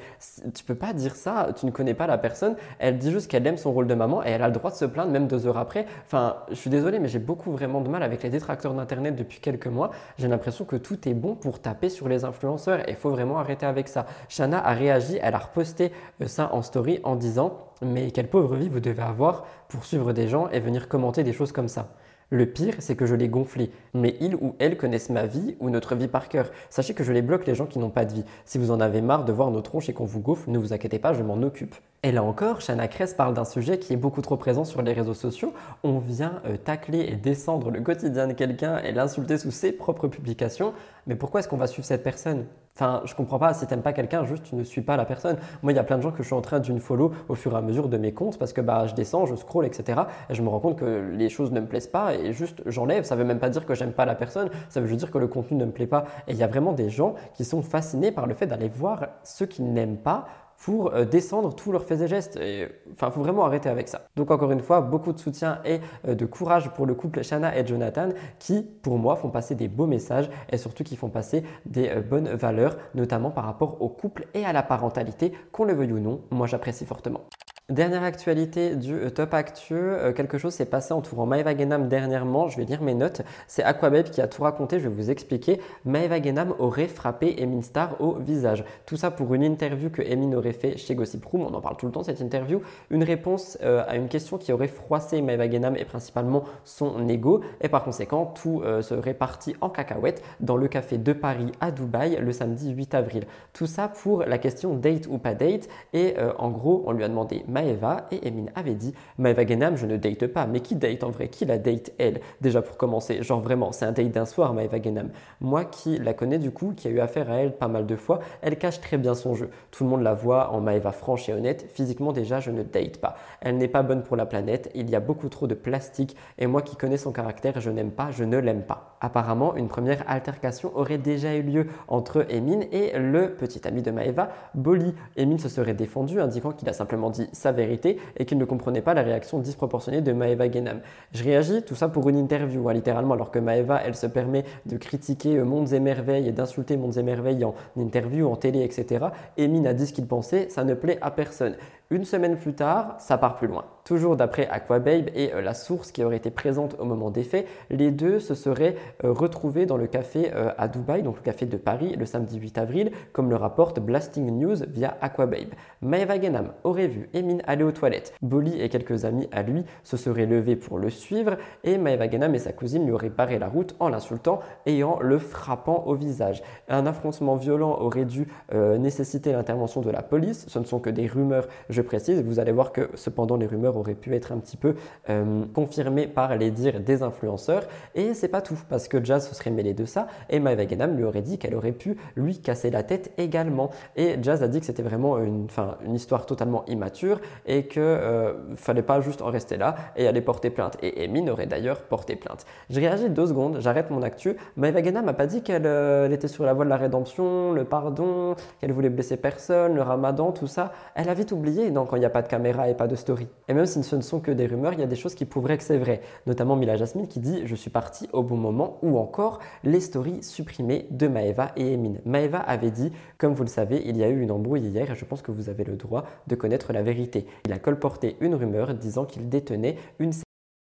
[0.53, 2.55] tu peux pas dire ça, tu ne connais pas la personne.
[2.77, 4.75] Elle dit juste qu'elle aime son rôle de maman et elle a le droit de
[4.75, 5.87] se plaindre même deux heures après.
[6.05, 9.39] Enfin, je suis désolé, mais j'ai beaucoup vraiment de mal avec les détracteurs d'internet depuis
[9.39, 9.89] quelques mois.
[10.19, 13.39] J'ai l'impression que tout est bon pour taper sur les influenceurs et il faut vraiment
[13.39, 14.05] arrêter avec ça.
[14.29, 15.91] Shana a réagi, elle a reposté
[16.21, 20.13] euh, ça en story en disant mais quelle pauvre vie vous devez avoir pour suivre
[20.13, 21.87] des gens et venir commenter des choses comme ça.
[22.33, 23.71] Le pire, c'est que je l'ai gonflé.
[23.93, 26.49] Mais ils ou elles connaissent ma vie ou notre vie par cœur.
[26.69, 28.23] Sachez que je les bloque les gens qui n'ont pas de vie.
[28.45, 30.71] Si vous en avez marre de voir nos tronches et qu'on vous gonfle, ne vous
[30.71, 31.75] inquiétez pas, je m'en occupe.
[32.03, 34.93] Et là encore, Shana Kress parle d'un sujet qui est beaucoup trop présent sur les
[34.93, 35.53] réseaux sociaux.
[35.83, 40.07] On vient euh, tacler et descendre le quotidien de quelqu'un et l'insulter sous ses propres
[40.07, 40.73] publications.
[41.07, 42.45] Mais pourquoi est-ce qu'on va suivre cette personne?
[42.75, 45.37] Enfin, je comprends pas, si t'aimes pas quelqu'un, juste tu ne suis pas la personne.
[45.61, 47.35] Moi, il y a plein de gens que je suis en train d'une follow au
[47.35, 50.01] fur et à mesure de mes comptes parce que bah, je descends, je scroll, etc.
[50.29, 53.03] Et je me rends compte que les choses ne me plaisent pas et juste j'enlève.
[53.03, 55.17] Ça veut même pas dire que j'aime pas la personne, ça veut juste dire que
[55.17, 56.05] le contenu ne me plaît pas.
[56.27, 59.07] Et il y a vraiment des gens qui sont fascinés par le fait d'aller voir
[59.23, 60.27] ceux qu'ils n'aiment pas
[60.61, 62.37] pour euh, descendre tous leurs faits et gestes.
[62.37, 64.07] Et, enfin, faut vraiment arrêter avec ça.
[64.15, 67.57] Donc encore une fois, beaucoup de soutien et euh, de courage pour le couple Shanna
[67.57, 68.09] et Jonathan
[68.39, 72.01] qui, pour moi, font passer des beaux messages et surtout qui font passer des euh,
[72.01, 75.99] bonnes valeurs, notamment par rapport au couple et à la parentalité, qu'on le veuille ou
[75.99, 76.21] non.
[76.29, 77.21] Moi, j'apprécie fortement.
[77.69, 82.49] Dernière actualité du euh, top actu, euh, quelque chose s'est passé entourant Maeva Genam dernièrement,
[82.49, 85.61] je vais lire mes notes, c'est Aquababe qui a tout raconté, je vais vous expliquer.
[85.85, 88.65] Maeva Genam aurait frappé Emin Star au visage.
[88.85, 91.77] Tout ça pour une interview que Emin aurait fait chez Gossip Room, on en parle
[91.77, 95.49] tout le temps cette interview, une réponse euh, à une question qui aurait froissé Maeva
[95.49, 100.67] Genam et principalement son ego, et par conséquent tout serait parti en cacahuète dans le
[100.67, 103.27] café de Paris à Dubaï le samedi 8 avril.
[103.53, 107.07] Tout ça pour la question date ou pas date, et en gros on lui a
[107.07, 110.47] demandé Maeva et Emin avait dit Maeva Genam, je ne date pas.
[110.47, 111.27] Mais qui date en vrai?
[111.27, 112.21] Qui la date elle?
[112.39, 115.09] Déjà pour commencer, genre vraiment, c'est un date d'un soir, Maeva Genam.
[115.41, 117.95] Moi qui la connais du coup, qui a eu affaire à elle pas mal de
[117.95, 119.49] fois, elle cache très bien son jeu.
[119.69, 121.67] Tout le monde la voit en Maeva franche et honnête.
[121.73, 123.15] Physiquement, déjà, je ne date pas.
[123.41, 124.71] Elle n'est pas bonne pour la planète.
[124.73, 126.15] Il y a beaucoup trop de plastique.
[126.37, 128.90] Et moi qui connais son caractère, je n'aime pas, je ne l'aime pas.
[129.01, 133.89] Apparemment, une première altercation aurait déjà eu lieu entre Emin et le petit ami de
[133.89, 134.93] Maeva, Boli.
[135.17, 138.81] Emin se serait défendu, indiquant qu'il a simplement dit sa vérité et qu'il ne comprenait
[138.81, 140.81] pas la réaction disproportionnée de Maeva Genam.
[141.13, 144.45] Je réagis, tout ça pour une interview, hein, littéralement, alors que Maeva, elle se permet
[144.67, 149.05] de critiquer euh, Mondes et Merveilles et d'insulter Mondes et en interview, en télé, etc.
[149.39, 151.55] Emin a dit ce qu'il pensait, ça ne plaît à personne.
[151.91, 153.65] Une semaine plus tard, ça part plus loin.
[153.83, 157.45] Toujours d'après Aquababe et euh, la source qui aurait été présente au moment des faits,
[157.69, 161.45] les deux se seraient euh, retrouvés dans le café euh, à Dubaï, donc le café
[161.45, 165.49] de Paris, le samedi 8 avril, comme le rapporte Blasting News via Aquababe.
[165.81, 168.13] Maeva Genam aurait vu Emin aller aux toilettes.
[168.21, 171.35] Bolly et quelques amis à lui se seraient levés pour le suivre
[171.65, 175.01] et Maeva Genam et sa cousine lui auraient barré la route en l'insultant et en
[175.01, 176.41] le frappant au visage.
[176.69, 180.45] Un affrontement violent aurait dû nécessiter l'intervention de la police.
[180.47, 181.47] Ce ne sont que des rumeurs,
[181.83, 182.21] précise.
[182.23, 184.75] Vous allez voir que cependant les rumeurs auraient pu être un petit peu
[185.09, 187.63] euh, confirmées par les dires des influenceurs.
[187.95, 190.95] Et c'est pas tout, parce que Jazz se serait mêlé de ça et Maeva Genam
[190.95, 193.69] lui aurait dit qu'elle aurait pu lui casser la tête également.
[193.95, 195.47] Et Jazz a dit que c'était vraiment une,
[195.93, 200.49] histoire totalement immature et qu'il euh, fallait pas juste en rester là et aller porter
[200.49, 200.77] plainte.
[200.81, 202.45] Et Emin aurait d'ailleurs porté plainte.
[202.69, 204.35] Je réagis deux secondes, j'arrête mon actu.
[204.55, 207.65] Maeva Genam m'a pas dit qu'elle euh, était sur la voie de la rédemption, le
[207.65, 210.71] pardon, qu'elle voulait blesser personne, le ramadan, tout ça.
[210.95, 213.27] Elle a vite oublié quand il n'y a pas de caméra et pas de story.
[213.47, 215.25] Et même si ce ne sont que des rumeurs, il y a des choses qui
[215.25, 216.01] prouveraient que c'est vrai.
[216.27, 220.23] Notamment Mila Jasmine qui dit Je suis partie au bon moment ou encore les stories
[220.23, 221.93] supprimées de Maeva et Emin.
[222.05, 224.95] Maeva avait dit Comme vous le savez, il y a eu une embrouille hier et
[224.95, 227.25] je pense que vous avez le droit de connaître la vérité.
[227.45, 230.11] Il a colporté une rumeur disant qu'il détenait une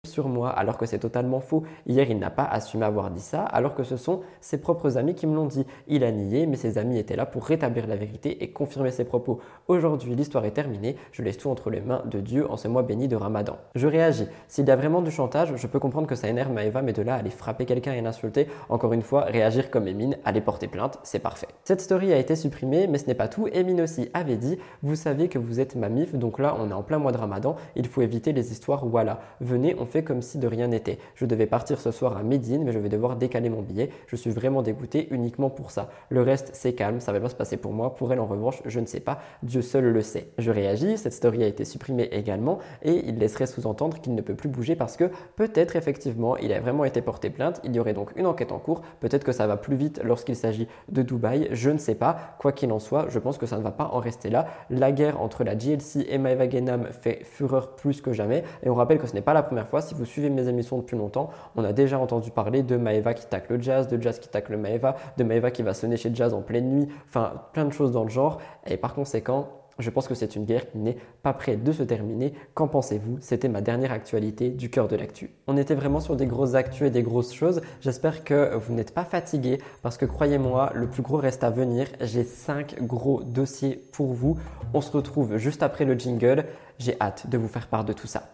[0.09, 1.65] sur moi, alors que c'est totalement faux.
[1.87, 5.15] Hier, il n'a pas assumé avoir dit ça, alors que ce sont ses propres amis
[5.15, 5.67] qui me l'ont dit.
[5.89, 9.05] Il a nié, mais ses amis étaient là pour rétablir la vérité et confirmer ses
[9.05, 9.41] propos.
[9.67, 12.85] Aujourd'hui, l'histoire est terminée, je laisse tout entre les mains de Dieu en ce mois
[12.85, 13.59] béni de Ramadan.
[13.75, 14.27] Je réagis.
[14.47, 17.03] S'il y a vraiment du chantage, je peux comprendre que ça énerve Maëva, mais de
[17.03, 21.01] là aller frapper quelqu'un et l'insulter, encore une fois, réagir comme Emine, aller porter plainte,
[21.03, 21.49] c'est parfait.
[21.65, 23.49] Cette story a été supprimée, mais ce n'est pas tout.
[23.49, 26.75] Emine aussi avait dit Vous savez que vous êtes ma mif, donc là, on est
[26.75, 29.21] en plein mois de Ramadan, il faut éviter les histoires voilà.
[29.41, 30.99] Venez, on fait comme si de rien n'était.
[31.15, 33.91] Je devais partir ce soir à Médine, mais je vais devoir décaler mon billet.
[34.07, 35.89] Je suis vraiment dégoûté uniquement pour ça.
[36.11, 37.95] Le reste, c'est calme, ça va bien se passer pour moi.
[37.95, 39.19] Pour elle, en revanche, je ne sais pas.
[39.43, 40.29] Dieu seul le sait.
[40.39, 44.35] Je réagis, cette story a été supprimée également, et il laisserait sous-entendre qu'il ne peut
[44.35, 47.61] plus bouger parce que peut-être effectivement, il a vraiment été porté plainte.
[47.65, 48.83] Il y aurait donc une enquête en cours.
[49.01, 51.49] Peut-être que ça va plus vite lorsqu'il s'agit de Dubaï.
[51.53, 52.17] Je ne sais pas.
[52.39, 54.47] Quoi qu'il en soit, je pense que ça ne va pas en rester là.
[54.71, 58.45] La guerre entre la GLC et Maeva Genam fait fureur plus que jamais.
[58.63, 60.79] Et on rappelle que ce n'est pas la première fois si vous suivez mes émissions
[60.79, 64.19] depuis longtemps, on a déjà entendu parler de Maeva qui tacle le jazz, de jazz
[64.19, 67.65] qui tacle Maeva, de Maeva qui va sonner chez jazz en pleine nuit, enfin plein
[67.65, 68.39] de choses dans le genre.
[68.67, 69.49] Et par conséquent,
[69.79, 72.35] je pense que c'est une guerre qui n'est pas prête de se terminer.
[72.55, 73.19] Qu'en pensez-vous?
[73.21, 75.31] C'était ma dernière actualité du cœur de l'actu.
[75.47, 77.61] On était vraiment sur des grosses actus et des grosses choses.
[77.81, 81.87] J'espère que vous n'êtes pas fatigués parce que croyez-moi, le plus gros reste à venir.
[82.01, 84.37] J'ai 5 gros dossiers pour vous.
[84.75, 86.45] On se retrouve juste après le jingle.
[86.79, 88.25] J'ai hâte de vous faire part de tout ça.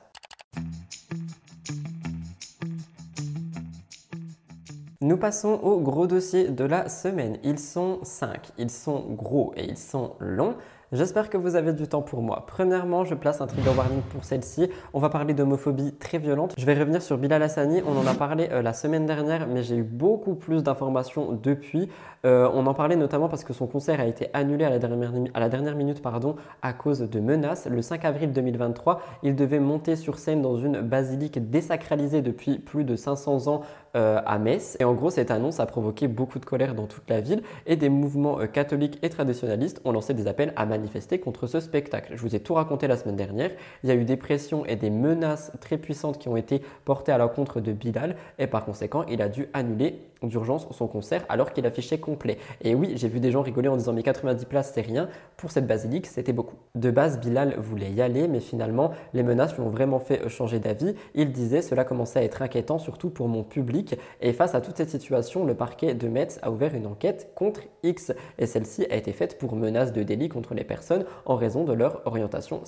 [5.00, 7.38] Nous passons au gros dossier de la semaine.
[7.42, 10.54] Ils sont 5, ils sont gros et ils sont longs.
[10.92, 12.44] J'espère que vous avez du temps pour moi.
[12.46, 14.70] Premièrement, je place un trigger warning pour celle-ci.
[14.92, 16.54] On va parler d'homophobie très violente.
[16.56, 17.82] Je vais revenir sur Bilal Hassani.
[17.84, 21.88] On en a parlé euh, la semaine dernière, mais j'ai eu beaucoup plus d'informations depuis.
[22.24, 25.12] Euh, on en parlait notamment parce que son concert a été annulé à la dernière,
[25.34, 27.66] à la dernière minute pardon, à cause de menaces.
[27.66, 32.84] Le 5 avril 2023, il devait monter sur scène dans une basilique désacralisée depuis plus
[32.84, 33.62] de 500 ans
[33.96, 34.76] euh, à Metz.
[34.80, 37.76] Et en gros, cette annonce a provoqué beaucoup de colère dans toute la ville et
[37.76, 42.12] des mouvements catholiques et traditionnalistes ont lancé des appels à manifester contre ce spectacle.
[42.14, 43.50] Je vous ai tout raconté la semaine dernière.
[43.82, 47.12] Il y a eu des pressions et des menaces très puissantes qui ont été portées
[47.12, 51.52] à l'encontre de Bilal et par conséquent, il a dû annuler d'urgence son concert alors
[51.52, 52.38] qu'il affichait complet.
[52.62, 55.08] Et oui, j'ai vu des gens rigoler en disant mais 90 places c'est rien.
[55.36, 56.56] Pour cette basilique, c'était beaucoup.
[56.74, 60.58] De base, Bilal voulait y aller, mais finalement, les menaces lui ont vraiment fait changer
[60.58, 60.94] d'avis.
[61.14, 63.96] Il disait cela commençait à être inquiétant, surtout pour mon public.
[64.20, 67.62] Et face à toute cette situation, le parquet de Metz a ouvert une enquête contre
[67.82, 68.12] X.
[68.38, 71.72] Et celle-ci a été faite pour menace de délit contre les personnes en raison de
[71.72, 72.62] leur orientation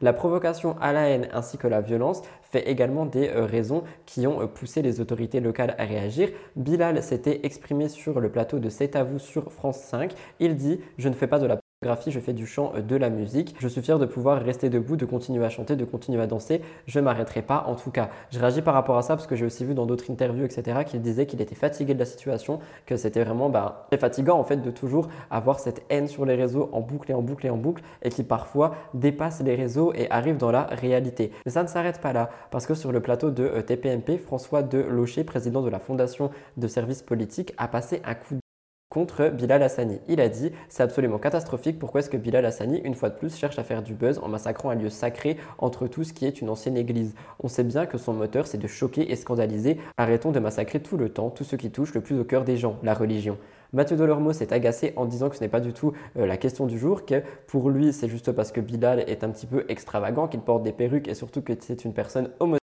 [0.00, 4.26] la provocation à la haine ainsi que la violence fait également des euh, raisons qui
[4.26, 6.30] ont euh, poussé les autorités locales à réagir.
[6.56, 10.12] Bilal s'était exprimé sur le plateau de C'est à vous sur France 5.
[10.40, 13.08] Il dit Je ne fais pas de la je fais du chant, euh, de la
[13.08, 13.56] musique.
[13.58, 16.60] Je suis fier de pouvoir rester debout, de continuer à chanter, de continuer à danser.
[16.86, 17.64] Je m'arrêterai pas.
[17.66, 19.86] En tout cas, je réagis par rapport à ça parce que j'ai aussi vu dans
[19.86, 23.86] d'autres interviews, etc., qu'il disait qu'il était fatigué de la situation, que c'était vraiment bah,
[23.90, 27.14] très fatigant en fait de toujours avoir cette haine sur les réseaux en boucle et
[27.14, 30.64] en boucle et en boucle et qui parfois dépasse les réseaux et arrive dans la
[30.64, 31.32] réalité.
[31.46, 34.62] Mais ça ne s'arrête pas là parce que sur le plateau de euh, TPMP, François
[34.62, 38.49] de Locher, président de la Fondation de services politiques, a passé un coup de
[38.90, 40.00] contre Bilal Hassani.
[40.08, 41.78] Il a dit C'est absolument catastrophique.
[41.78, 44.28] Pourquoi est-ce que Bilal Hassani, une fois de plus, cherche à faire du buzz en
[44.28, 47.14] massacrant un lieu sacré entre tout ce qui est une ancienne église?
[47.38, 49.78] On sait bien que son moteur, c'est de choquer et scandaliser.
[49.96, 52.56] Arrêtons de massacrer tout le temps tout ce qui touche le plus au cœur des
[52.56, 53.38] gens, la religion.
[53.72, 56.66] Mathieu Delormeau s'est agacé en disant que ce n'est pas du tout euh, la question
[56.66, 60.26] du jour, que pour lui, c'est juste parce que Bilal est un petit peu extravagant,
[60.26, 62.59] qu'il porte des perruques et surtout que c'est une personne homosexuelle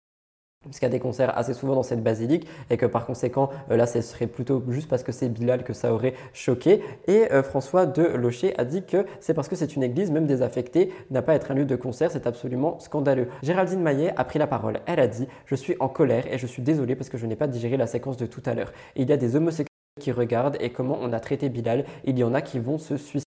[0.63, 3.49] parce qu'il y a des concerts assez souvent dans cette basilique et que par conséquent,
[3.71, 6.81] euh, là, ce serait plutôt juste parce que c'est Bilal que ça aurait choqué.
[7.07, 10.25] Et euh, François de Locher a dit que c'est parce que c'est une église, même
[10.25, 13.27] désaffectée, n'a pas être un lieu de concert, c'est absolument scandaleux.
[13.41, 14.79] Géraldine Maillet a pris la parole.
[14.85, 17.35] Elle a dit Je suis en colère et je suis désolée parce que je n'ai
[17.35, 18.71] pas digéré la séquence de tout à l'heure.
[18.95, 19.67] Il y a des homosexuels
[19.99, 21.85] qui regardent et comment on a traité Bilal.
[22.05, 23.23] Il y en a qui vont se suicider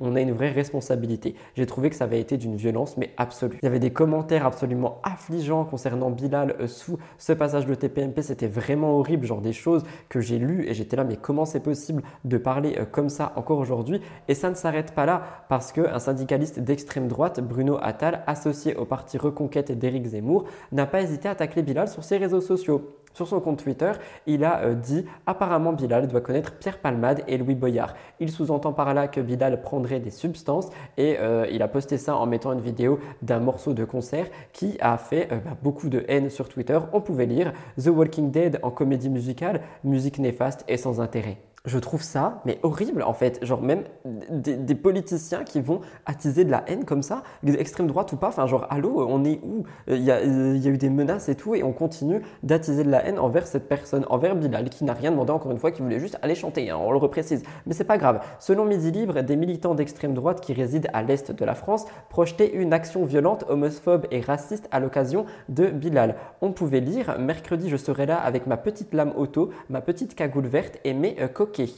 [0.00, 1.34] on a une vraie responsabilité.
[1.54, 3.58] J'ai trouvé que ça avait été d'une violence mais absolue.
[3.62, 8.22] Il y avait des commentaires absolument affligeants concernant Bilal euh, sous ce passage de TPMP,
[8.22, 11.60] c'était vraiment horrible, genre des choses que j'ai lues et j'étais là mais comment c'est
[11.60, 14.00] possible de parler euh, comme ça encore aujourd'hui?
[14.28, 18.84] Et ça ne s'arrête pas là parce qu'un syndicaliste d'extrême droite, Bruno Attal, associé au
[18.84, 22.94] parti Reconquête d'Éric Zemmour, n'a pas hésité à tacler Bilal sur ses réseaux sociaux.
[23.18, 23.90] Sur son compte Twitter,
[24.28, 27.94] il a euh, dit apparemment Bilal doit connaître Pierre Palmade et Louis Boyard.
[28.20, 32.14] Il sous-entend par là que Bilal prendrait des substances et euh, il a posté ça
[32.14, 36.04] en mettant une vidéo d'un morceau de concert qui a fait euh, bah, beaucoup de
[36.06, 36.78] haine sur Twitter.
[36.92, 41.38] On pouvait lire The Walking Dead en comédie musicale, musique néfaste et sans intérêt
[41.68, 43.44] je trouve ça, mais horrible en fait.
[43.44, 48.16] Genre même des, politiciens qui vont attiser de la haine comme ça, extrême droite ou
[48.16, 48.28] pas.
[48.28, 49.64] Enfin genre, allô, on est où?
[49.88, 52.84] Il y, a, il y, a, eu des menaces et tout, et on continue d'attiser
[52.84, 55.70] de la haine envers cette personne, envers Bilal, qui n'a rien demandé encore une fois,
[55.70, 57.42] qui voulait juste aller chanter, hein, on le reprécise.
[57.66, 58.20] Mais c'est pas grave.
[58.38, 62.52] Selon Midi Libre, des militants d'extrême droite qui résident à l'est de la France projetaient
[62.54, 66.16] une action violente, homophobe et raciste à l'occasion de Bilal.
[66.40, 70.46] On pouvait lire, mercredi je serai là avec ma petite lame auto, ma petite cagoule
[70.46, 71.28] verte et mes euh,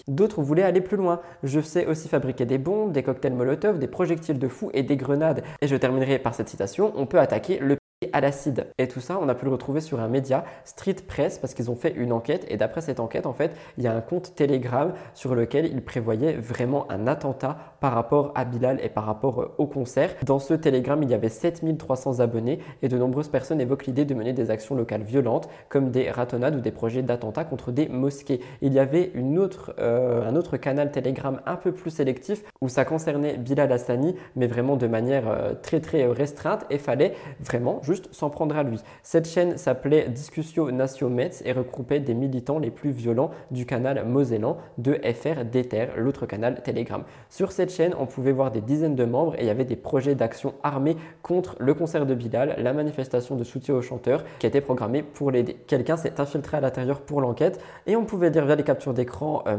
[0.09, 1.20] D'autres voulaient aller plus loin.
[1.43, 4.97] Je sais aussi fabriquer des bombes, des cocktails Molotov, des projectiles de fou et des
[4.97, 5.43] grenades.
[5.61, 7.77] Et je terminerai par cette citation, on peut attaquer le
[8.12, 8.66] à l'acide.
[8.78, 11.70] Et tout ça, on a pu le retrouver sur un média, Street Press, parce qu'ils
[11.70, 12.47] ont fait une enquête.
[12.48, 15.82] Et d'après cette enquête, en fait, il y a un compte Telegram sur lequel ils
[15.82, 20.14] prévoyaient vraiment un attentat par rapport à Bilal et par rapport euh, au concert.
[20.24, 24.14] Dans ce Telegram, il y avait 7300 abonnés et de nombreuses personnes évoquent l'idée de
[24.14, 28.40] mener des actions locales violentes, comme des ratonnades ou des projets d'attentats contre des mosquées.
[28.62, 32.70] Il y avait une autre, euh, un autre canal Telegram un peu plus sélectif où
[32.70, 37.82] ça concernait Bilal Hassani, mais vraiment de manière euh, très très restreinte et fallait vraiment
[38.11, 38.81] s'en prendre à lui.
[39.03, 44.07] Cette chaîne s'appelait Discussion Nation Metz et regroupait des militants les plus violents du canal
[44.07, 47.03] Mosellan de FR Déter, l'autre canal Telegram.
[47.29, 49.77] Sur cette chaîne, on pouvait voir des dizaines de membres et il y avait des
[49.77, 54.47] projets d'action armés contre le concert de Bilal, la manifestation de soutien aux chanteurs qui
[54.47, 55.57] était programmée pour l'aider.
[55.67, 59.43] Quelqu'un s'est infiltré à l'intérieur pour l'enquête et on pouvait dire via les captures d'écran
[59.47, 59.57] euh,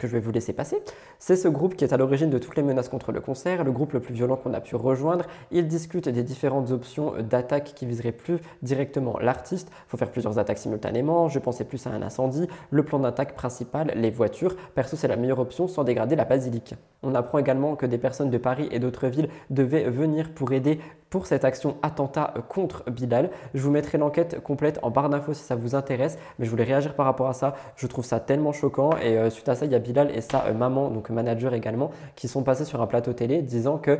[0.00, 0.82] que je vais vous laisser passer.
[1.20, 3.70] C'est ce groupe qui est à l'origine de toutes les menaces contre le concert, le
[3.70, 5.26] groupe le plus violent qu'on a pu rejoindre.
[5.52, 9.68] Ils discutent des différentes options d'attaque qui viseraient plus directement l'artiste.
[9.70, 11.28] Il faut faire plusieurs attaques simultanément.
[11.28, 12.48] Je pensais plus à un incendie.
[12.70, 14.56] Le plan d'attaque principal, les voitures.
[14.74, 16.74] Perso, c'est la meilleure option sans dégrader la basilique.
[17.02, 20.80] On apprend également que des personnes de Paris et d'autres villes devaient venir pour aider
[21.10, 23.30] pour cette action attentat contre Bilal.
[23.52, 26.64] Je vous mettrai l'enquête complète en barre d'infos si ça vous intéresse, mais je voulais
[26.64, 27.54] réagir par rapport à ça.
[27.76, 30.20] Je trouve ça tellement choquant et euh, suite à ça, il y a Bilal et
[30.20, 33.98] sa euh, maman, donc manager également, qui sont passés sur un plateau télé disant que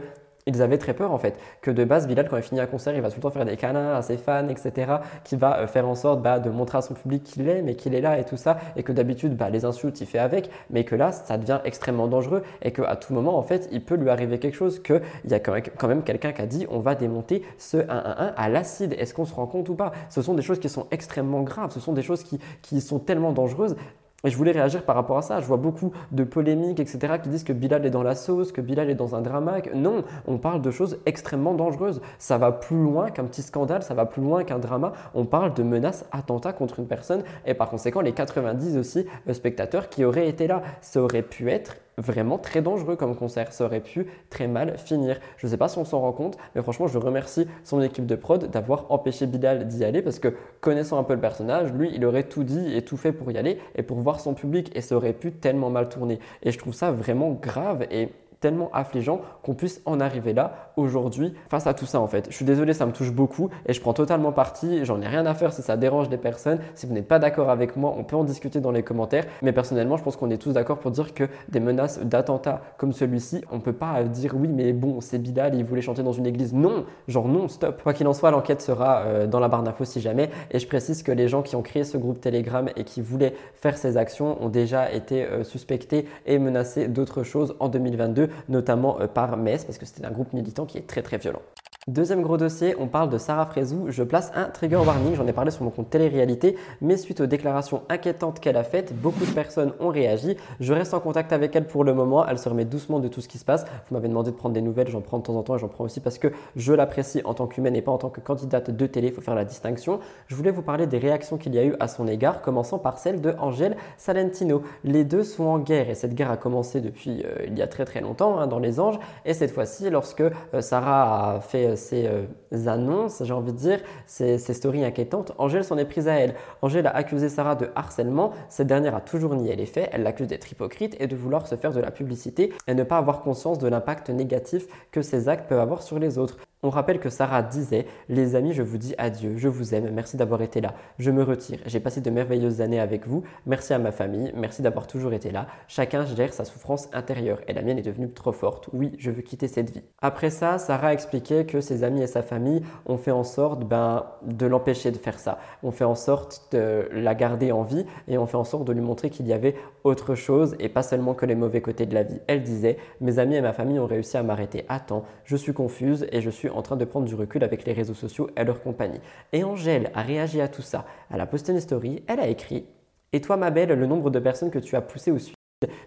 [0.50, 2.94] ils avaient très peur en fait que de base Bilal quand il finit un concert
[2.94, 4.92] il va tout faire des câlins à ses fans etc
[5.24, 7.74] qui va euh, faire en sorte bah, de montrer à son public qu'il est mais
[7.74, 10.50] qu'il est là et tout ça et que d'habitude bah, les insultes il fait avec
[10.70, 13.96] mais que là ça devient extrêmement dangereux et qu'à tout moment en fait il peut
[13.96, 16.94] lui arriver quelque chose qu'il y a quand même quelqu'un qui a dit on va
[16.94, 18.94] démonter ce 1-1-1 à l'acide.
[18.98, 19.92] Est-ce qu'on se rend compte ou pas?
[20.08, 22.98] Ce sont des choses qui sont extrêmement graves ce sont des choses qui, qui sont
[22.98, 23.76] tellement dangereuses
[24.24, 25.40] et je voulais réagir par rapport à ça.
[25.40, 28.60] Je vois beaucoup de polémiques, etc., qui disent que Bilal est dans la sauce, que
[28.60, 29.58] Bilal est dans un drama.
[29.74, 32.00] Non, on parle de choses extrêmement dangereuses.
[32.18, 34.92] Ça va plus loin qu'un petit scandale, ça va plus loin qu'un drama.
[35.14, 39.32] On parle de menaces, attentats contre une personne et par conséquent les 90 aussi euh,
[39.32, 40.62] spectateurs qui auraient été là.
[40.80, 43.52] Ça aurait pu être vraiment très dangereux comme concert.
[43.52, 45.18] Ça aurait pu très mal finir.
[45.36, 48.06] Je ne sais pas si on s'en rend compte, mais franchement, je remercie son équipe
[48.06, 51.90] de prod d'avoir empêché Bilal d'y aller parce que connaissant un peu le personnage, lui,
[51.94, 54.70] il aurait tout dit et tout fait pour y aller et pour voir son public
[54.74, 56.18] et ça aurait pu tellement mal tourner.
[56.42, 58.08] Et je trouve ça vraiment grave et
[58.40, 62.26] tellement affligeant qu'on puisse en arriver là aujourd'hui face à tout ça en fait.
[62.30, 64.84] Je suis désolé, ça me touche beaucoup et je prends totalement parti.
[64.84, 66.58] J'en ai rien à faire si ça dérange des personnes.
[66.74, 69.26] Si vous n'êtes pas d'accord avec moi, on peut en discuter dans les commentaires.
[69.42, 72.92] Mais personnellement, je pense qu'on est tous d'accord pour dire que des menaces d'attentats comme
[72.92, 76.26] celui-ci, on peut pas dire oui, mais bon, c'est Bilal, il voulait chanter dans une
[76.26, 76.54] église.
[76.54, 77.82] Non, genre non, stop.
[77.82, 80.30] Quoi qu'il en soit, l'enquête sera euh, dans la barre d'infos si jamais.
[80.50, 83.34] Et je précise que les gens qui ont créé ce groupe Telegram et qui voulaient
[83.54, 89.00] faire ces actions ont déjà été euh, suspectés et menacés d'autres choses en 2022 notamment
[89.00, 91.42] euh, par Metz, parce que c'était un groupe militant qui est très très violent.
[91.88, 93.86] Deuxième gros dossier, on parle de Sarah Frézou.
[93.88, 97.26] Je place un trigger warning, j'en ai parlé sur mon compte télé-réalité, mais suite aux
[97.26, 100.36] déclarations inquiétantes qu'elle a faites, beaucoup de personnes ont réagi.
[100.60, 103.22] Je reste en contact avec elle pour le moment, elle se remet doucement de tout
[103.22, 103.64] ce qui se passe.
[103.64, 105.68] Vous m'avez demandé de prendre des nouvelles, j'en prends de temps en temps et j'en
[105.68, 108.70] prends aussi parce que je l'apprécie en tant qu'humaine et pas en tant que candidate
[108.70, 110.00] de télé, il faut faire la distinction.
[110.26, 112.98] Je voulais vous parler des réactions qu'il y a eu à son égard, commençant par
[112.98, 114.62] celle de Angèle Salentino.
[114.84, 117.66] Les deux sont en guerre et cette guerre a commencé depuis euh, il y a
[117.66, 121.70] très très longtemps hein, dans les anges et cette fois-ci lorsque euh, Sarah a fait
[121.80, 122.26] ces euh,
[122.66, 126.34] annonces, j'ai envie de dire, ces, ces stories inquiétantes, Angèle s'en est prise à elle.
[126.62, 128.32] Angèle a accusé Sarah de harcèlement.
[128.48, 129.90] Cette dernière a toujours nié les faits.
[129.92, 132.98] Elle l'accuse d'être hypocrite et de vouloir se faire de la publicité et ne pas
[132.98, 136.38] avoir conscience de l'impact négatif que ces actes peuvent avoir sur les autres.
[136.62, 140.18] On rappelle que Sarah disait Les amis, je vous dis adieu, je vous aime, merci
[140.18, 143.78] d'avoir été là, je me retire, j'ai passé de merveilleuses années avec vous, merci à
[143.78, 147.78] ma famille, merci d'avoir toujours été là, chacun gère sa souffrance intérieure et la mienne
[147.78, 149.82] est devenue trop forte, oui, je veux quitter cette vie.
[150.02, 153.64] Après ça, Sarah a expliqué que ses amis et sa famille ont fait en sorte
[153.64, 157.86] ben, de l'empêcher de faire ça, ont fait en sorte de la garder en vie
[158.06, 160.82] et ont fait en sorte de lui montrer qu'il y avait autre chose et pas
[160.82, 162.20] seulement que les mauvais côtés de la vie.
[162.26, 164.66] Elle disait Mes amis et ma famille ont réussi à m'arrêter.
[164.68, 167.72] Attends, je suis confuse et je suis en train de prendre du recul avec les
[167.72, 169.00] réseaux sociaux et leur compagnie.
[169.32, 170.86] Et Angèle a réagi à tout ça.
[171.12, 172.66] Elle a posté une story, elle a écrit
[173.12, 175.34] Et toi, ma belle, le nombre de personnes que tu as poussées au suicide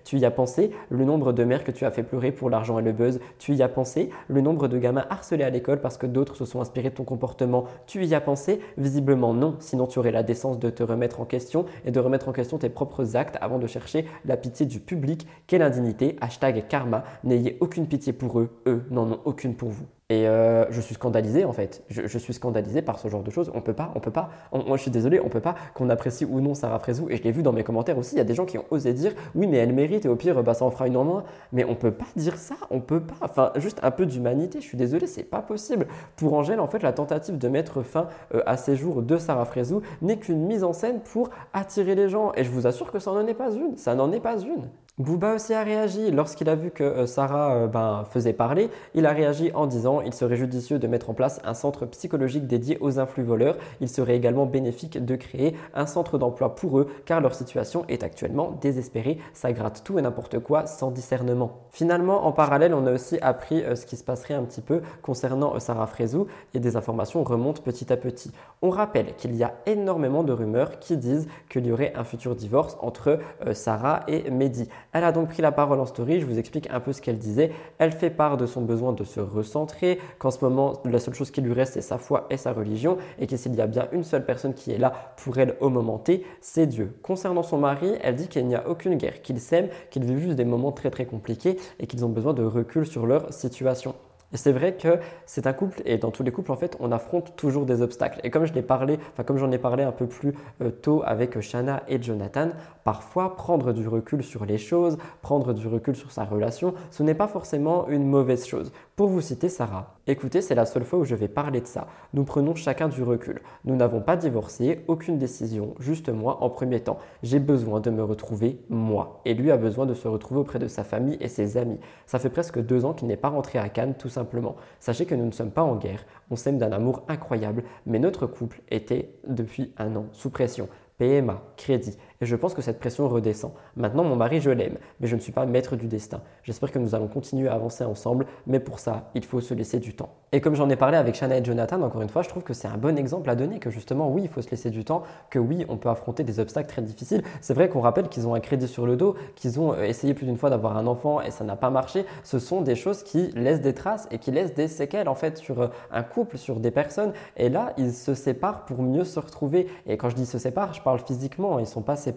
[0.04, 0.70] tu y as pensé?
[0.90, 3.20] Le nombre de mères que tu as fait pleurer pour l'argent et le buzz.
[3.40, 4.12] Tu y as pensé?
[4.28, 7.06] Le nombre de gamins harcelés à l'école parce que d'autres se sont inspirés de ton
[7.06, 7.66] comportement.
[7.88, 8.60] Tu y as pensé?
[8.78, 12.30] Visiblement non, sinon tu aurais la décence de te remettre en question et de remettre
[12.30, 15.26] en question tes propres actes avant de chercher la pitié du public.
[15.48, 17.04] Quelle indignité Hashtag karma.
[17.24, 19.88] N'ayez aucune pitié pour eux, eux n'en ont aucune pour vous.
[20.10, 21.84] Et euh, je suis scandalisé en fait.
[21.90, 23.52] Je, suis scandalisé par ce genre de choses.
[23.56, 24.30] On peut pas, on peut pas.
[24.52, 27.10] moi, je suis désolé, on peut pas qu'on apprécie ou non Sarah Frézou.
[27.10, 28.16] Et je l'ai vu dans mes commentaires aussi.
[28.16, 30.16] Il y a des gens qui ont osé dire, oui, mais elle mérite et au
[30.18, 31.24] pire, bah, ça en fera une en moins.
[31.54, 32.56] Mais on peut pas dire ça.
[32.70, 33.16] On peut pas.
[33.22, 34.60] Enfin, juste un peu d'humanité.
[34.60, 35.88] Je suis désolé, c'est pas possible.
[36.18, 39.46] Pour Angèle, en fait, la tentative de mettre fin euh, à ces jours de Sarah
[39.46, 42.34] Frézou n'est qu'une mise en scène pour attirer les gens.
[42.36, 43.78] Et je vous assure que ça n'en est pas une.
[43.78, 44.70] Ça n'en est pas une.
[45.00, 48.70] Booba aussi a réagi lorsqu'il a vu que euh, Sarah euh, ben, faisait parler.
[48.94, 52.46] Il a réagi en disant il serait judicieux de mettre en place un centre psychologique
[52.46, 53.58] dédié aux influx voleurs.
[53.82, 58.04] Il serait également bénéfique de créer un centre d'emploi pour eux car leur situation est
[58.04, 59.18] actuellement désespérée.
[59.34, 61.64] Ça gratte tout et n'importe quoi sans discernement.
[61.72, 64.84] Finalement, en parallèle, on a aussi appris euh, ce qui se passerait un petit peu
[65.02, 68.32] concernant Sarah Frézou et des informations remontent petit à petit.
[68.62, 72.36] On rappelle qu'il y a énormément de rumeurs qui disent qu'il y aurait un futur
[72.36, 73.18] divorce entre
[73.54, 74.70] Sarah et Mehdi.
[74.94, 77.18] Elle a donc pris la parole en story, je vous explique un peu ce qu'elle
[77.18, 77.52] disait.
[77.80, 81.32] Elle fait part de son besoin de se recentrer, qu'en ce moment, la seule chose
[81.32, 83.88] qui lui reste, c'est sa foi et sa religion, et que s'il y a bien
[83.92, 86.96] une seule personne qui est là pour elle au moment T, c'est Dieu.
[87.02, 90.36] Concernant son mari, elle dit qu'il n'y a aucune guerre, qu'ils s'aiment, qu'ils vivent juste
[90.36, 93.96] des moments très très compliqués et qu'ils ont besoin de recul sur leur situation.
[94.34, 96.92] Et c'est vrai que c'est un couple, et dans tous les couples, en fait, on
[96.92, 98.20] affronte toujours des obstacles.
[98.24, 101.40] Et comme je l'ai enfin, comme j'en ai parlé un peu plus euh, tôt avec
[101.40, 102.50] Shana et Jonathan,
[102.84, 107.14] parfois prendre du recul sur les choses, prendre du recul sur sa relation, ce n'est
[107.14, 108.72] pas forcément une mauvaise chose.
[108.96, 111.88] Pour vous citer Sarah, écoutez, c'est la seule fois où je vais parler de ça.
[112.14, 113.42] Nous prenons chacun du recul.
[113.66, 117.00] Nous n'avons pas divorcé, aucune décision, juste moi en premier temps.
[117.24, 119.20] J'ai besoin de me retrouver moi.
[119.26, 121.80] Et lui a besoin de se retrouver auprès de sa famille et ses amis.
[122.06, 124.58] Ça fait presque deux ans qu'il n'est pas rentré à Cannes, tout simplement.
[124.80, 128.28] Sachez que nous ne sommes pas en guerre, on s'aime d'un amour incroyable, mais notre
[128.28, 130.70] couple était depuis un an sous pression.
[131.00, 133.52] PMA, crédit, et je pense que cette pression redescend.
[133.76, 136.22] Maintenant, mon mari, je l'aime, mais je ne suis pas maître du destin.
[136.44, 139.80] J'espère que nous allons continuer à avancer ensemble, mais pour ça, il faut se laisser
[139.80, 140.16] du temps.
[140.32, 142.54] Et comme j'en ai parlé avec Shanna et Jonathan, encore une fois, je trouve que
[142.54, 145.04] c'est un bon exemple à donner, que justement, oui, il faut se laisser du temps,
[145.30, 147.24] que oui, on peut affronter des obstacles très difficiles.
[147.42, 150.14] C'est vrai qu'on rappelle qu'ils ont un crédit sur le dos, qu'ils ont euh, essayé
[150.14, 152.06] plus d'une fois d'avoir un enfant et ça n'a pas marché.
[152.24, 155.38] Ce sont des choses qui laissent des traces et qui laissent des séquelles, en fait,
[155.38, 157.12] sur euh, un couple, sur des personnes.
[157.36, 159.68] Et là, ils se séparent pour mieux se retrouver.
[159.88, 162.13] Et quand je dis se séparent, je parle physiquement, ils ne sont pas séparés.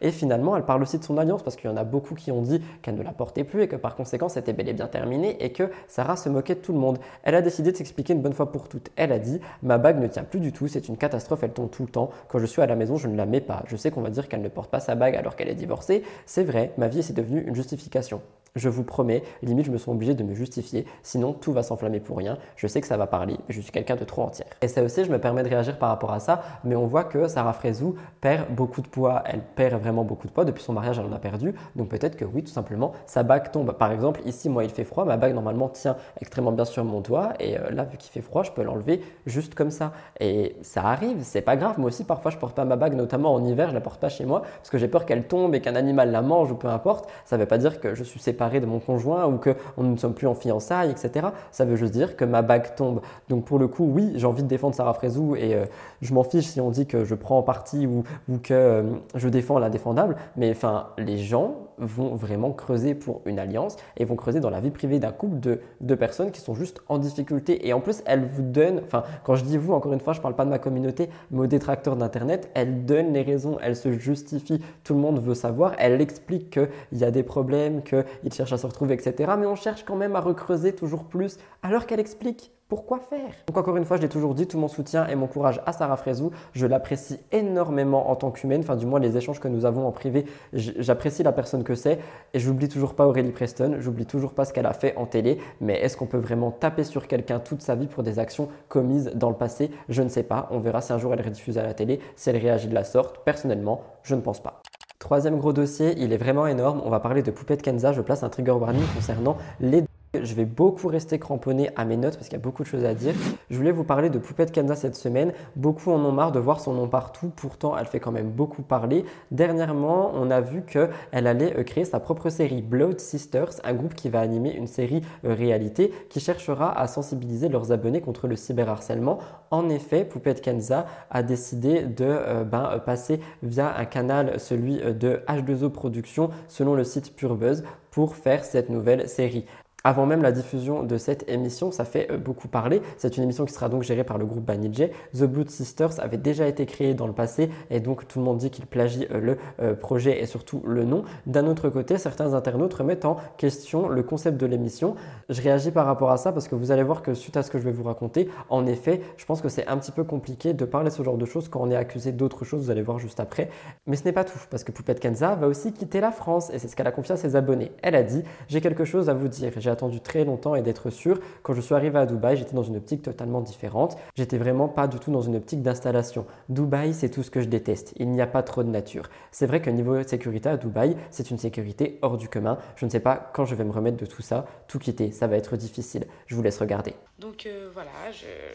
[0.00, 2.30] Et finalement, elle parle aussi de son alliance parce qu'il y en a beaucoup qui
[2.32, 4.86] ont dit qu'elle ne la portait plus et que par conséquent, c'était bel et bien
[4.86, 6.98] terminé et que Sarah se moquait de tout le monde.
[7.22, 8.90] Elle a décidé de s'expliquer une bonne fois pour toutes.
[8.96, 11.70] Elle a dit Ma bague ne tient plus du tout, c'est une catastrophe, elle tombe
[11.70, 12.10] tout le temps.
[12.28, 13.62] Quand je suis à la maison, je ne la mets pas.
[13.66, 16.02] Je sais qu'on va dire qu'elle ne porte pas sa bague alors qu'elle est divorcée.
[16.26, 18.20] C'est vrai, ma vie, c'est devenu une justification.
[18.56, 22.00] Je vous promets, limite, je me sens obligé de me justifier, sinon tout va s'enflammer
[22.00, 22.38] pour rien.
[22.56, 24.48] Je sais que ça va parler, je suis quelqu'un de trop entière.
[24.62, 27.04] Et ça aussi, je me permets de réagir par rapport à ça, mais on voit
[27.04, 29.22] que Sarah Frézou perd beaucoup de poids.
[29.26, 30.44] Elle perd vraiment beaucoup de poids.
[30.44, 31.54] Depuis son mariage, elle en a perdu.
[31.76, 33.72] Donc peut-être que oui, tout simplement, sa bague tombe.
[33.72, 35.04] Par exemple, ici, moi, il fait froid.
[35.04, 37.34] Ma bague, normalement, tient extrêmement bien sur mon doigt.
[37.40, 39.92] Et euh, là, vu qu'il fait froid, je peux l'enlever juste comme ça.
[40.20, 41.78] Et ça arrive, c'est pas grave.
[41.78, 44.08] Moi aussi, parfois, je porte pas ma bague, notamment en hiver, je la porte pas
[44.08, 46.68] chez moi parce que j'ai peur qu'elle tombe et qu'un animal la mange ou peu
[46.68, 47.08] importe.
[47.24, 49.96] Ça veut pas dire que je suis séparé de mon conjoint ou que on ne
[49.96, 51.28] sommes plus en fiançailles, etc.
[51.50, 53.00] Ça veut juste dire que ma bague tombe.
[53.28, 55.66] Donc pour le coup, oui, j'ai envie de défendre Sarah Frézou et euh,
[56.00, 58.82] je m'en fiche si on dit que je prends en parti ou, ou que euh,
[59.14, 60.16] je défends l'indéfendable.
[60.36, 64.60] Mais enfin, les gens vont vraiment creuser pour une alliance et vont creuser dans la
[64.60, 67.66] vie privée d'un couple de deux personnes qui sont juste en difficulté.
[67.66, 70.20] Et en plus, elles vous donnent, enfin, quand je dis vous, encore une fois, je
[70.20, 73.92] parle pas de ma communauté, mais aux détracteurs d'Internet, elles donnent les raisons, elles se
[73.92, 78.52] justifient, tout le monde veut savoir, elles expliquent qu'il y a des problèmes, qu'ils cherchent
[78.52, 79.32] à se retrouver, etc.
[79.38, 83.56] Mais on cherche quand même à recreuser toujours plus, alors qu'elle explique pourquoi faire Donc
[83.56, 85.96] encore une fois, je l'ai toujours dit, tout mon soutien et mon courage à Sarah
[85.96, 86.32] Frézou.
[86.52, 89.92] Je l'apprécie énormément en tant qu'humaine, enfin du moins les échanges que nous avons en
[89.92, 92.00] privé, j'apprécie la personne que c'est
[92.34, 95.38] et j'oublie toujours pas Aurélie Preston, j'oublie toujours pas ce qu'elle a fait en télé,
[95.60, 99.12] mais est-ce qu'on peut vraiment taper sur quelqu'un toute sa vie pour des actions commises
[99.14, 99.70] dans le passé?
[99.88, 102.30] Je ne sais pas, on verra si un jour elle rediffuse à la télé, si
[102.30, 103.24] elle réagit de la sorte.
[103.24, 104.60] Personnellement, je ne pense pas.
[104.98, 106.80] Troisième gros dossier, il est vraiment énorme.
[106.84, 107.92] On va parler de Poupette Kenza.
[107.92, 112.14] Je place un trigger warning concernant les je vais beaucoup rester cramponné à mes notes
[112.14, 113.14] parce qu'il y a beaucoup de choses à dire.
[113.50, 115.32] Je voulais vous parler de Poupette Kenza cette semaine.
[115.56, 117.30] Beaucoup en ont marre de voir son nom partout.
[117.34, 119.04] Pourtant, elle fait quand même beaucoup parler.
[119.30, 120.90] Dernièrement, on a vu qu'elle
[121.26, 125.02] allait euh, créer sa propre série Blood Sisters, un groupe qui va animer une série
[125.24, 129.18] euh, réalité qui cherchera à sensibiliser leurs abonnés contre le cyberharcèlement.
[129.50, 135.20] En effet, Poupette Kenza a décidé de euh, ben, passer via un canal, celui de
[135.28, 139.46] H2O Productions, selon le site Purebuzz, pour faire cette nouvelle série.
[139.86, 142.82] Avant même la diffusion de cette émission, ça fait euh, beaucoup parler.
[142.96, 144.90] C'est une émission qui sera donc gérée par le groupe Banijay.
[145.14, 148.38] The Blood Sisters avait déjà été créé dans le passé et donc tout le monde
[148.38, 151.04] dit qu'il plagie euh, le euh, projet et surtout le nom.
[151.26, 154.96] D'un autre côté, certains internautes remettent en question le concept de l'émission.
[155.28, 157.52] Je réagis par rapport à ça parce que vous allez voir que suite à ce
[157.52, 160.52] que je vais vous raconter, en effet, je pense que c'est un petit peu compliqué
[160.52, 162.98] de parler ce genre de choses quand on est accusé d'autres choses, vous allez voir
[162.98, 163.50] juste après.
[163.86, 166.58] Mais ce n'est pas tout parce que Poupette Kenza va aussi quitter la France et
[166.58, 167.70] c'est ce qu'elle a confié à ses abonnés.
[167.82, 169.46] Elle a dit J'ai quelque chose à vous dire
[169.76, 171.20] attendu très longtemps et d'être sûr.
[171.42, 173.98] Quand je suis arrivé à Dubaï, j'étais dans une optique totalement différente.
[174.16, 176.26] J'étais vraiment pas du tout dans une optique d'installation.
[176.48, 177.92] Dubaï, c'est tout ce que je déteste.
[177.96, 179.10] Il n'y a pas trop de nature.
[179.30, 182.58] C'est vrai que niveau sécurité à Dubaï, c'est une sécurité hors du commun.
[182.76, 185.12] Je ne sais pas quand je vais me remettre de tout ça, tout quitter.
[185.12, 186.06] Ça va être difficile.
[186.26, 186.94] Je vous laisse regarder.
[187.18, 187.92] Donc euh, voilà,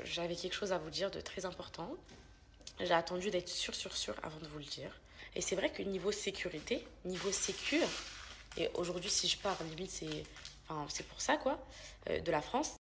[0.03, 1.89] j'avais quelque chose à vous dire de très important.
[2.79, 4.99] J'ai attendu d'être sûr, sûr, sûr avant de vous le dire.
[5.35, 7.87] Et c'est vrai que niveau sécurité, niveau sécure,
[8.57, 10.23] et aujourd'hui, si je pars, limite, c'est
[10.89, 11.59] c'est pour ça quoi,
[12.09, 12.75] euh, de la France,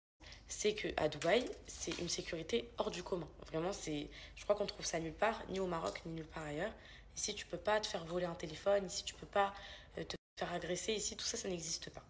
[0.47, 3.27] c'est qu'à Dubaï, c'est une sécurité hors du commun.
[3.47, 6.43] Vraiment, c'est, je crois qu'on trouve ça nulle part, ni au Maroc, ni nulle part
[6.43, 6.73] ailleurs.
[7.15, 9.53] Ici, tu peux pas te faire voler un téléphone, ici, tu peux pas
[9.97, 12.03] euh, te faire agresser, ici, tout ça, ça n'existe pas.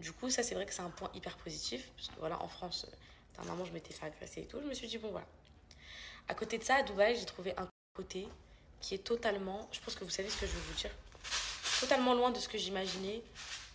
[0.00, 2.48] Du coup, ça, c'est vrai que c'est un point hyper positif, parce que voilà, en
[2.48, 2.86] France,
[3.38, 5.26] euh, moment je m'étais fait agresser et tout, je me suis dit, bon, voilà.
[6.28, 8.28] À côté de ça, à Dubaï, j'ai trouvé un côté
[8.80, 10.90] qui est totalement, je pense que vous savez ce que je veux vous dire,
[11.80, 13.22] totalement loin de ce que j'imaginais,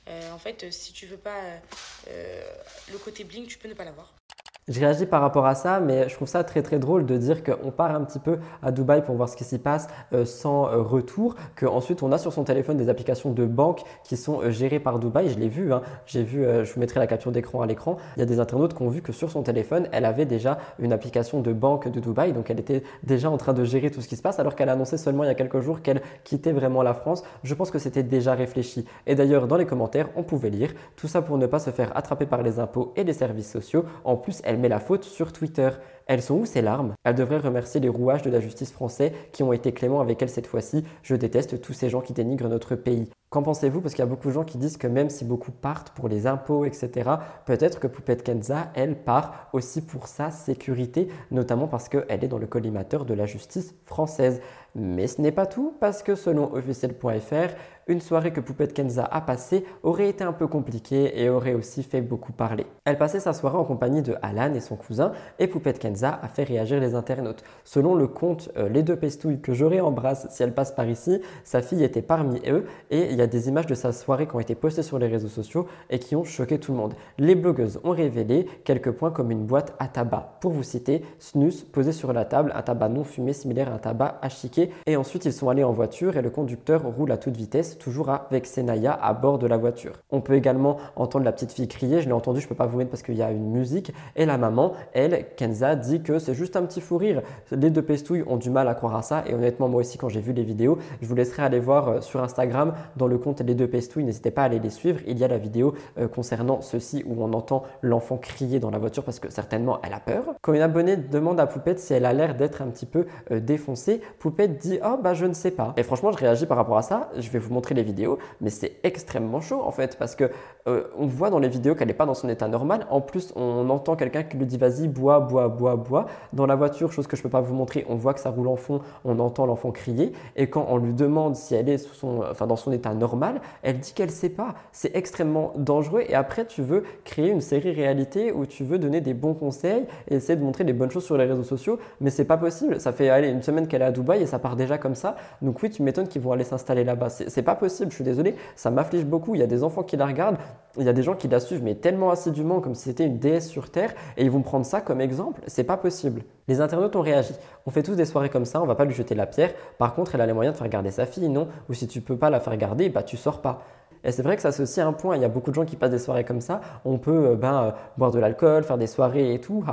[0.08, 1.62] en fait, si tu veux pas
[2.08, 2.56] euh,
[2.92, 4.23] le côté bling, tu peux ne pas l'avoir.
[4.70, 7.44] Je réagis par rapport à ça, mais je trouve ça très très drôle de dire
[7.44, 10.68] qu'on part un petit peu à Dubaï pour voir ce qui s'y passe euh, sans
[10.68, 14.52] euh, retour, qu'ensuite on a sur son téléphone des applications de banque qui sont euh,
[14.52, 15.28] gérées par Dubaï.
[15.28, 15.82] Je l'ai vu, hein.
[16.06, 17.98] j'ai vu, je vous mettrai la capture d'écran à l'écran.
[18.16, 20.58] Il y a des internautes qui ont vu que sur son téléphone, elle avait déjà
[20.80, 24.00] une application de banque de Dubaï, donc elle était déjà en train de gérer tout
[24.00, 26.02] ce qui se passe, alors qu'elle a annoncé seulement il y a quelques jours qu'elle
[26.24, 27.24] quittait vraiment la France.
[27.44, 28.86] Je pense que c'était déjà réfléchi.
[29.08, 31.92] Et d'ailleurs, dans les commentaires, on pouvait lire tout ça pour ne pas se faire
[31.98, 33.84] attraper par les impôts et les services sociaux.
[34.06, 35.70] En plus, elle met la faute sur Twitter.
[36.06, 36.94] Elles sont où ces larmes?
[37.04, 40.30] Elle devrait remercier les rouages de la justice français qui ont été cléments avec elle
[40.30, 40.84] cette fois-ci.
[41.02, 43.10] Je déteste tous ces gens qui dénigrent notre pays.
[43.30, 43.82] Qu'en pensez-vous?
[43.82, 46.08] Parce qu'il y a beaucoup de gens qui disent que même si beaucoup partent pour
[46.08, 47.10] les impôts, etc.,
[47.46, 52.38] peut-être que Poupette Kenza, elle, part aussi pour sa sécurité, notamment parce qu'elle est dans
[52.38, 54.40] le collimateur de la justice française.
[54.76, 57.56] Mais ce n'est pas tout, parce que selon officiel.fr,
[57.88, 61.84] une soirée que Poupette Kenza a passée aurait été un peu compliquée et aurait aussi
[61.84, 62.66] fait beaucoup parler.
[62.86, 66.28] Elle passait sa soirée en compagnie de Alan et son cousin, et Poupette Kenza a
[66.28, 67.44] fait réagir les internautes.
[67.64, 71.22] Selon le compte euh, Les deux pestouilles que j'aurais embrasse si elle passe par ici,
[71.44, 74.36] sa fille était parmi eux, et il y a des images de sa soirée qui
[74.36, 76.94] ont été postées sur les réseaux sociaux et qui ont choqué tout le monde.
[77.18, 80.38] Les blogueuses ont révélé quelques points comme une boîte à tabac.
[80.42, 83.78] Pour vous citer, snus posé sur la table, un tabac non fumé similaire à un
[83.78, 87.18] tabac à chiquer, et ensuite ils sont allés en voiture et le conducteur roule à
[87.18, 89.94] toute vitesse toujours avec Senaya à bord de la voiture.
[90.12, 92.78] On peut également entendre la petite fille crier, je l'ai entendu, je peux pas vous
[92.78, 96.34] mettre parce qu'il y a une musique, et la maman, elle, Kenza, dit que c'est
[96.34, 97.22] juste un petit fou rire.
[97.52, 100.10] Les deux pestouilles ont du mal à croire à ça, et honnêtement, moi aussi, quand
[100.10, 103.42] j'ai vu les vidéos, je vous laisserai aller voir euh, sur Instagram, dans le compte
[103.42, 106.08] Les deux pestouilles, n'hésitez pas à aller les suivre, il y a la vidéo euh,
[106.08, 110.00] concernant ceci où on entend l'enfant crier dans la voiture parce que certainement elle a
[110.00, 110.24] peur.
[110.42, 113.40] Quand une abonnée demande à Poupette si elle a l'air d'être un petit peu euh,
[113.40, 115.74] défoncée, Poupette dit «Oh bah je ne sais pas».
[115.78, 118.50] Et franchement, je réagis par rapport à ça, je vais vous montrer les vidéos, mais
[118.50, 120.30] c'est extrêmement chaud en fait, parce que
[120.68, 122.88] euh, on voit dans les vidéos qu'elle n'est pas dans son état normal.
[122.90, 126.06] En plus, on entend quelqu'un qui lui dit vas-y, bois, bois, bois, bois.
[126.32, 128.30] Dans la voiture, chose que je ne peux pas vous montrer, on voit que ça
[128.30, 130.14] roule en fond, on entend l'enfant crier.
[130.36, 133.94] Et quand on lui demande si elle est enfin, dans son état normal, elle dit
[133.94, 134.56] qu'elle ne sait pas.
[134.72, 136.04] C'est extrêmement dangereux.
[136.08, 139.86] Et après, tu veux créer une série réalité où tu veux donner des bons conseils
[140.10, 142.80] et essayer de montrer des bonnes choses sur les réseaux sociaux, mais c'est pas possible.
[142.80, 145.16] Ça fait une semaine qu'elle est à Dubaï et ça part déjà comme ça.
[145.42, 147.10] Donc oui, tu m'étonnes qu'ils vont aller s'installer là-bas.
[147.10, 147.92] C'est pas possible.
[147.92, 149.36] Je suis désolé, ça m'afflige beaucoup.
[149.36, 150.38] Il y a des enfants qui la regardent,
[150.78, 153.20] il y a des gens qui la suivent, mais tellement assidûment comme si c'était une
[153.20, 155.42] déesse sur Terre, et ils vont prendre ça comme exemple.
[155.48, 156.24] C'est pas possible.
[156.48, 157.34] Les internautes ont réagi.
[157.66, 159.54] On fait tous des soirées comme ça, on va pas lui jeter la pierre.
[159.78, 161.48] Par contre, elle a les moyens de faire garder sa fille, non?
[161.70, 163.62] Ou si tu peux pas la faire garder, bah tu sors pas.
[164.04, 165.16] Et c'est vrai que ça c'est aussi un point.
[165.16, 166.62] Il y a beaucoup de gens qui passent des soirées comme ça.
[166.86, 169.64] On peut euh, ben, euh, boire de l'alcool, faire des soirées et tout.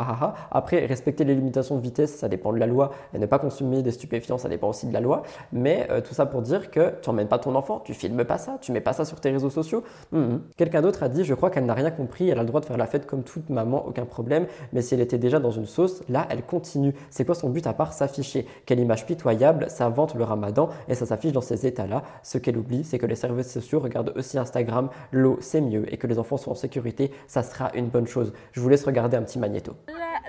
[0.51, 2.93] Après, respecter les limitations de vitesse, ça dépend de la loi.
[3.15, 5.23] Et ne pas consommer des stupéfiants, ça dépend aussi de la loi.
[5.53, 8.39] Mais euh, tout ça pour dire que tu n'emmènes pas ton enfant, tu filmes pas
[8.39, 9.83] ça, tu mets pas ça sur tes réseaux sociaux.
[10.13, 10.43] Hum, hum.
[10.57, 12.29] Quelqu'un d'autre a dit Je crois qu'elle n'a rien compris.
[12.29, 14.47] Elle a le droit de faire la fête comme toute maman, aucun problème.
[14.73, 16.95] Mais si elle était déjà dans une sauce, là, elle continue.
[17.11, 18.47] C'est quoi son but à part s'afficher?
[18.67, 22.03] Quelle image pitoyable, ça vante le ramadan et ça s'affiche dans ces états-là.
[22.23, 25.97] Ce qu'elle oublie, c'est que les services sociaux regardent aussi Instagram, l'eau c'est mieux et
[25.99, 28.33] que les enfants sont en sécurité, ça sera une bonne chose.
[28.53, 29.77] Je vous laisse regarder un petit magnéto.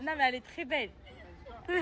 [0.03, 0.89] Non mais elle est très belle.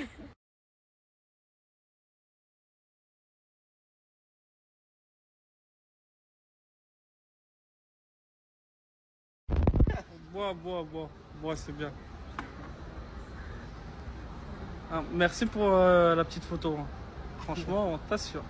[10.31, 11.10] Bois, bois, bois.
[11.41, 11.91] Bois, c'est bien.
[14.91, 16.76] Ah, merci pour euh, la petite photo.
[16.80, 16.86] hein.
[17.40, 18.44] Franchement, on t'assure.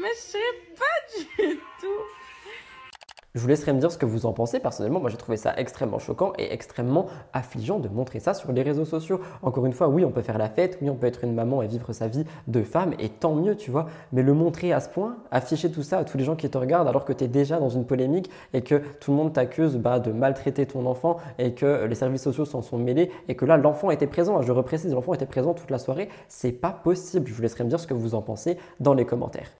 [0.00, 0.38] Mais je sais
[0.76, 2.02] pas du tout.
[3.36, 4.60] Je vous laisserai me dire ce que vous en pensez.
[4.60, 8.62] Personnellement, moi j'ai trouvé ça extrêmement choquant et extrêmement affligeant de montrer ça sur les
[8.62, 9.20] réseaux sociaux.
[9.42, 11.60] Encore une fois, oui, on peut faire la fête, oui, on peut être une maman
[11.60, 13.86] et vivre sa vie de femme, et tant mieux, tu vois.
[14.12, 16.56] Mais le montrer à ce point, afficher tout ça à tous les gens qui te
[16.56, 19.78] regardent alors que tu es déjà dans une polémique et que tout le monde t'accuse
[19.78, 23.44] bah, de maltraiter ton enfant et que les services sociaux s'en sont mêlés et que
[23.44, 24.42] là l'enfant était présent.
[24.42, 26.08] Je reprécise, l'enfant était présent toute la soirée.
[26.28, 27.26] C'est pas possible.
[27.26, 29.50] Je vous laisserai me dire ce que vous en pensez dans les commentaires.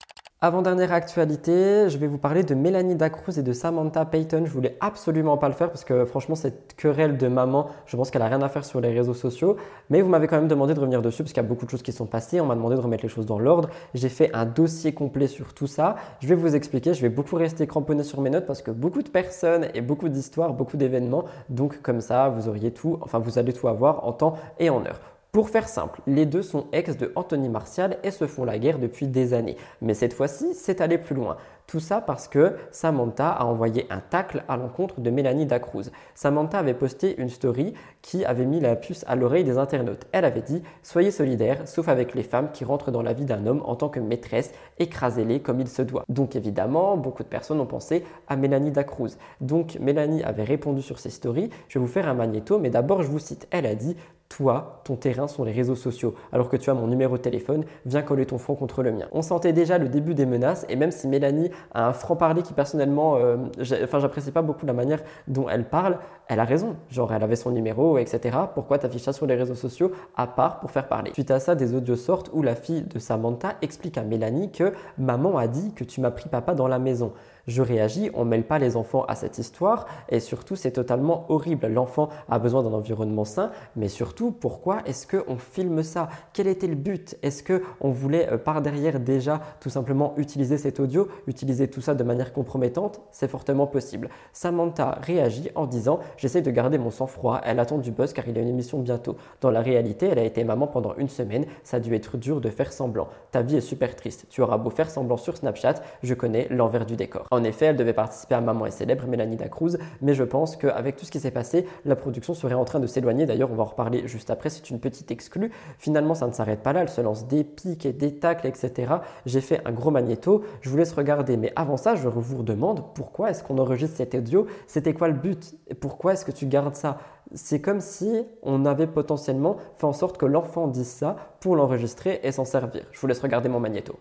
[0.47, 4.43] Avant-dernière actualité, je vais vous parler de Mélanie Dacruz et de Samantha Payton.
[4.45, 8.11] Je voulais absolument pas le faire parce que franchement, cette querelle de maman, je pense
[8.11, 9.57] qu'elle a rien à faire sur les réseaux sociaux.
[9.89, 11.71] Mais vous m'avez quand même demandé de revenir dessus parce qu'il y a beaucoup de
[11.71, 12.43] choses qui sont passées.
[12.43, 13.71] On m'a demandé de remettre les choses dans l'ordre.
[13.95, 15.97] J'ai fait un dossier complet sur tout ça.
[16.21, 16.93] Je vais vous expliquer.
[16.93, 20.11] Je vais beaucoup rester cramponné sur mes notes parce que beaucoup de personnes et beaucoup
[20.11, 21.25] d'histoires, beaucoup d'événements.
[21.49, 24.85] Donc comme ça, vous auriez tout, enfin vous allez tout avoir en temps et en
[24.85, 25.14] heure.
[25.35, 28.79] Pour faire simple, les deux sont ex de Anthony Martial et se font la guerre
[28.79, 29.57] depuis des années.
[29.83, 31.39] Mais cette fois-ci, c'est allé plus loin.
[31.67, 35.91] Tout ça parce que Samantha a envoyé un tacle à l'encontre de Mélanie Dacruz.
[36.15, 37.73] Samantha avait posté une story
[38.03, 40.07] qui avait mis la puce à l'oreille des internautes.
[40.13, 43.47] Elle avait dit Soyez solidaires, sauf avec les femmes qui rentrent dans la vie d'un
[43.47, 46.05] homme en tant que maîtresse, écrasez-les comme il se doit.
[46.11, 49.17] Donc évidemment, beaucoup de personnes ont pensé à Mélanie Dacruz.
[49.41, 53.03] Donc Mélanie avait répondu sur ses stories Je vais vous faire un magnéto, mais d'abord
[53.03, 53.49] je vous cite.
[53.51, 53.97] Elle a dit
[54.29, 57.65] toi, ton terrain sont les réseaux sociaux, alors que tu as mon numéro de téléphone,
[57.87, 59.07] viens coller ton front contre le mien.
[59.13, 63.17] On sentait déjà le début des menaces, et même si Mélanie un franc-parler qui personnellement,
[63.17, 63.37] euh,
[63.83, 65.99] enfin j'apprécie pas beaucoup la manière dont elle parle,
[66.29, 66.77] elle a raison.
[66.91, 68.39] Genre elle avait son numéro, etc.
[68.55, 71.13] Pourquoi t'affiches ça sur les réseaux sociaux à part pour faire parler?
[71.13, 74.73] Suite à ça, des audios sortent où la fille de Samantha explique à Mélanie que
[74.99, 77.13] maman a dit que tu m'as pris papa dans la maison
[77.47, 81.67] je réagis, on mêle pas les enfants à cette histoire et surtout c'est totalement horrible.
[81.67, 86.09] L'enfant a besoin d'un environnement sain, mais surtout pourquoi est-ce qu'on filme ça?
[86.33, 87.17] Quel était le but?
[87.23, 91.95] Est-ce qu'on voulait euh, par derrière déjà tout simplement utiliser cet audio, utiliser tout ça
[91.95, 93.01] de manière compromettante?
[93.11, 94.09] C'est fortement possible.
[94.33, 98.37] Samantha réagit en disant j'essaie de garder mon sang-froid, elle attend du buzz car il
[98.37, 99.17] y a une émission bientôt.
[99.41, 102.41] Dans la réalité, elle a été maman pendant une semaine, ça a dû être dur
[102.41, 103.09] de faire semblant.
[103.31, 106.87] Ta vie est super triste, tu auras beau faire semblant sur Snapchat, je connais l'envers
[106.87, 107.27] du décor.
[107.31, 110.97] En effet, elle devait participer à Maman est célèbre, Mélanie Dacruz, mais je pense qu'avec
[110.97, 113.27] tout ce qui s'est passé, la production serait en train de s'éloigner.
[113.27, 115.51] D'ailleurs, on va en reparler juste après, c'est une petite exclue.
[115.79, 118.95] Finalement, ça ne s'arrête pas là, elle se lance des pics et des tacles, etc.
[119.27, 122.83] J'ai fait un gros magnéto, je vous laisse regarder, mais avant ça, je vous demande
[122.95, 124.47] pourquoi est-ce qu'on enregistre cet audio?
[124.67, 125.55] C'était quoi le but?
[125.81, 126.99] Pourquoi est-ce que tu gardes ça?
[127.35, 132.21] C'est comme si on avait potentiellement fait en sorte que l'enfant dise ça pour l'enregistrer
[132.23, 132.85] et s'en servir.
[132.93, 133.99] Je vous laisse regarder mon magnéto.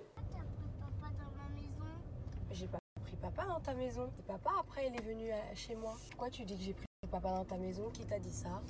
[3.63, 4.09] ta maison.
[4.27, 5.95] papa, après, il est venu chez moi.
[6.09, 7.89] Pourquoi tu dis que j'ai pris papa dans ta maison?
[7.93, 8.61] Qui t'a dit ça?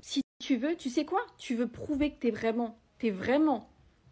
[0.00, 1.20] Si tu veux, tu sais quoi?
[1.36, 3.68] Tu veux prouver que t'es vraiment, t'es vraiment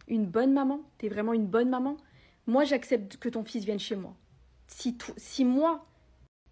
[0.07, 1.97] une bonne maman T'es vraiment une bonne maman?
[2.47, 4.13] Moi, j'accepte que ton fils vienne chez moi.
[4.67, 5.85] Si, si moi,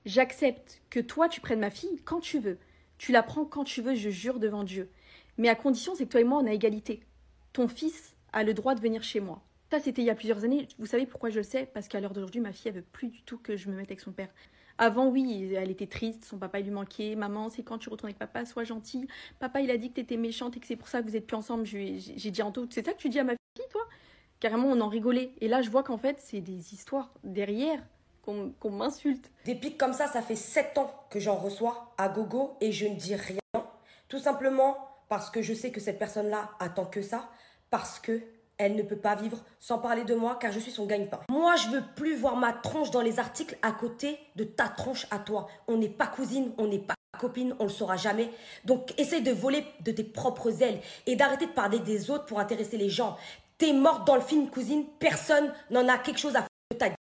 [0.08, 2.58] j'accepte que toi, tu prennes ma fille quand tu veux,
[2.98, 4.90] tu la prends quand tu veux, je jure devant Dieu.
[5.38, 7.02] Mais à condition, c'est que toi et moi, on a égalité.
[7.54, 9.44] Ton fils a le droit de venir chez moi.
[9.70, 10.68] Ça, c'était il y a plusieurs années.
[10.80, 11.70] Vous savez pourquoi je le sais?
[11.74, 13.90] Parce qu'à l'heure d'aujourd'hui, ma fille, elle veut plus du tout que je me mette
[13.90, 14.30] avec son père.
[14.78, 17.16] Avant, oui, elle était triste, son papa, il lui manquait.
[17.16, 19.08] Maman, c'est quand tu retournes avec papa, sois gentille.
[19.40, 21.28] Papa, il a dit que t'étais méchante et que c'est pour ça que vous êtes
[21.28, 21.66] plus ensemble.
[21.66, 23.82] J'ai dit en tout, c'est ça que tu dis à ma fille, toi?
[24.40, 25.32] Carrément, on en rigolait.
[25.42, 27.84] Et là, je vois qu'en fait, c'est des histoires derrière
[28.28, 29.32] qu'on m'insulte.
[29.46, 32.86] Des pics comme ça, ça fait 7 ans que j'en reçois à gogo et je
[32.86, 33.40] ne dis rien.
[34.10, 34.78] Tout simplement
[35.10, 37.30] parce que je sais que cette personne-là attend que ça.
[37.70, 38.22] Parce que
[38.58, 41.20] elle ne peut pas vivre sans parler de moi car je suis son gagne-pain.
[41.30, 45.06] Moi, je veux plus voir ma tronche dans les articles à côté de ta tronche
[45.12, 45.48] à toi.
[45.68, 48.32] On n'est pas cousine, on n'est pas copine, on le saura jamais.
[48.66, 52.40] Donc, essaye de voler de tes propres ailes et d'arrêter de parler des autres pour
[52.40, 53.18] intéresser les gens.
[53.58, 56.47] T'es morte dans le film, cousine, personne n'en a quelque chose à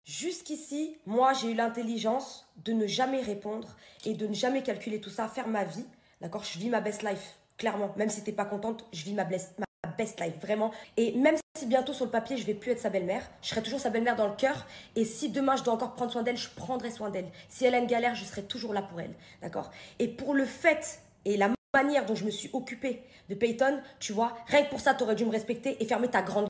[0.04, 5.10] Jusqu'ici, moi, j'ai eu l'intelligence de ne jamais répondre et de ne jamais calculer tout
[5.10, 5.86] ça, faire ma vie.
[6.20, 7.94] D'accord Je vis ma best life, clairement.
[7.96, 9.54] Même si t'es pas contente, je vis ma, best,
[9.96, 10.72] best life, vraiment.
[10.96, 13.62] Et même si bientôt sur le papier, je vais plus être sa belle-mère, je serai
[13.62, 14.66] toujours sa belle-mère dans le cœur.
[14.96, 17.30] Et si demain, je dois encore prendre soin d'elle, je prendrai soin d'elle.
[17.48, 19.14] Si elle a une galère, je serai toujours là pour elle.
[19.40, 19.70] D'accord
[20.00, 24.12] Et pour le fait et la manière dont je me suis occupée de Peyton, tu
[24.12, 26.48] vois, rien que pour ça, tu aurais dû me respecter et fermer ta grande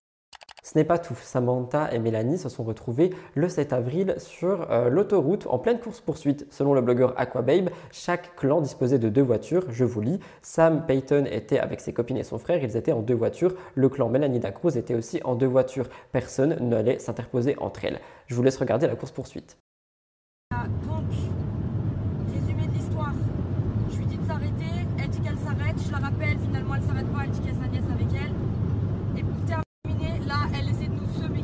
[0.73, 1.17] ce n'est pas tout.
[1.21, 6.47] Samantha et Mélanie se sont retrouvées le 7 avril sur euh, l'autoroute en pleine course-poursuite.
[6.51, 9.65] Selon le blogueur Aquababe, chaque clan disposait de deux voitures.
[9.69, 10.21] Je vous lis.
[10.41, 12.63] Sam Payton était avec ses copines et son frère.
[12.63, 13.55] Ils étaient en deux voitures.
[13.75, 15.89] Le clan Mélanie Dacruz était aussi en deux voitures.
[16.13, 18.01] Personne n'allait s'interposer entre elles.
[18.27, 19.59] Je vous laisse regarder la course-poursuite
[20.87, 21.11] donc,
[22.33, 23.13] résumé de l'histoire.
[23.91, 24.87] Je lui dis de s'arrêter.
[24.99, 25.77] Elle dit qu'elle s'arrête.
[25.85, 26.39] Je la rappelle.
[26.39, 27.25] Finalement, elle s'arrête pas.
[27.25, 29.19] Elle dit qu'elle sa nièce avec elle.
[29.19, 31.43] Et pour terminer, là, elle essaie de nous semer.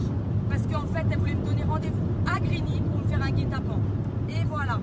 [0.49, 3.81] Parce qu'en fait, elle voulait me donner rendez-vous à Grigny pour me faire un guet-apens.
[4.29, 4.79] Et voilà.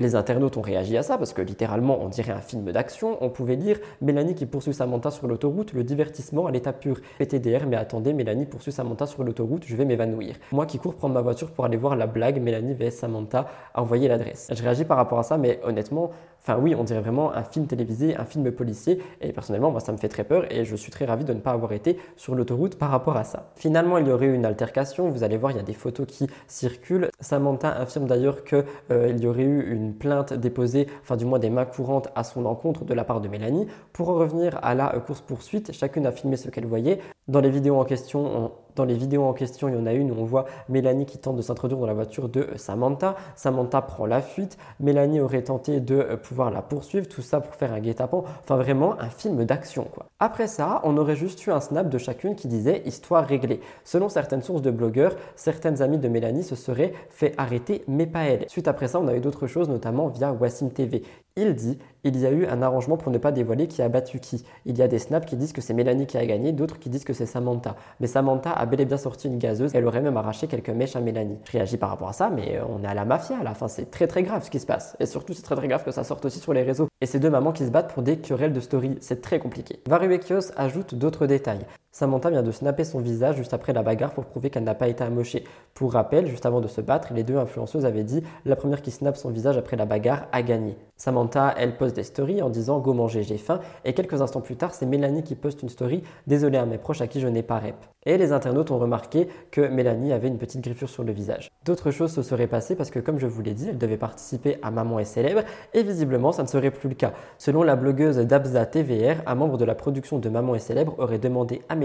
[0.00, 3.16] Les internautes ont réagi à ça parce que littéralement on dirait un film d'action.
[3.20, 6.96] On pouvait lire Mélanie qui poursuit Samantha sur l'autoroute, le divertissement à l'état pur.
[7.18, 10.34] PTDR, mais attendez, Mélanie poursuit Samantha sur l'autoroute, je vais m'évanouir.
[10.50, 13.82] Moi qui cours prendre ma voiture pour aller voir la blague Mélanie vs Samantha a
[13.82, 14.48] envoyé l'adresse.
[14.52, 16.10] Je réagis par rapport à ça, mais honnêtement,
[16.46, 19.00] Enfin oui, on dirait vraiment un film télévisé, un film policier.
[19.22, 21.40] Et personnellement, moi, ça me fait très peur et je suis très ravi de ne
[21.40, 23.50] pas avoir été sur l'autoroute par rapport à ça.
[23.56, 25.08] Finalement, il y aurait eu une altercation.
[25.08, 27.08] Vous allez voir, il y a des photos qui circulent.
[27.18, 31.48] Samantha affirme d'ailleurs qu'il euh, y aurait eu une plainte déposée, enfin du moins des
[31.48, 33.66] mains courantes à son encontre de la part de Mélanie.
[33.94, 37.00] Pour en revenir à la course-poursuite, chacune a filmé ce qu'elle voyait.
[37.26, 39.92] Dans les vidéos en question, on Dans les vidéos en question, il y en a
[39.92, 43.14] une où on voit Mélanie qui tente de s'introduire dans la voiture de Samantha.
[43.36, 44.58] Samantha prend la fuite.
[44.80, 48.24] Mélanie aurait tenté de euh, pouvoir la poursuivre, tout ça pour faire un guet-apens.
[48.42, 50.06] Enfin, vraiment un film d'action, quoi.
[50.18, 53.60] Après ça, on aurait juste eu un snap de chacune qui disait histoire réglée.
[53.84, 58.24] Selon certaines sources de blogueurs, certaines amies de Mélanie se seraient fait arrêter, mais pas
[58.24, 58.44] elle.
[58.48, 61.02] Suite après ça, on a eu d'autres choses, notamment via Wassim TV.
[61.36, 64.20] Il dit il y a eu un arrangement pour ne pas dévoiler qui a battu
[64.20, 64.44] qui.
[64.66, 66.90] Il y a des snaps qui disent que c'est Mélanie qui a gagné, d'autres qui
[66.90, 67.76] disent que c'est Samantha.
[68.00, 70.96] Mais Samantha a bel et bien sorti une gazeuse, elle aurait même arraché quelques mèches
[70.96, 71.38] à Mélanie.
[71.44, 73.54] Je réagis par rapport à ça, mais euh, on est à la mafia à la
[73.68, 74.96] c'est très très grave ce qui se passe.
[75.00, 76.88] Et surtout, c'est très très grave que ça sorte aussi sur les réseaux.
[77.00, 79.80] Et ces deux mamans qui se battent pour des querelles de story, c'est très compliqué.
[79.86, 81.64] Varuekios ajoute d'autres détails.
[81.96, 84.88] Samantha vient de snapper son visage juste après la bagarre pour prouver qu'elle n'a pas
[84.88, 85.44] été amochée.
[85.74, 88.90] Pour rappel, juste avant de se battre, les deux influenceuses avaient dit la première qui
[88.90, 90.76] snappe son visage après la bagarre a gagné.
[90.96, 93.60] Samantha, elle poste des stories en disant go manger, j'ai faim.
[93.84, 97.00] Et quelques instants plus tard, c'est Mélanie qui poste une story désolé à mes proches
[97.00, 97.76] à qui je n'ai pas rep.
[98.06, 101.48] Et les internautes ont remarqué que Mélanie avait une petite griffure sur le visage.
[101.64, 104.58] D'autres choses se seraient passées parce que, comme je vous l'ai dit, elle devait participer
[104.62, 105.42] à Maman est célèbre
[105.72, 107.12] et visiblement ça ne serait plus le cas.
[107.38, 111.18] Selon la blogueuse Dabza TVR, un membre de la production de Maman est célèbre aurait
[111.18, 111.83] demandé à Mélanie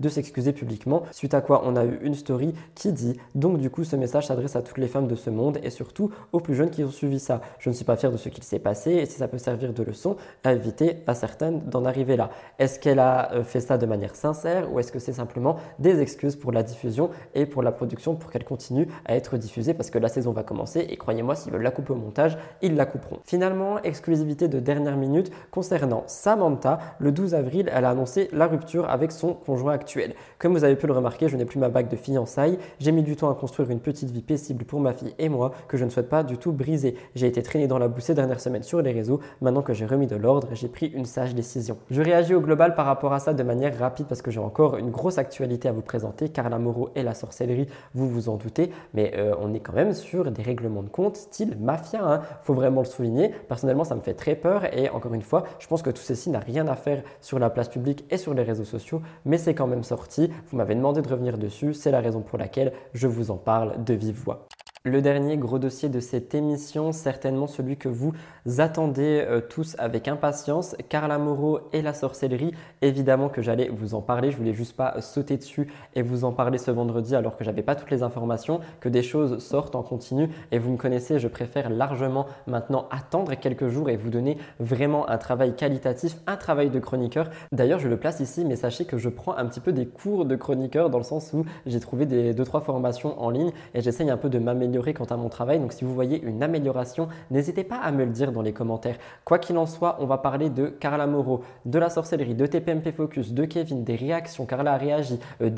[0.00, 3.70] de s'excuser publiquement, suite à quoi on a eu une story qui dit donc du
[3.70, 6.54] coup ce message s'adresse à toutes les femmes de ce monde et surtout aux plus
[6.54, 7.40] jeunes qui ont suivi ça.
[7.58, 9.72] Je ne suis pas fier de ce qu'il s'est passé et si ça peut servir
[9.72, 12.30] de leçon à éviter à certaines d'en arriver là.
[12.58, 16.00] Est-ce qu'elle a euh, fait ça de manière sincère ou est-ce que c'est simplement des
[16.00, 19.90] excuses pour la diffusion et pour la production pour qu'elle continue à être diffusée parce
[19.90, 22.86] que la saison va commencer et croyez-moi s'ils veulent la couper au montage, ils la
[22.86, 23.20] couperont.
[23.24, 28.88] Finalement, exclusivité de dernière minute concernant Samantha, le 12 avril, elle a annoncé la rupture
[28.88, 30.14] avec son conjoint actuel.
[30.38, 33.02] Comme vous avez pu le remarquer, je n'ai plus ma bague de fiançailles, j'ai mis
[33.02, 35.84] du temps à construire une petite vie paisible pour ma fille et moi que je
[35.84, 36.96] ne souhaite pas du tout briser.
[37.14, 39.86] J'ai été traîné dans la boue ces dernières semaines sur les réseaux, maintenant que j'ai
[39.86, 41.78] remis de l'ordre, j'ai pris une sage décision.
[41.90, 44.76] Je réagis au global par rapport à ça de manière rapide parce que j'ai encore
[44.76, 46.28] une grosse actualité à vous présenter.
[46.28, 49.92] Carla Moreau et la sorcellerie, vous vous en doutez, mais euh, on est quand même
[49.92, 52.04] sur des règlements de compte style mafia.
[52.04, 52.22] Hein.
[52.42, 53.30] Faut vraiment le souligner.
[53.48, 56.30] Personnellement, ça me fait très peur et encore une fois, je pense que tout ceci
[56.30, 59.54] n'a rien à faire sur la place publique et sur les réseaux sociaux, mais c'est
[59.54, 60.30] quand même sorti.
[60.50, 63.82] Vous m'avez demandé de revenir dessus, c'est la raison pour laquelle je vous en parle
[63.84, 64.48] de vive voix.
[64.84, 68.14] Le dernier gros dossier de cette émission, certainement celui que vous
[68.58, 72.50] attendez euh, tous avec impatience, Carla Moreau et la sorcellerie.
[72.80, 76.32] Évidemment que j'allais vous en parler, je voulais juste pas sauter dessus et vous en
[76.32, 79.84] parler ce vendredi alors que j'avais pas toutes les informations, que des choses sortent en
[79.84, 84.36] continu et vous me connaissez, je préfère largement maintenant attendre quelques jours et vous donner
[84.58, 87.30] vraiment un travail qualitatif, un travail de chroniqueur.
[87.52, 90.24] D'ailleurs, je le place ici, mais sachez que je prends un petit peu des cours
[90.24, 93.80] de chroniqueur dans le sens où j'ai trouvé des deux trois formations en ligne et
[93.80, 95.60] j'essaye un peu de m'améliorer quant à mon travail.
[95.60, 98.96] Donc si vous voyez une amélioration, n'hésitez pas à me le dire dans les commentaires.
[99.24, 102.92] Quoi qu'il en soit, on va parler de Carla Moreau, de la sorcellerie, de TPMP
[102.92, 104.46] Focus, de Kevin, des réactions.
[104.46, 105.50] Carla a réagi, euh.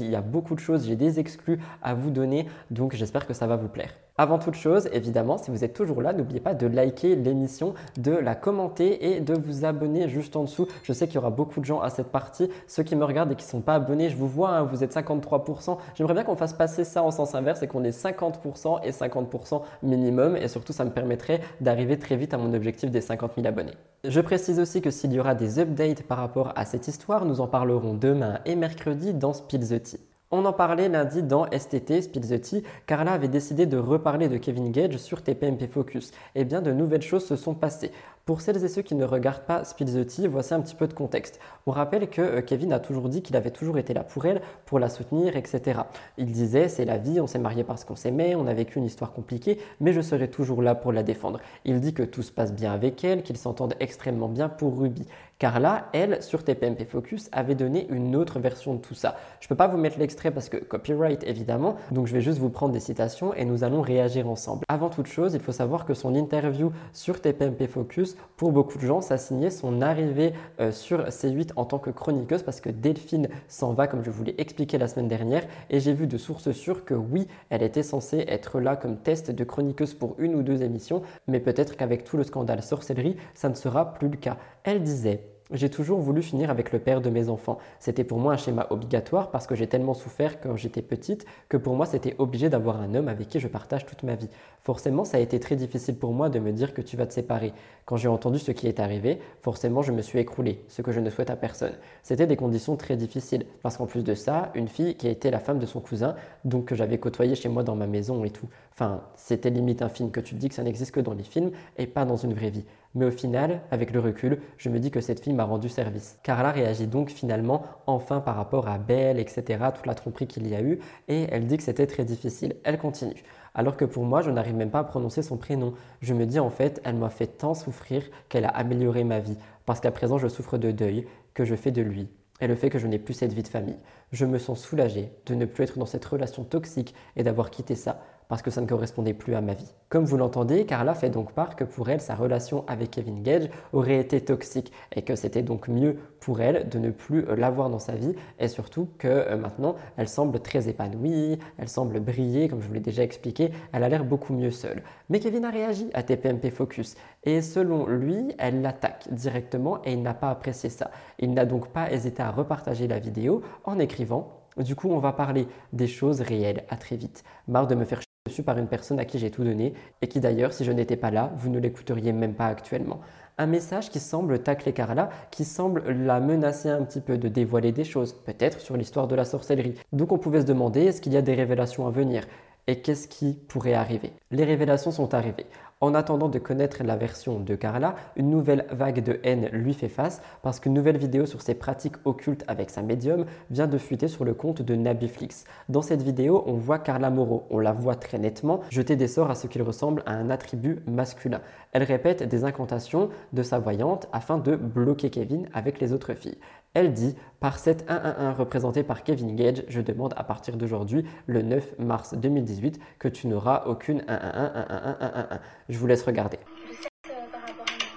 [0.00, 0.86] Il y a beaucoup de choses.
[0.86, 2.46] J'ai des exclus à vous donner.
[2.70, 3.92] Donc j'espère que ça va vous plaire.
[4.22, 8.12] Avant toute chose, évidemment, si vous êtes toujours là, n'oubliez pas de liker l'émission, de
[8.12, 10.68] la commenter et de vous abonner juste en dessous.
[10.84, 12.48] Je sais qu'il y aura beaucoup de gens à cette partie.
[12.68, 14.84] Ceux qui me regardent et qui ne sont pas abonnés, je vous vois, hein, vous
[14.84, 15.76] êtes 53%.
[15.96, 19.62] J'aimerais bien qu'on fasse passer ça en sens inverse et qu'on ait 50% et 50%
[19.82, 20.36] minimum.
[20.36, 23.74] Et surtout, ça me permettrait d'arriver très vite à mon objectif des 50 000 abonnés.
[24.04, 27.40] Je précise aussi que s'il y aura des updates par rapport à cette histoire, nous
[27.40, 30.11] en parlerons demain et mercredi dans Spill the Tea.
[30.34, 32.62] On en parlait lundi dans STT, Spill the Tea.
[32.86, 36.10] Carla avait décidé de reparler de Kevin Gage sur TPMP Focus.
[36.34, 37.90] Eh bien, de nouvelles choses se sont passées.
[38.24, 40.86] Pour celles et ceux qui ne regardent pas Spill the Tea, voici un petit peu
[40.86, 41.40] de contexte.
[41.66, 44.42] On rappelle que euh, Kevin a toujours dit qu'il avait toujours été là pour elle,
[44.64, 45.80] pour la soutenir, etc.
[46.18, 48.84] Il disait c'est la vie, on s'est marié parce qu'on s'aimait, on a vécu une
[48.84, 51.40] histoire compliquée, mais je serai toujours là pour la défendre.
[51.64, 55.04] Il dit que tout se passe bien avec elle, qu'ils s'entendent extrêmement bien pour Ruby.
[55.42, 59.16] Carla, elle, sur TPMP Focus, avait donné une autre version de tout ça.
[59.40, 62.38] Je ne peux pas vous mettre l'extrait parce que copyright évidemment, donc je vais juste
[62.38, 64.64] vous prendre des citations et nous allons réagir ensemble.
[64.68, 68.86] Avant toute chose, il faut savoir que son interview sur TPMP Focus, pour beaucoup de
[68.86, 73.28] gens, ça signait son arrivée euh, sur C8 en tant que chroniqueuse parce que Delphine
[73.48, 76.52] s'en va, comme je vous l'ai expliqué la semaine dernière, et j'ai vu de sources
[76.52, 80.42] sûres que oui, elle était censée être là comme test de chroniqueuse pour une ou
[80.42, 84.36] deux émissions, mais peut-être qu'avec tout le scandale sorcellerie, ça ne sera plus le cas.
[84.64, 87.58] Elle disait j'ai toujours voulu finir avec le père de mes enfants.
[87.78, 91.56] C'était pour moi un schéma obligatoire parce que j'ai tellement souffert quand j'étais petite que
[91.56, 94.28] pour moi c'était obligé d'avoir un homme avec qui je partage toute ma vie.
[94.62, 97.12] Forcément, ça a été très difficile pour moi de me dire que tu vas te
[97.12, 97.52] séparer.
[97.84, 101.00] Quand j'ai entendu ce qui est arrivé, forcément je me suis écroulé, ce que je
[101.00, 101.74] ne souhaite à personne.
[102.02, 105.30] C'était des conditions très difficiles parce qu'en plus de ça, une fille qui a été
[105.30, 106.14] la femme de son cousin,
[106.44, 108.48] donc que j'avais côtoyé chez moi dans ma maison et tout.
[108.72, 111.50] Enfin, c'était limite un film que tu dis que ça n'existe que dans les films
[111.76, 112.64] et pas dans une vraie vie.
[112.94, 116.18] Mais au final, avec le recul, je me dis que cette fille m'a rendu service.
[116.22, 119.42] Carla réagit donc finalement enfin par rapport à Belle, etc.,
[119.74, 120.78] toute la tromperie qu'il y a eu,
[121.08, 122.56] et elle dit que c'était très difficile.
[122.64, 123.22] Elle continue.
[123.54, 125.74] Alors que pour moi, je n'arrive même pas à prononcer son prénom.
[126.00, 129.36] Je me dis en fait, elle m'a fait tant souffrir qu'elle a amélioré ma vie.
[129.66, 132.08] Parce qu'à présent, je souffre de deuil que je fais de lui.
[132.40, 133.76] Et le fait que je n'ai plus cette vie de famille.
[134.10, 137.74] Je me sens soulagée de ne plus être dans cette relation toxique et d'avoir quitté
[137.74, 138.00] ça
[138.32, 139.74] parce que ça ne correspondait plus à ma vie.
[139.90, 143.50] Comme vous l'entendez, Carla fait donc part que pour elle, sa relation avec Kevin Gage
[143.74, 147.68] aurait été toxique et que c'était donc mieux pour elle de ne plus euh, l'avoir
[147.68, 152.48] dans sa vie et surtout que euh, maintenant, elle semble très épanouie, elle semble briller,
[152.48, 154.82] comme je vous l'ai déjà expliqué, elle a l'air beaucoup mieux seule.
[155.10, 156.94] Mais Kevin a réagi à TPMP Focus
[157.24, 160.90] et selon lui, elle l'attaque directement et il n'a pas apprécié ça.
[161.18, 165.12] Il n'a donc pas hésité à repartager la vidéo en écrivant du coup, on va
[165.12, 167.24] parler des choses réelles à très vite.
[167.48, 168.02] Marre de me faire
[168.40, 171.10] par une personne à qui j'ai tout donné et qui d'ailleurs, si je n'étais pas
[171.10, 173.00] là, vous ne l'écouteriez même pas actuellement.
[173.36, 177.72] Un message qui semble tacler Carla, qui semble la menacer un petit peu de dévoiler
[177.72, 179.74] des choses, peut-être sur l'histoire de la sorcellerie.
[179.92, 182.24] Donc on pouvait se demander, est-ce qu'il y a des révélations à venir?
[182.68, 184.12] Et qu'est-ce qui pourrait arriver?
[184.30, 185.46] Les révélations sont arrivées.
[185.82, 189.88] En attendant de connaître la version de Carla, une nouvelle vague de haine lui fait
[189.88, 194.06] face parce qu'une nouvelle vidéo sur ses pratiques occultes avec sa médium vient de fuiter
[194.06, 195.42] sur le compte de Nabiflix.
[195.68, 199.32] Dans cette vidéo, on voit Carla Moreau, on la voit très nettement, jeter des sorts
[199.32, 201.40] à ce qu'il ressemble à un attribut masculin.
[201.72, 206.38] Elle répète des incantations de sa voyante afin de bloquer Kevin avec les autres filles.
[206.74, 211.42] Elle dit Par cette 111 représentée par Kevin Gage, je demande à partir d'aujourd'hui, le
[211.42, 215.38] 9 mars 2018, que tu n'auras aucune 111
[215.68, 216.38] Je vous laisse regarder.
[216.70, 216.88] Je sais
[217.30, 217.88] par rapport à moi.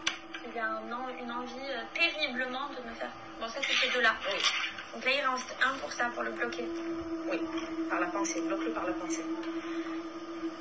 [0.46, 3.12] Il y a un an- une envie euh, terriblement de me faire.
[3.40, 4.12] Bon, ça, c'est ces deux-là.
[4.94, 6.68] Donc là, il reste un pour ça, pour le bloquer.
[7.32, 7.40] Oui,
[7.90, 8.42] par la pensée.
[8.46, 9.24] Bloque-le par la pensée.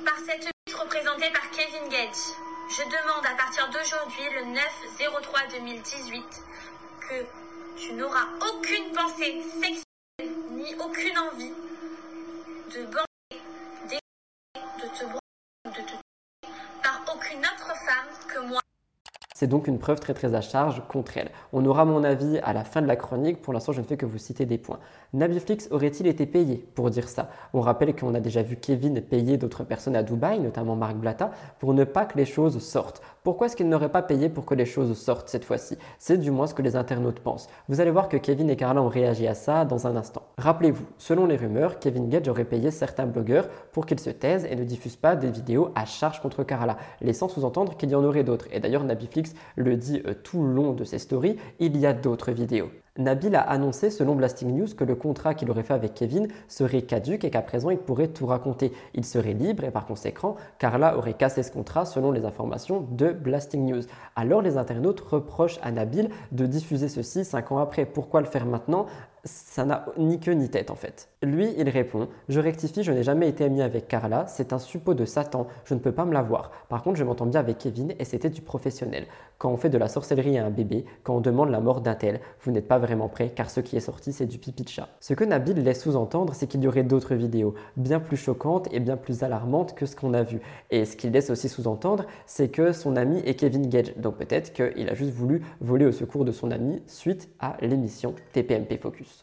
[0.05, 2.23] Par cette représentée par Kevin Gage,
[2.71, 6.23] je demande à partir d'aujourd'hui, le 9-03-2018,
[7.09, 7.15] que
[7.75, 9.83] tu n'auras aucune pensée sexuelle
[10.51, 11.51] ni aucune envie
[12.73, 13.41] de bander,
[14.53, 15.19] de te branler,
[15.65, 15.93] de te
[16.81, 18.61] par aucune autre femme que moi.
[19.35, 21.29] C'est donc une preuve très très à charge contre elle.
[21.51, 23.97] On aura mon avis à la fin de la chronique, pour l'instant je ne fais
[23.97, 24.79] que vous citer des points.
[25.11, 27.29] Nabiflix aurait-il été payé pour dire ça?
[27.53, 31.31] On rappelle qu'on a déjà vu Kevin payer d'autres personnes à Dubaï, notamment Marc Blatta,
[31.59, 33.01] pour ne pas que les choses sortent.
[33.25, 35.79] Pourquoi est-ce qu'il n'aurait pas payé pour que les choses sortent cette fois-ci?
[35.97, 37.49] C'est du moins ce que les internautes pensent.
[37.67, 40.21] Vous allez voir que Kevin et Carla ont réagi à ça dans un instant.
[40.37, 44.55] Rappelez-vous, selon les rumeurs, Kevin Gage aurait payé certains blogueurs pour qu'ils se taisent et
[44.55, 48.23] ne diffusent pas des vidéos à charge contre Carla, laissant sous-entendre qu'il y en aurait
[48.23, 48.45] d'autres.
[48.51, 51.93] Et d'ailleurs, Nabiflix le dit euh, tout le long de ses stories, il y a
[51.93, 52.69] d'autres vidéos.
[52.97, 56.83] Nabil a annoncé, selon Blasting News, que le contrat qu'il aurait fait avec Kevin serait
[56.83, 58.71] caduque et qu'à présent il pourrait tout raconter.
[58.93, 63.11] Il serait libre et par conséquent, Carla aurait cassé ce contrat selon les informations de
[63.11, 63.81] Blasting News.
[64.15, 67.85] Alors les internautes reprochent à Nabil de diffuser ceci 5 ans après.
[67.85, 68.85] Pourquoi le faire maintenant?
[69.25, 71.09] Ça n'a ni queue ni tête en fait.
[71.23, 74.93] Lui, il répond Je rectifie, je n'ai jamais été ami avec Carla, c'est un suppôt
[74.93, 76.51] de Satan, je ne peux pas me la voir.
[76.69, 79.07] Par contre, je m'entends bien avec Kevin et c'était du professionnel.
[79.37, 81.95] Quand on fait de la sorcellerie à un bébé, quand on demande la mort d'un
[81.95, 84.69] tel, vous n'êtes pas vraiment prêt car ce qui est sorti, c'est du pipi de
[84.69, 84.87] chat.
[84.99, 88.79] Ce que Nabil laisse sous-entendre, c'est qu'il y aurait d'autres vidéos, bien plus choquantes et
[88.79, 90.39] bien plus alarmantes que ce qu'on a vu.
[90.69, 93.95] Et ce qu'il laisse aussi sous-entendre, c'est que son ami est Kevin Gage.
[93.97, 98.13] Donc peut-être qu'il a juste voulu voler au secours de son ami suite à l'émission
[98.33, 99.14] TPMP Focus.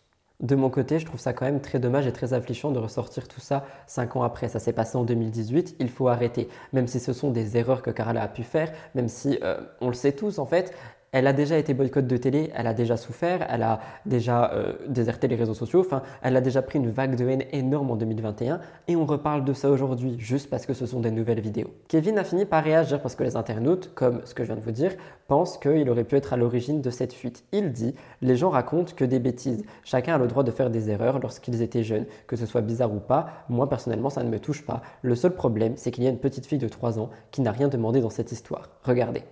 [0.42, 3.28] De mon côté, je trouve ça quand même très dommage et très affligeant de ressortir
[3.28, 4.48] tout ça 5 ans après.
[4.48, 6.48] Ça s'est passé en 2018, il faut arrêter.
[6.72, 9.86] Même si ce sont des erreurs que Carla a pu faire, même si euh, on
[9.86, 10.74] le sait tous en fait,
[11.12, 14.72] elle a déjà été boycott de télé, elle a déjà souffert, elle a déjà euh,
[14.88, 17.96] déserté les réseaux sociaux, enfin, elle a déjà pris une vague de haine énorme en
[17.96, 21.70] 2021 et on reparle de ça aujourd'hui juste parce que ce sont des nouvelles vidéos.
[21.88, 24.64] Kevin a fini par réagir parce que les internautes, comme ce que je viens de
[24.64, 24.92] vous dire,
[25.28, 27.44] pensent qu'il aurait pu être à l'origine de cette fuite.
[27.52, 29.64] Il dit Les gens racontent que des bêtises.
[29.84, 32.92] Chacun a le droit de faire des erreurs lorsqu'ils étaient jeunes, que ce soit bizarre
[32.92, 33.44] ou pas.
[33.50, 34.80] Moi, personnellement, ça ne me touche pas.
[35.02, 37.52] Le seul problème, c'est qu'il y a une petite fille de 3 ans qui n'a
[37.52, 38.70] rien demandé dans cette histoire.
[38.82, 39.22] Regardez.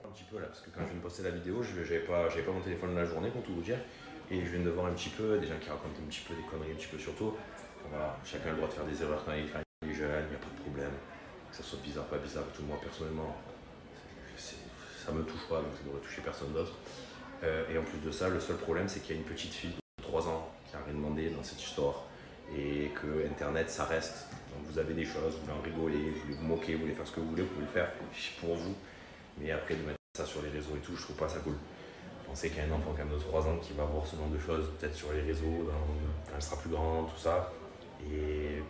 [0.83, 3.43] Je viens de poster la vidéo, je n'avais pas, mon téléphone de la journée pour
[3.43, 3.79] tout vous dire,
[4.31, 6.35] et je viens de voir un petit peu des gens qui racontent un petit peu
[6.35, 7.35] des conneries, un petit peu surtout.
[7.89, 10.37] Voilà, chacun a le droit de faire des erreurs quand il, est jeune, il n'y
[10.37, 10.93] a pas de problème.
[11.51, 13.37] Que ça soit bizarre, pas bizarre, tout moi personnellement,
[14.37, 16.73] ça me touche pas, donc ça devrait toucher personne d'autre.
[17.43, 19.53] Euh, et en plus de ça, le seul problème, c'est qu'il y a une petite
[19.53, 22.05] fille de 3 ans qui a rien demandé dans cette histoire,
[22.57, 24.29] et que Internet, ça reste.
[24.53, 26.95] Donc vous avez des choses, vous voulez en rigoler, vous voulez vous moquer, vous voulez
[26.95, 27.91] faire ce que vous voulez, vous pouvez le faire
[28.41, 28.75] pour vous.
[29.39, 31.55] Mais après, de mettre sur les réseaux et tout, je trouve pas ça cool.
[32.27, 34.29] Pensez qu'il y a un enfant même de 3 ans qui va voir ce genre
[34.29, 37.51] de choses, peut-être sur les réseaux, dans- quand elle sera plus grande, tout ça.
[38.05, 38.63] Et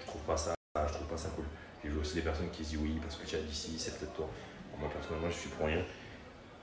[0.00, 0.54] je trouve pas ça,
[0.86, 1.44] je trouve pas ça cool.
[1.82, 3.78] J'ai vu aussi des personnes qui se disent oui, parce que tu as dit si,
[3.78, 4.28] c'est peut-être toi.
[4.78, 5.82] Moi, personnellement, je suis pour rien.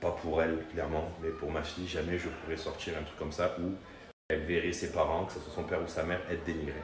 [0.00, 3.32] pas pour elle, clairement, mais pour ma fille, jamais je pourrais sortir un truc comme
[3.32, 3.72] ça où
[4.28, 6.74] elle verrait ses parents, que ce soit son père ou sa mère, être dénigrés.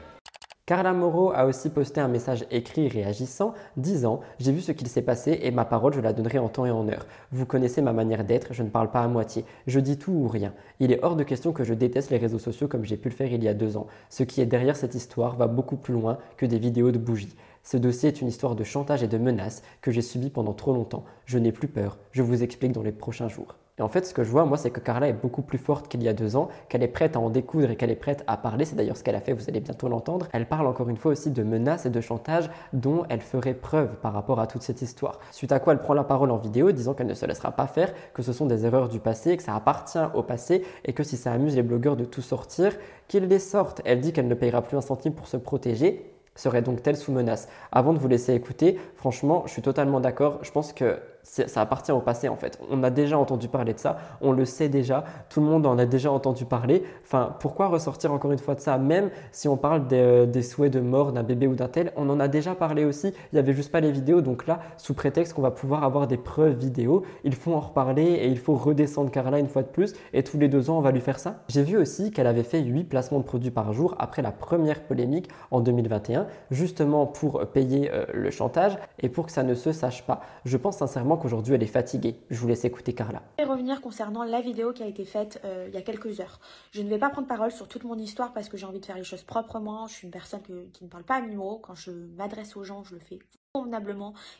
[0.67, 5.01] Carla Moreau a aussi posté un message écrit réagissant, disant J'ai vu ce qu'il s'est
[5.01, 7.05] passé et ma parole, je la donnerai en temps et en heure.
[7.31, 9.45] Vous connaissez ma manière d'être, je ne parle pas à moitié.
[9.65, 10.51] Je dis tout ou rien.
[10.81, 13.15] Il est hors de question que je déteste les réseaux sociaux comme j'ai pu le
[13.15, 13.87] faire il y a deux ans.
[14.09, 17.37] Ce qui est derrière cette histoire va beaucoup plus loin que des vidéos de bougies.
[17.63, 20.73] Ce dossier est une histoire de chantage et de menaces que j'ai subi pendant trop
[20.73, 21.05] longtemps.
[21.23, 21.97] Je n'ai plus peur.
[22.11, 23.55] Je vous explique dans les prochains jours.
[23.79, 25.87] Et en fait, ce que je vois, moi, c'est que Carla est beaucoup plus forte
[25.87, 28.23] qu'il y a deux ans, qu'elle est prête à en découdre et qu'elle est prête
[28.25, 28.65] à parler.
[28.65, 30.27] C'est d'ailleurs ce qu'elle a fait, vous allez bientôt l'entendre.
[30.33, 33.97] Elle parle encore une fois aussi de menaces et de chantage dont elle ferait preuve
[33.97, 35.19] par rapport à toute cette histoire.
[35.31, 37.67] Suite à quoi elle prend la parole en vidéo disant qu'elle ne se laissera pas
[37.67, 41.03] faire, que ce sont des erreurs du passé, que ça appartient au passé et que
[41.03, 42.75] si ça amuse les blogueurs de tout sortir,
[43.07, 43.81] qu'ils les sortent.
[43.85, 47.11] Elle dit qu'elle ne payera plus un centime pour se protéger serait donc telle sous
[47.11, 47.47] menace?
[47.71, 50.39] Avant de vous laisser écouter, franchement, je suis totalement d'accord.
[50.43, 52.59] Je pense que ça appartient au passé en fait.
[52.71, 55.77] On a déjà entendu parler de ça, on le sait déjà, tout le monde en
[55.77, 56.83] a déjà entendu parler.
[57.03, 58.77] Enfin, pourquoi ressortir encore une fois de ça?
[58.77, 62.09] Même si on parle des, euh, souhaits de mort d'un bébé ou d'un tel, on
[62.09, 63.07] en a déjà parlé aussi.
[63.07, 64.21] Il n'y avait juste pas les vidéos.
[64.21, 68.03] Donc là, sous prétexte qu'on va pouvoir avoir des preuves vidéo, il faut en reparler
[68.03, 69.93] et il faut redescendre Carla une fois de plus.
[70.13, 71.43] Et tous les deux ans, on va lui faire ça.
[71.49, 74.81] J'ai vu aussi qu'elle avait fait 8 placements de produits par jour après la première
[74.83, 79.71] polémique en 2021, justement pour payer euh, le chantage et pour que ça ne se
[79.73, 80.21] sache pas.
[80.45, 82.19] Je pense sincèrement qu'aujourd'hui elle est fatiguée.
[82.29, 83.21] Je vous laisse écouter Carla.
[83.37, 86.19] Je vais revenir concernant la vidéo qui a été faite euh, il y a quelques
[86.19, 86.39] heures.
[86.71, 88.85] Je ne vais pas prendre parole sur toute mon histoire parce que j'ai envie de
[88.85, 89.87] faire les choses proprement.
[89.87, 91.59] Je suis une personne qui ne parle pas à mi-mot.
[91.59, 93.19] Quand je m'adresse aux gens, je le fais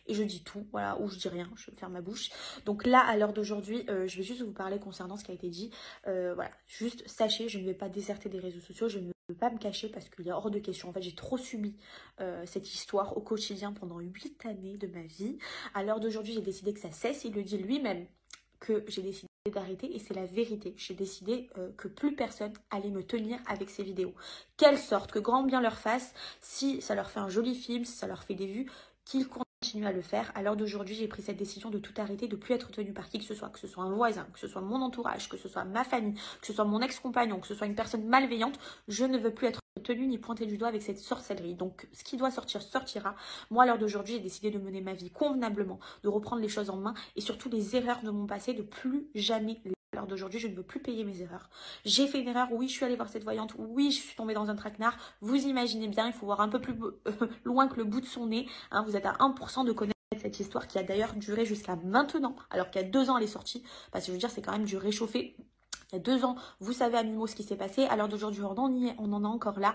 [0.08, 2.30] et je dis tout, voilà, ou je dis rien, je ferme ma bouche.
[2.66, 5.34] Donc là, à l'heure d'aujourd'hui, euh, je vais juste vous parler concernant ce qui a
[5.34, 5.72] été dit.
[6.08, 9.36] Euh, voilà, juste sachez, je ne vais pas déserter des réseaux sociaux, je ne veux
[9.36, 10.90] pas me cacher parce qu'il est hors de question.
[10.90, 11.76] En fait, j'ai trop subi
[12.46, 15.38] cette histoire au quotidien pendant 8 années de ma vie.
[15.74, 17.26] À l'heure d'aujourd'hui, j'ai décidé que ça cesse.
[17.26, 18.08] Il le dit lui-même
[18.60, 20.74] que j'ai décidé d'arrêter et c'est la vérité.
[20.78, 24.14] J'ai décidé que plus personne allait me tenir avec ces vidéos.
[24.58, 27.94] Quelle sorte, que grand bien leur fasse, si ça leur fait un joli film, si
[27.94, 28.70] ça leur fait des vues,
[29.08, 30.32] qu'ils continuent à le faire.
[30.36, 33.08] À l'heure d'aujourd'hui, j'ai pris cette décision de tout arrêter, de plus être tenu par
[33.08, 35.38] qui que ce soit, que ce soit un voisin, que ce soit mon entourage, que
[35.38, 38.60] ce soit ma famille, que ce soit mon ex-compagnon, que ce soit une personne malveillante.
[38.90, 41.56] Je ne veux plus être tenu ni pointé du doigt avec cette sorcellerie.
[41.56, 43.16] Donc, ce qui doit sortir sortira.
[43.50, 46.70] Moi, à l'heure d'aujourd'hui, j'ai décidé de mener ma vie convenablement, de reprendre les choses
[46.70, 50.40] en main et surtout les erreurs de mon passé, de plus jamais à l'heure d'aujourd'hui,
[50.40, 51.50] je ne veux plus payer mes erreurs.
[51.86, 54.34] J'ai fait une erreur, oui, je suis allée voir cette voyante, oui, je suis tombée
[54.34, 54.98] dans un traquenard.
[55.22, 56.76] Vous imaginez bien, il faut voir un peu plus
[57.46, 58.48] loin que le bout de son nez.
[58.72, 58.84] Hein.
[58.84, 62.70] vous êtes à 1% de connaître cette histoire qui a d'ailleurs duré jusqu'à maintenant, alors
[62.70, 64.52] qu'il y a deux ans elle est sortie, parce que je veux dire, c'est quand
[64.52, 65.36] même du réchauffé.
[65.92, 67.86] Il y a deux ans, vous savez à mi-mot ce qui s'est passé.
[67.86, 69.74] À l'heure d'aujourd'hui, on, en est, on en est encore là.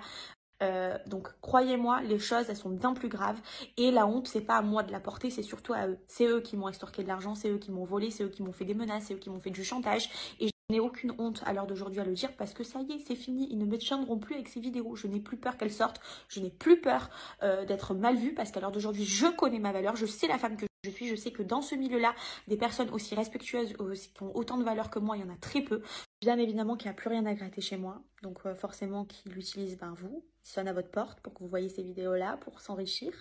[0.62, 3.40] Euh, donc croyez-moi, les choses elles sont bien plus graves.
[3.76, 5.98] Et la honte c'est pas à moi de la porter, c'est surtout à eux.
[6.08, 8.42] C'est eux qui m'ont extorqué de l'argent, c'est eux qui m'ont volé, c'est eux qui
[8.42, 10.08] m'ont fait des menaces, c'est eux qui m'ont fait du chantage.
[10.40, 12.92] Et je n'ai aucune honte à l'heure d'aujourd'hui à le dire parce que ça y
[12.92, 14.96] est, c'est fini, ils ne me tiendront plus avec ces vidéos.
[14.96, 17.10] Je n'ai plus peur qu'elles sortent, je n'ai plus peur
[17.42, 20.38] euh, d'être mal vue parce qu'à l'heure d'aujourd'hui je connais ma valeur, je sais la
[20.38, 22.12] femme que je suis, je sais que dans ce milieu-là,
[22.48, 25.36] des personnes aussi respectueuses, qui ont autant de valeur que moi, il y en a
[25.36, 25.80] très peu.
[26.20, 29.38] Bien évidemment qu'il n'y a plus rien à gratter chez moi, donc euh, forcément qu'il
[29.38, 33.12] utilise ben, vous, sonne à votre porte pour que vous voyez ces vidéos-là, pour s'enrichir.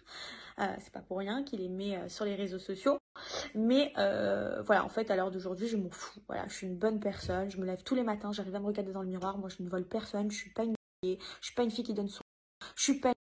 [0.60, 2.98] Euh, c'est pas pour rien qu'il les met euh, sur les réseaux sociaux.
[3.56, 3.94] Mais
[4.66, 6.20] voilà, en fait, à l'heure d'aujourd'hui, je m'en fous.
[6.28, 8.66] Voilà, je suis une bonne personne, je me lève tous les matins, j'arrive à me
[8.66, 9.38] regarder dans le miroir.
[9.38, 11.96] Moi, je ne vole personne, je suis pas une je suis pas une fille qui
[11.96, 12.22] donne son...
[12.76, 13.14] Je suis pas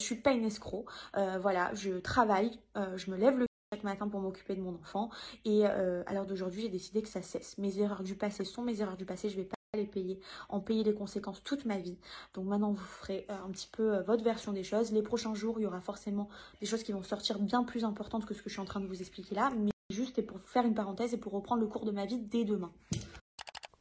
[0.00, 0.86] je suis pas une escroc.
[1.14, 5.10] voilà, je travaille, je me lève le chaque matin pour m'occuper de mon enfant.
[5.44, 7.58] Et à l'heure d'aujourd'hui, j'ai décidé que ça cesse.
[7.58, 9.30] Mes erreurs du passé sont mes erreurs du passé.
[9.30, 11.96] Je vais pas les payer, en payer les conséquences toute ma vie.
[12.34, 14.92] Donc maintenant, vous ferez un petit peu votre version des choses.
[14.92, 16.28] Les prochains jours, il y aura forcément
[16.60, 18.80] des choses qui vont sortir bien plus importantes que ce que je suis en train
[18.80, 19.50] de vous expliquer là.
[19.56, 22.44] Mais juste pour faire une parenthèse et pour reprendre le cours de ma vie dès
[22.44, 22.72] demain.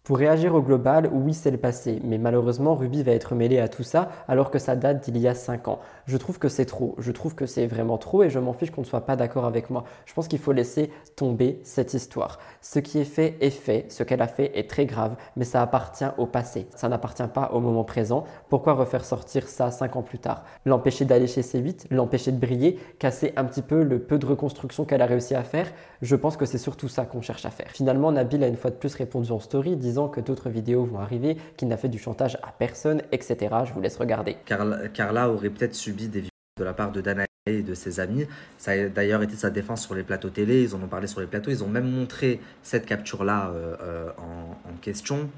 [0.04, 3.70] Pour réagir au global, oui, c'est le passé, mais malheureusement, Ruby va être mêlée à
[3.70, 5.80] tout ça alors que ça date d'il y a 5 ans.
[6.08, 8.70] Je trouve que c'est trop, je trouve que c'est vraiment trop et je m'en fiche
[8.70, 9.86] qu'on ne soit pas d'accord avec moi.
[10.06, 12.40] Je pense qu'il faut laisser tomber cette histoire.
[12.60, 15.62] Ce qui est fait est fait, ce qu'elle a fait est très grave, mais ça
[15.62, 18.26] appartient au passé, ça n'appartient pas au moment présent.
[18.50, 20.44] Pourquoi refaire sortir ça 5 ans plus tard?
[20.66, 24.84] L'empêcher d'aller chez C8, l'empêcher de briller, casser un petit peu le peu de reconstruction
[24.84, 25.72] qu'elle a réussi à faire?
[26.02, 27.70] Je pense que c'est surtout ça qu'on cherche à faire.
[27.70, 31.38] Finalement, Nabil a une fois de plus répondu en story, que d'autres vidéos vont arriver,
[31.58, 33.38] qu'il n'a fait du chantage à personne, etc.
[33.66, 34.38] Je vous laisse regarder.
[34.46, 38.26] Carla, aurait peut-être subi des violences de la part de Danae et de ses amis.
[38.58, 41.20] Ça a d'ailleurs été sa défense sur les plateaux télé, ils en ont parlé sur
[41.20, 45.30] les plateaux, ils ont même montré cette capture-là euh, euh, en, question.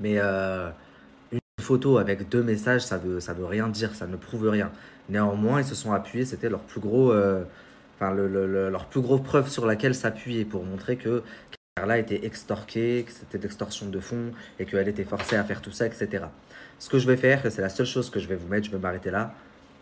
[0.00, 0.68] Mais euh,
[1.32, 4.70] une photo avec deux messages, ça veut, veut rien dire, ça ne prouve rien.
[5.08, 7.12] Néanmoins, ils se sont appuyés, c'était leur plus gros...
[8.00, 11.24] Enfin, le, leur plus gros preuve sur laquelle s'appuyer pour montrer que
[11.78, 15.62] Carla était extorquée, que c'était de l'extorsion de fonds et qu'elle était forcée à faire
[15.62, 16.24] tout ça, etc.
[16.80, 18.72] Ce que je vais faire, c'est la seule chose que je vais vous mettre, je
[18.72, 19.32] vais m'arrêter là,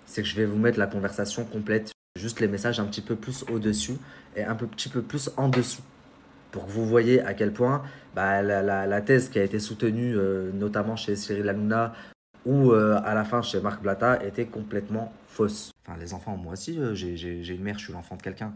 [0.05, 3.17] c'est que je vais vous mettre la conversation complète, juste les messages un petit peu
[3.17, 3.97] plus au-dessus
[4.37, 5.81] et un peu, petit peu plus en dessous.
[6.51, 7.83] Pour que vous voyez à quel point
[8.15, 11.95] bah, la, thèse qui a été soutenue, euh, notamment chez Cyril Hanouna
[12.45, 15.73] ou euh, à la fin chez Marc Blatta, était complètement fausse.
[15.87, 18.53] Enfin, les enfants, moi aussi, euh, j'ai une mère, je suis l'enfant de quelqu'un.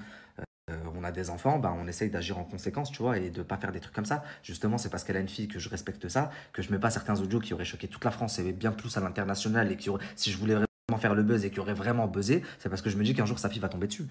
[0.71, 3.43] Euh, on a des enfants, bah, on essaye d'agir en conséquence, tu vois, et de
[3.43, 4.23] pas faire des trucs comme ça.
[4.43, 6.91] Justement, c'est parce qu'elle a une fille que je respecte ça, que je mets pas
[6.91, 9.91] certains audios qui auraient choqué toute la France et bien plus à l'international et qui
[9.91, 12.83] auraient, si je voulais vraiment faire le buzz et qui auraient vraiment buzzé, c'est parce
[12.83, 14.07] que je me dis qu'un jour sa fille va tomber dessus.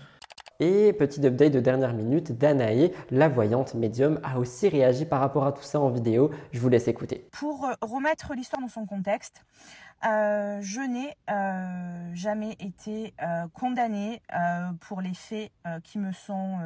[0.61, 5.45] Et petit update de dernière minute, Danae, la voyante médium, a aussi réagi par rapport
[5.45, 6.31] à tout ça en vidéo.
[6.51, 7.29] Je vous laisse écouter.
[7.31, 9.45] Pour remettre l'histoire dans son contexte,
[10.05, 14.21] euh, je n'ai euh, jamais été euh, condamnée
[14.81, 15.51] pour les faits
[15.83, 16.59] qui me sont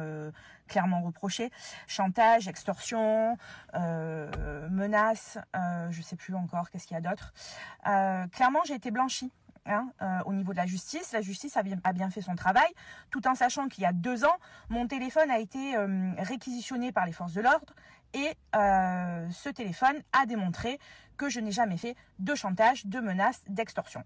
[0.68, 1.50] clairement reprochés.
[1.86, 3.36] Chantage, extorsion,
[3.74, 4.30] euh,
[5.90, 7.32] je ne sais plus encore qu'est-ce qu'il y a d'autre.
[8.32, 9.32] Clairement, j'ai été blanchie.
[9.66, 9.88] hein,
[10.26, 11.62] au niveau de la justice, la justice a
[11.92, 12.68] bien, fait son travail,
[13.10, 14.36] tout en sachant qu'il y a deux ans,
[14.68, 15.74] mon téléphone a été
[16.18, 17.74] réquisitionné par les forces de l'ordre
[18.14, 20.78] et euh, ce téléphone a démontré
[21.16, 24.02] que je n'ai jamais fait de chantage, de menaces, d'extorsion.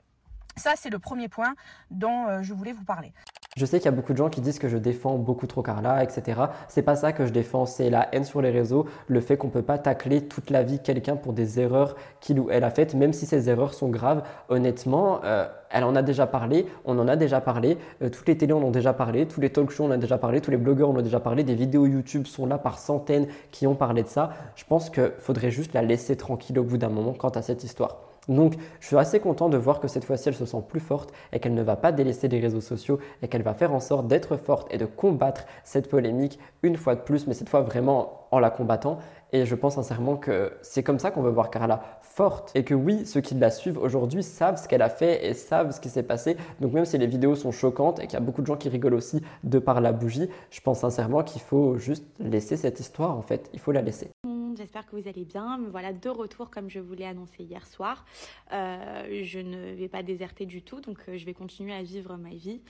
[0.58, 1.54] Ça, c'est le premier point
[1.90, 3.12] dont euh, je voulais vous parler.
[3.56, 5.62] Je sais qu'il y a beaucoup de gens qui disent que je défends beaucoup trop
[5.62, 6.42] Carla, etc.
[6.68, 9.48] C'est pas ça que je défends, c'est la haine sur les réseaux, le fait qu'on
[9.48, 12.94] peut pas tacler toute la vie quelqu'un pour des erreurs qu'il ou elle a faites,
[12.94, 14.22] même si ces erreurs sont graves.
[14.48, 18.36] Honnêtement, euh, elle en a déjà parlé, on en a déjà parlé, euh, toutes les
[18.36, 20.56] télés en ont déjà parlé, tous les talk shows en ont déjà parlé, tous les
[20.56, 24.04] blogueurs en ont déjà parlé, des vidéos YouTube sont là par centaines qui ont parlé
[24.04, 24.30] de ça.
[24.54, 27.64] Je pense qu'il faudrait juste la laisser tranquille au bout d'un moment quant à cette
[27.64, 28.07] histoire.
[28.28, 31.12] Donc, je suis assez content de voir que cette fois-ci, elle se sent plus forte
[31.32, 34.06] et qu'elle ne va pas délaisser les réseaux sociaux et qu'elle va faire en sorte
[34.06, 38.26] d'être forte et de combattre cette polémique une fois de plus, mais cette fois vraiment
[38.30, 38.98] en la combattant.
[39.32, 42.74] Et je pense sincèrement que c'est comme ça qu'on veut voir Carla forte et que
[42.74, 45.88] oui, ceux qui la suivent aujourd'hui savent ce qu'elle a fait et savent ce qui
[45.88, 46.36] s'est passé.
[46.60, 48.68] Donc même si les vidéos sont choquantes et qu'il y a beaucoup de gens qui
[48.68, 53.16] rigolent aussi de par la bougie, je pense sincèrement qu'il faut juste laisser cette histoire
[53.16, 53.50] en fait.
[53.52, 54.10] Il faut la laisser.
[54.58, 55.60] J'espère que vous allez bien.
[55.70, 58.04] Voilà de retour comme je vous l'ai annoncé hier soir.
[58.52, 62.16] Euh, je ne vais pas déserter du tout, donc euh, je vais continuer à vivre
[62.16, 62.60] ma vie.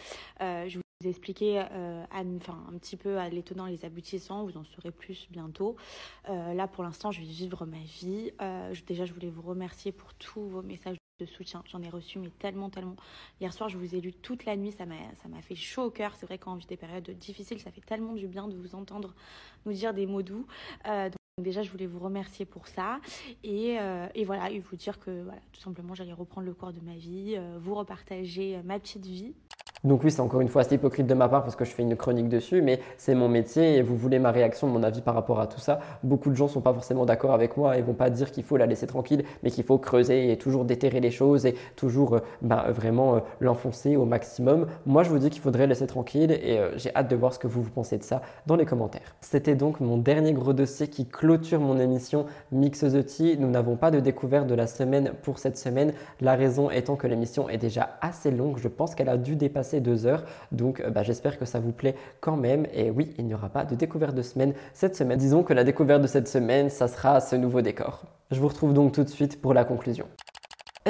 [0.43, 3.85] Euh, je vous ai expliqué euh, enfin, un petit peu à les tenants et les
[3.85, 5.77] aboutissants, vous en saurez plus bientôt.
[6.29, 8.33] Euh, là, pour l'instant, je vais vivre ma vie.
[8.41, 11.63] Euh, déjà, je voulais vous remercier pour tous vos messages de soutien.
[11.71, 12.97] J'en ai reçu, mais tellement, tellement.
[13.41, 14.73] Hier soir, je vous ai lu toute la nuit.
[14.73, 16.17] Ça m'a fait chaud au cœur.
[16.17, 19.15] C'est vrai qu'en vit des périodes difficiles, ça fait tellement du bien de vous entendre
[19.67, 20.47] nous dire des mots doux.
[20.85, 23.01] Donc déjà, je voulais vous remercier pour ça.
[23.45, 23.79] Et,
[24.25, 27.77] voilà, et vous dire que tout simplement, j'allais reprendre le cours de ma vie, vous
[27.77, 29.35] repartager ma petite vie.
[29.85, 31.83] Donc oui, c'est encore une fois assez hypocrite de ma part parce que je fais
[31.83, 35.15] une chronique dessus, mais c'est mon métier et vous voulez ma réaction, mon avis par
[35.15, 35.79] rapport à tout ça.
[36.03, 38.57] Beaucoup de gens sont pas forcément d'accord avec moi et vont pas dire qu'il faut
[38.57, 42.21] la laisser tranquille, mais qu'il faut creuser et toujours déterrer les choses et toujours euh,
[42.43, 44.67] bah, vraiment euh, l'enfoncer au maximum.
[44.85, 47.39] Moi, je vous dis qu'il faudrait laisser tranquille et euh, j'ai hâte de voir ce
[47.39, 49.15] que vous vous pensez de ça dans les commentaires.
[49.21, 53.37] C'était donc mon dernier gros dossier qui clôture mon émission Mix the Tea.
[53.39, 55.93] Nous n'avons pas de découverte de la semaine pour cette semaine.
[56.21, 58.59] La raison étant que l'émission est déjà assez longue.
[58.59, 60.25] Je pense qu'elle a dû dépasser deux heures.
[60.53, 62.67] Donc euh, bah, j'espère que ça vous plaît quand même.
[62.73, 65.19] Et oui, il n'y aura pas de découverte de semaine cette semaine.
[65.19, 68.03] Disons que la découverte de cette semaine, ça sera ce nouveau décor.
[68.31, 70.07] Je vous retrouve donc tout de suite pour la conclusion.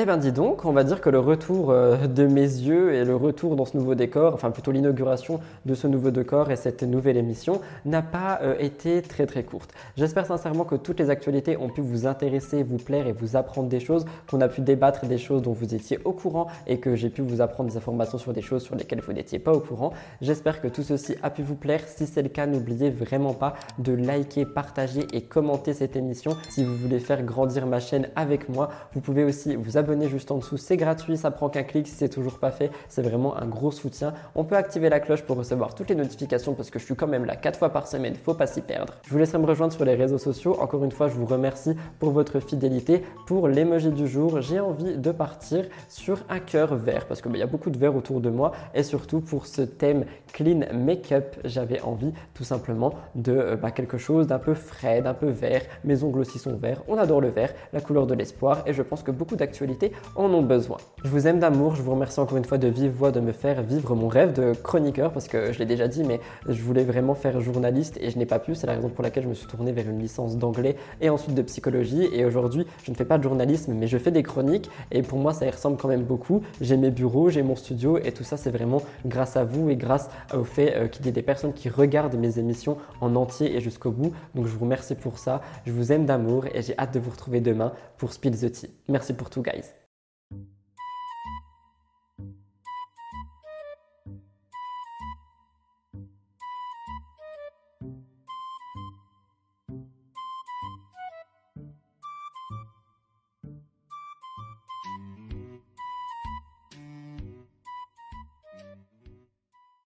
[0.00, 3.04] Eh ben dis donc, on va dire que le retour euh, de mes yeux et
[3.04, 6.84] le retour dans ce nouveau décor, enfin plutôt l'inauguration de ce nouveau décor et cette
[6.84, 9.72] nouvelle émission n'a pas euh, été très très courte.
[9.96, 13.68] J'espère sincèrement que toutes les actualités ont pu vous intéresser, vous plaire et vous apprendre
[13.68, 16.94] des choses, qu'on a pu débattre des choses dont vous étiez au courant et que
[16.94, 19.58] j'ai pu vous apprendre des informations sur des choses sur lesquelles vous n'étiez pas au
[19.58, 19.92] courant.
[20.20, 21.80] J'espère que tout ceci a pu vous plaire.
[21.88, 26.36] Si c'est le cas, n'oubliez vraiment pas de liker, partager et commenter cette émission.
[26.50, 30.30] Si vous voulez faire grandir ma chaîne avec moi, vous pouvez aussi vous abonner juste
[30.30, 30.56] en dessous.
[30.56, 32.70] C'est gratuit, ça prend qu'un clic si c'est toujours pas fait.
[32.88, 34.12] C'est vraiment un gros soutien.
[34.34, 37.06] On peut activer la cloche pour recevoir toutes les notifications parce que je suis quand
[37.06, 38.94] même là 4 fois par semaine, faut pas s'y perdre.
[39.04, 40.56] Je vous laisserai me rejoindre sur les réseaux sociaux.
[40.60, 43.02] Encore une fois, je vous remercie pour votre fidélité.
[43.26, 47.42] Pour l'emoji du jour, j'ai envie de partir sur un cœur vert parce qu'il y
[47.42, 51.80] a beaucoup de vert autour de moi et surtout pour ce thème clean make-up, j'avais
[51.80, 55.62] envie tout simplement de euh, bah, quelque chose d'un peu frais, d'un peu vert.
[55.84, 56.82] Mes ongles aussi sont verts.
[56.88, 59.77] On adore le vert, la couleur de l'espoir et je pense que beaucoup d'actualités
[60.16, 60.78] en ont besoin.
[61.04, 63.30] Je vous aime d'amour, je vous remercie encore une fois de vive voix de me
[63.30, 66.18] faire vivre mon rêve de chroniqueur parce que je l'ai déjà dit mais
[66.48, 69.22] je voulais vraiment faire journaliste et je n'ai pas pu, c'est la raison pour laquelle
[69.22, 72.90] je me suis tourné vers une licence d'anglais et ensuite de psychologie et aujourd'hui je
[72.90, 75.50] ne fais pas de journalisme mais je fais des chroniques et pour moi ça y
[75.50, 76.42] ressemble quand même beaucoup.
[76.60, 79.76] J'ai mes bureaux, j'ai mon studio et tout ça c'est vraiment grâce à vous et
[79.76, 83.54] grâce au fait euh, qu'il y ait des personnes qui regardent mes émissions en entier
[83.54, 84.12] et jusqu'au bout.
[84.34, 87.10] Donc je vous remercie pour ça, je vous aime d'amour et j'ai hâte de vous
[87.10, 88.70] retrouver demain pour Spill the Tea.
[88.88, 89.67] Merci pour tout guys.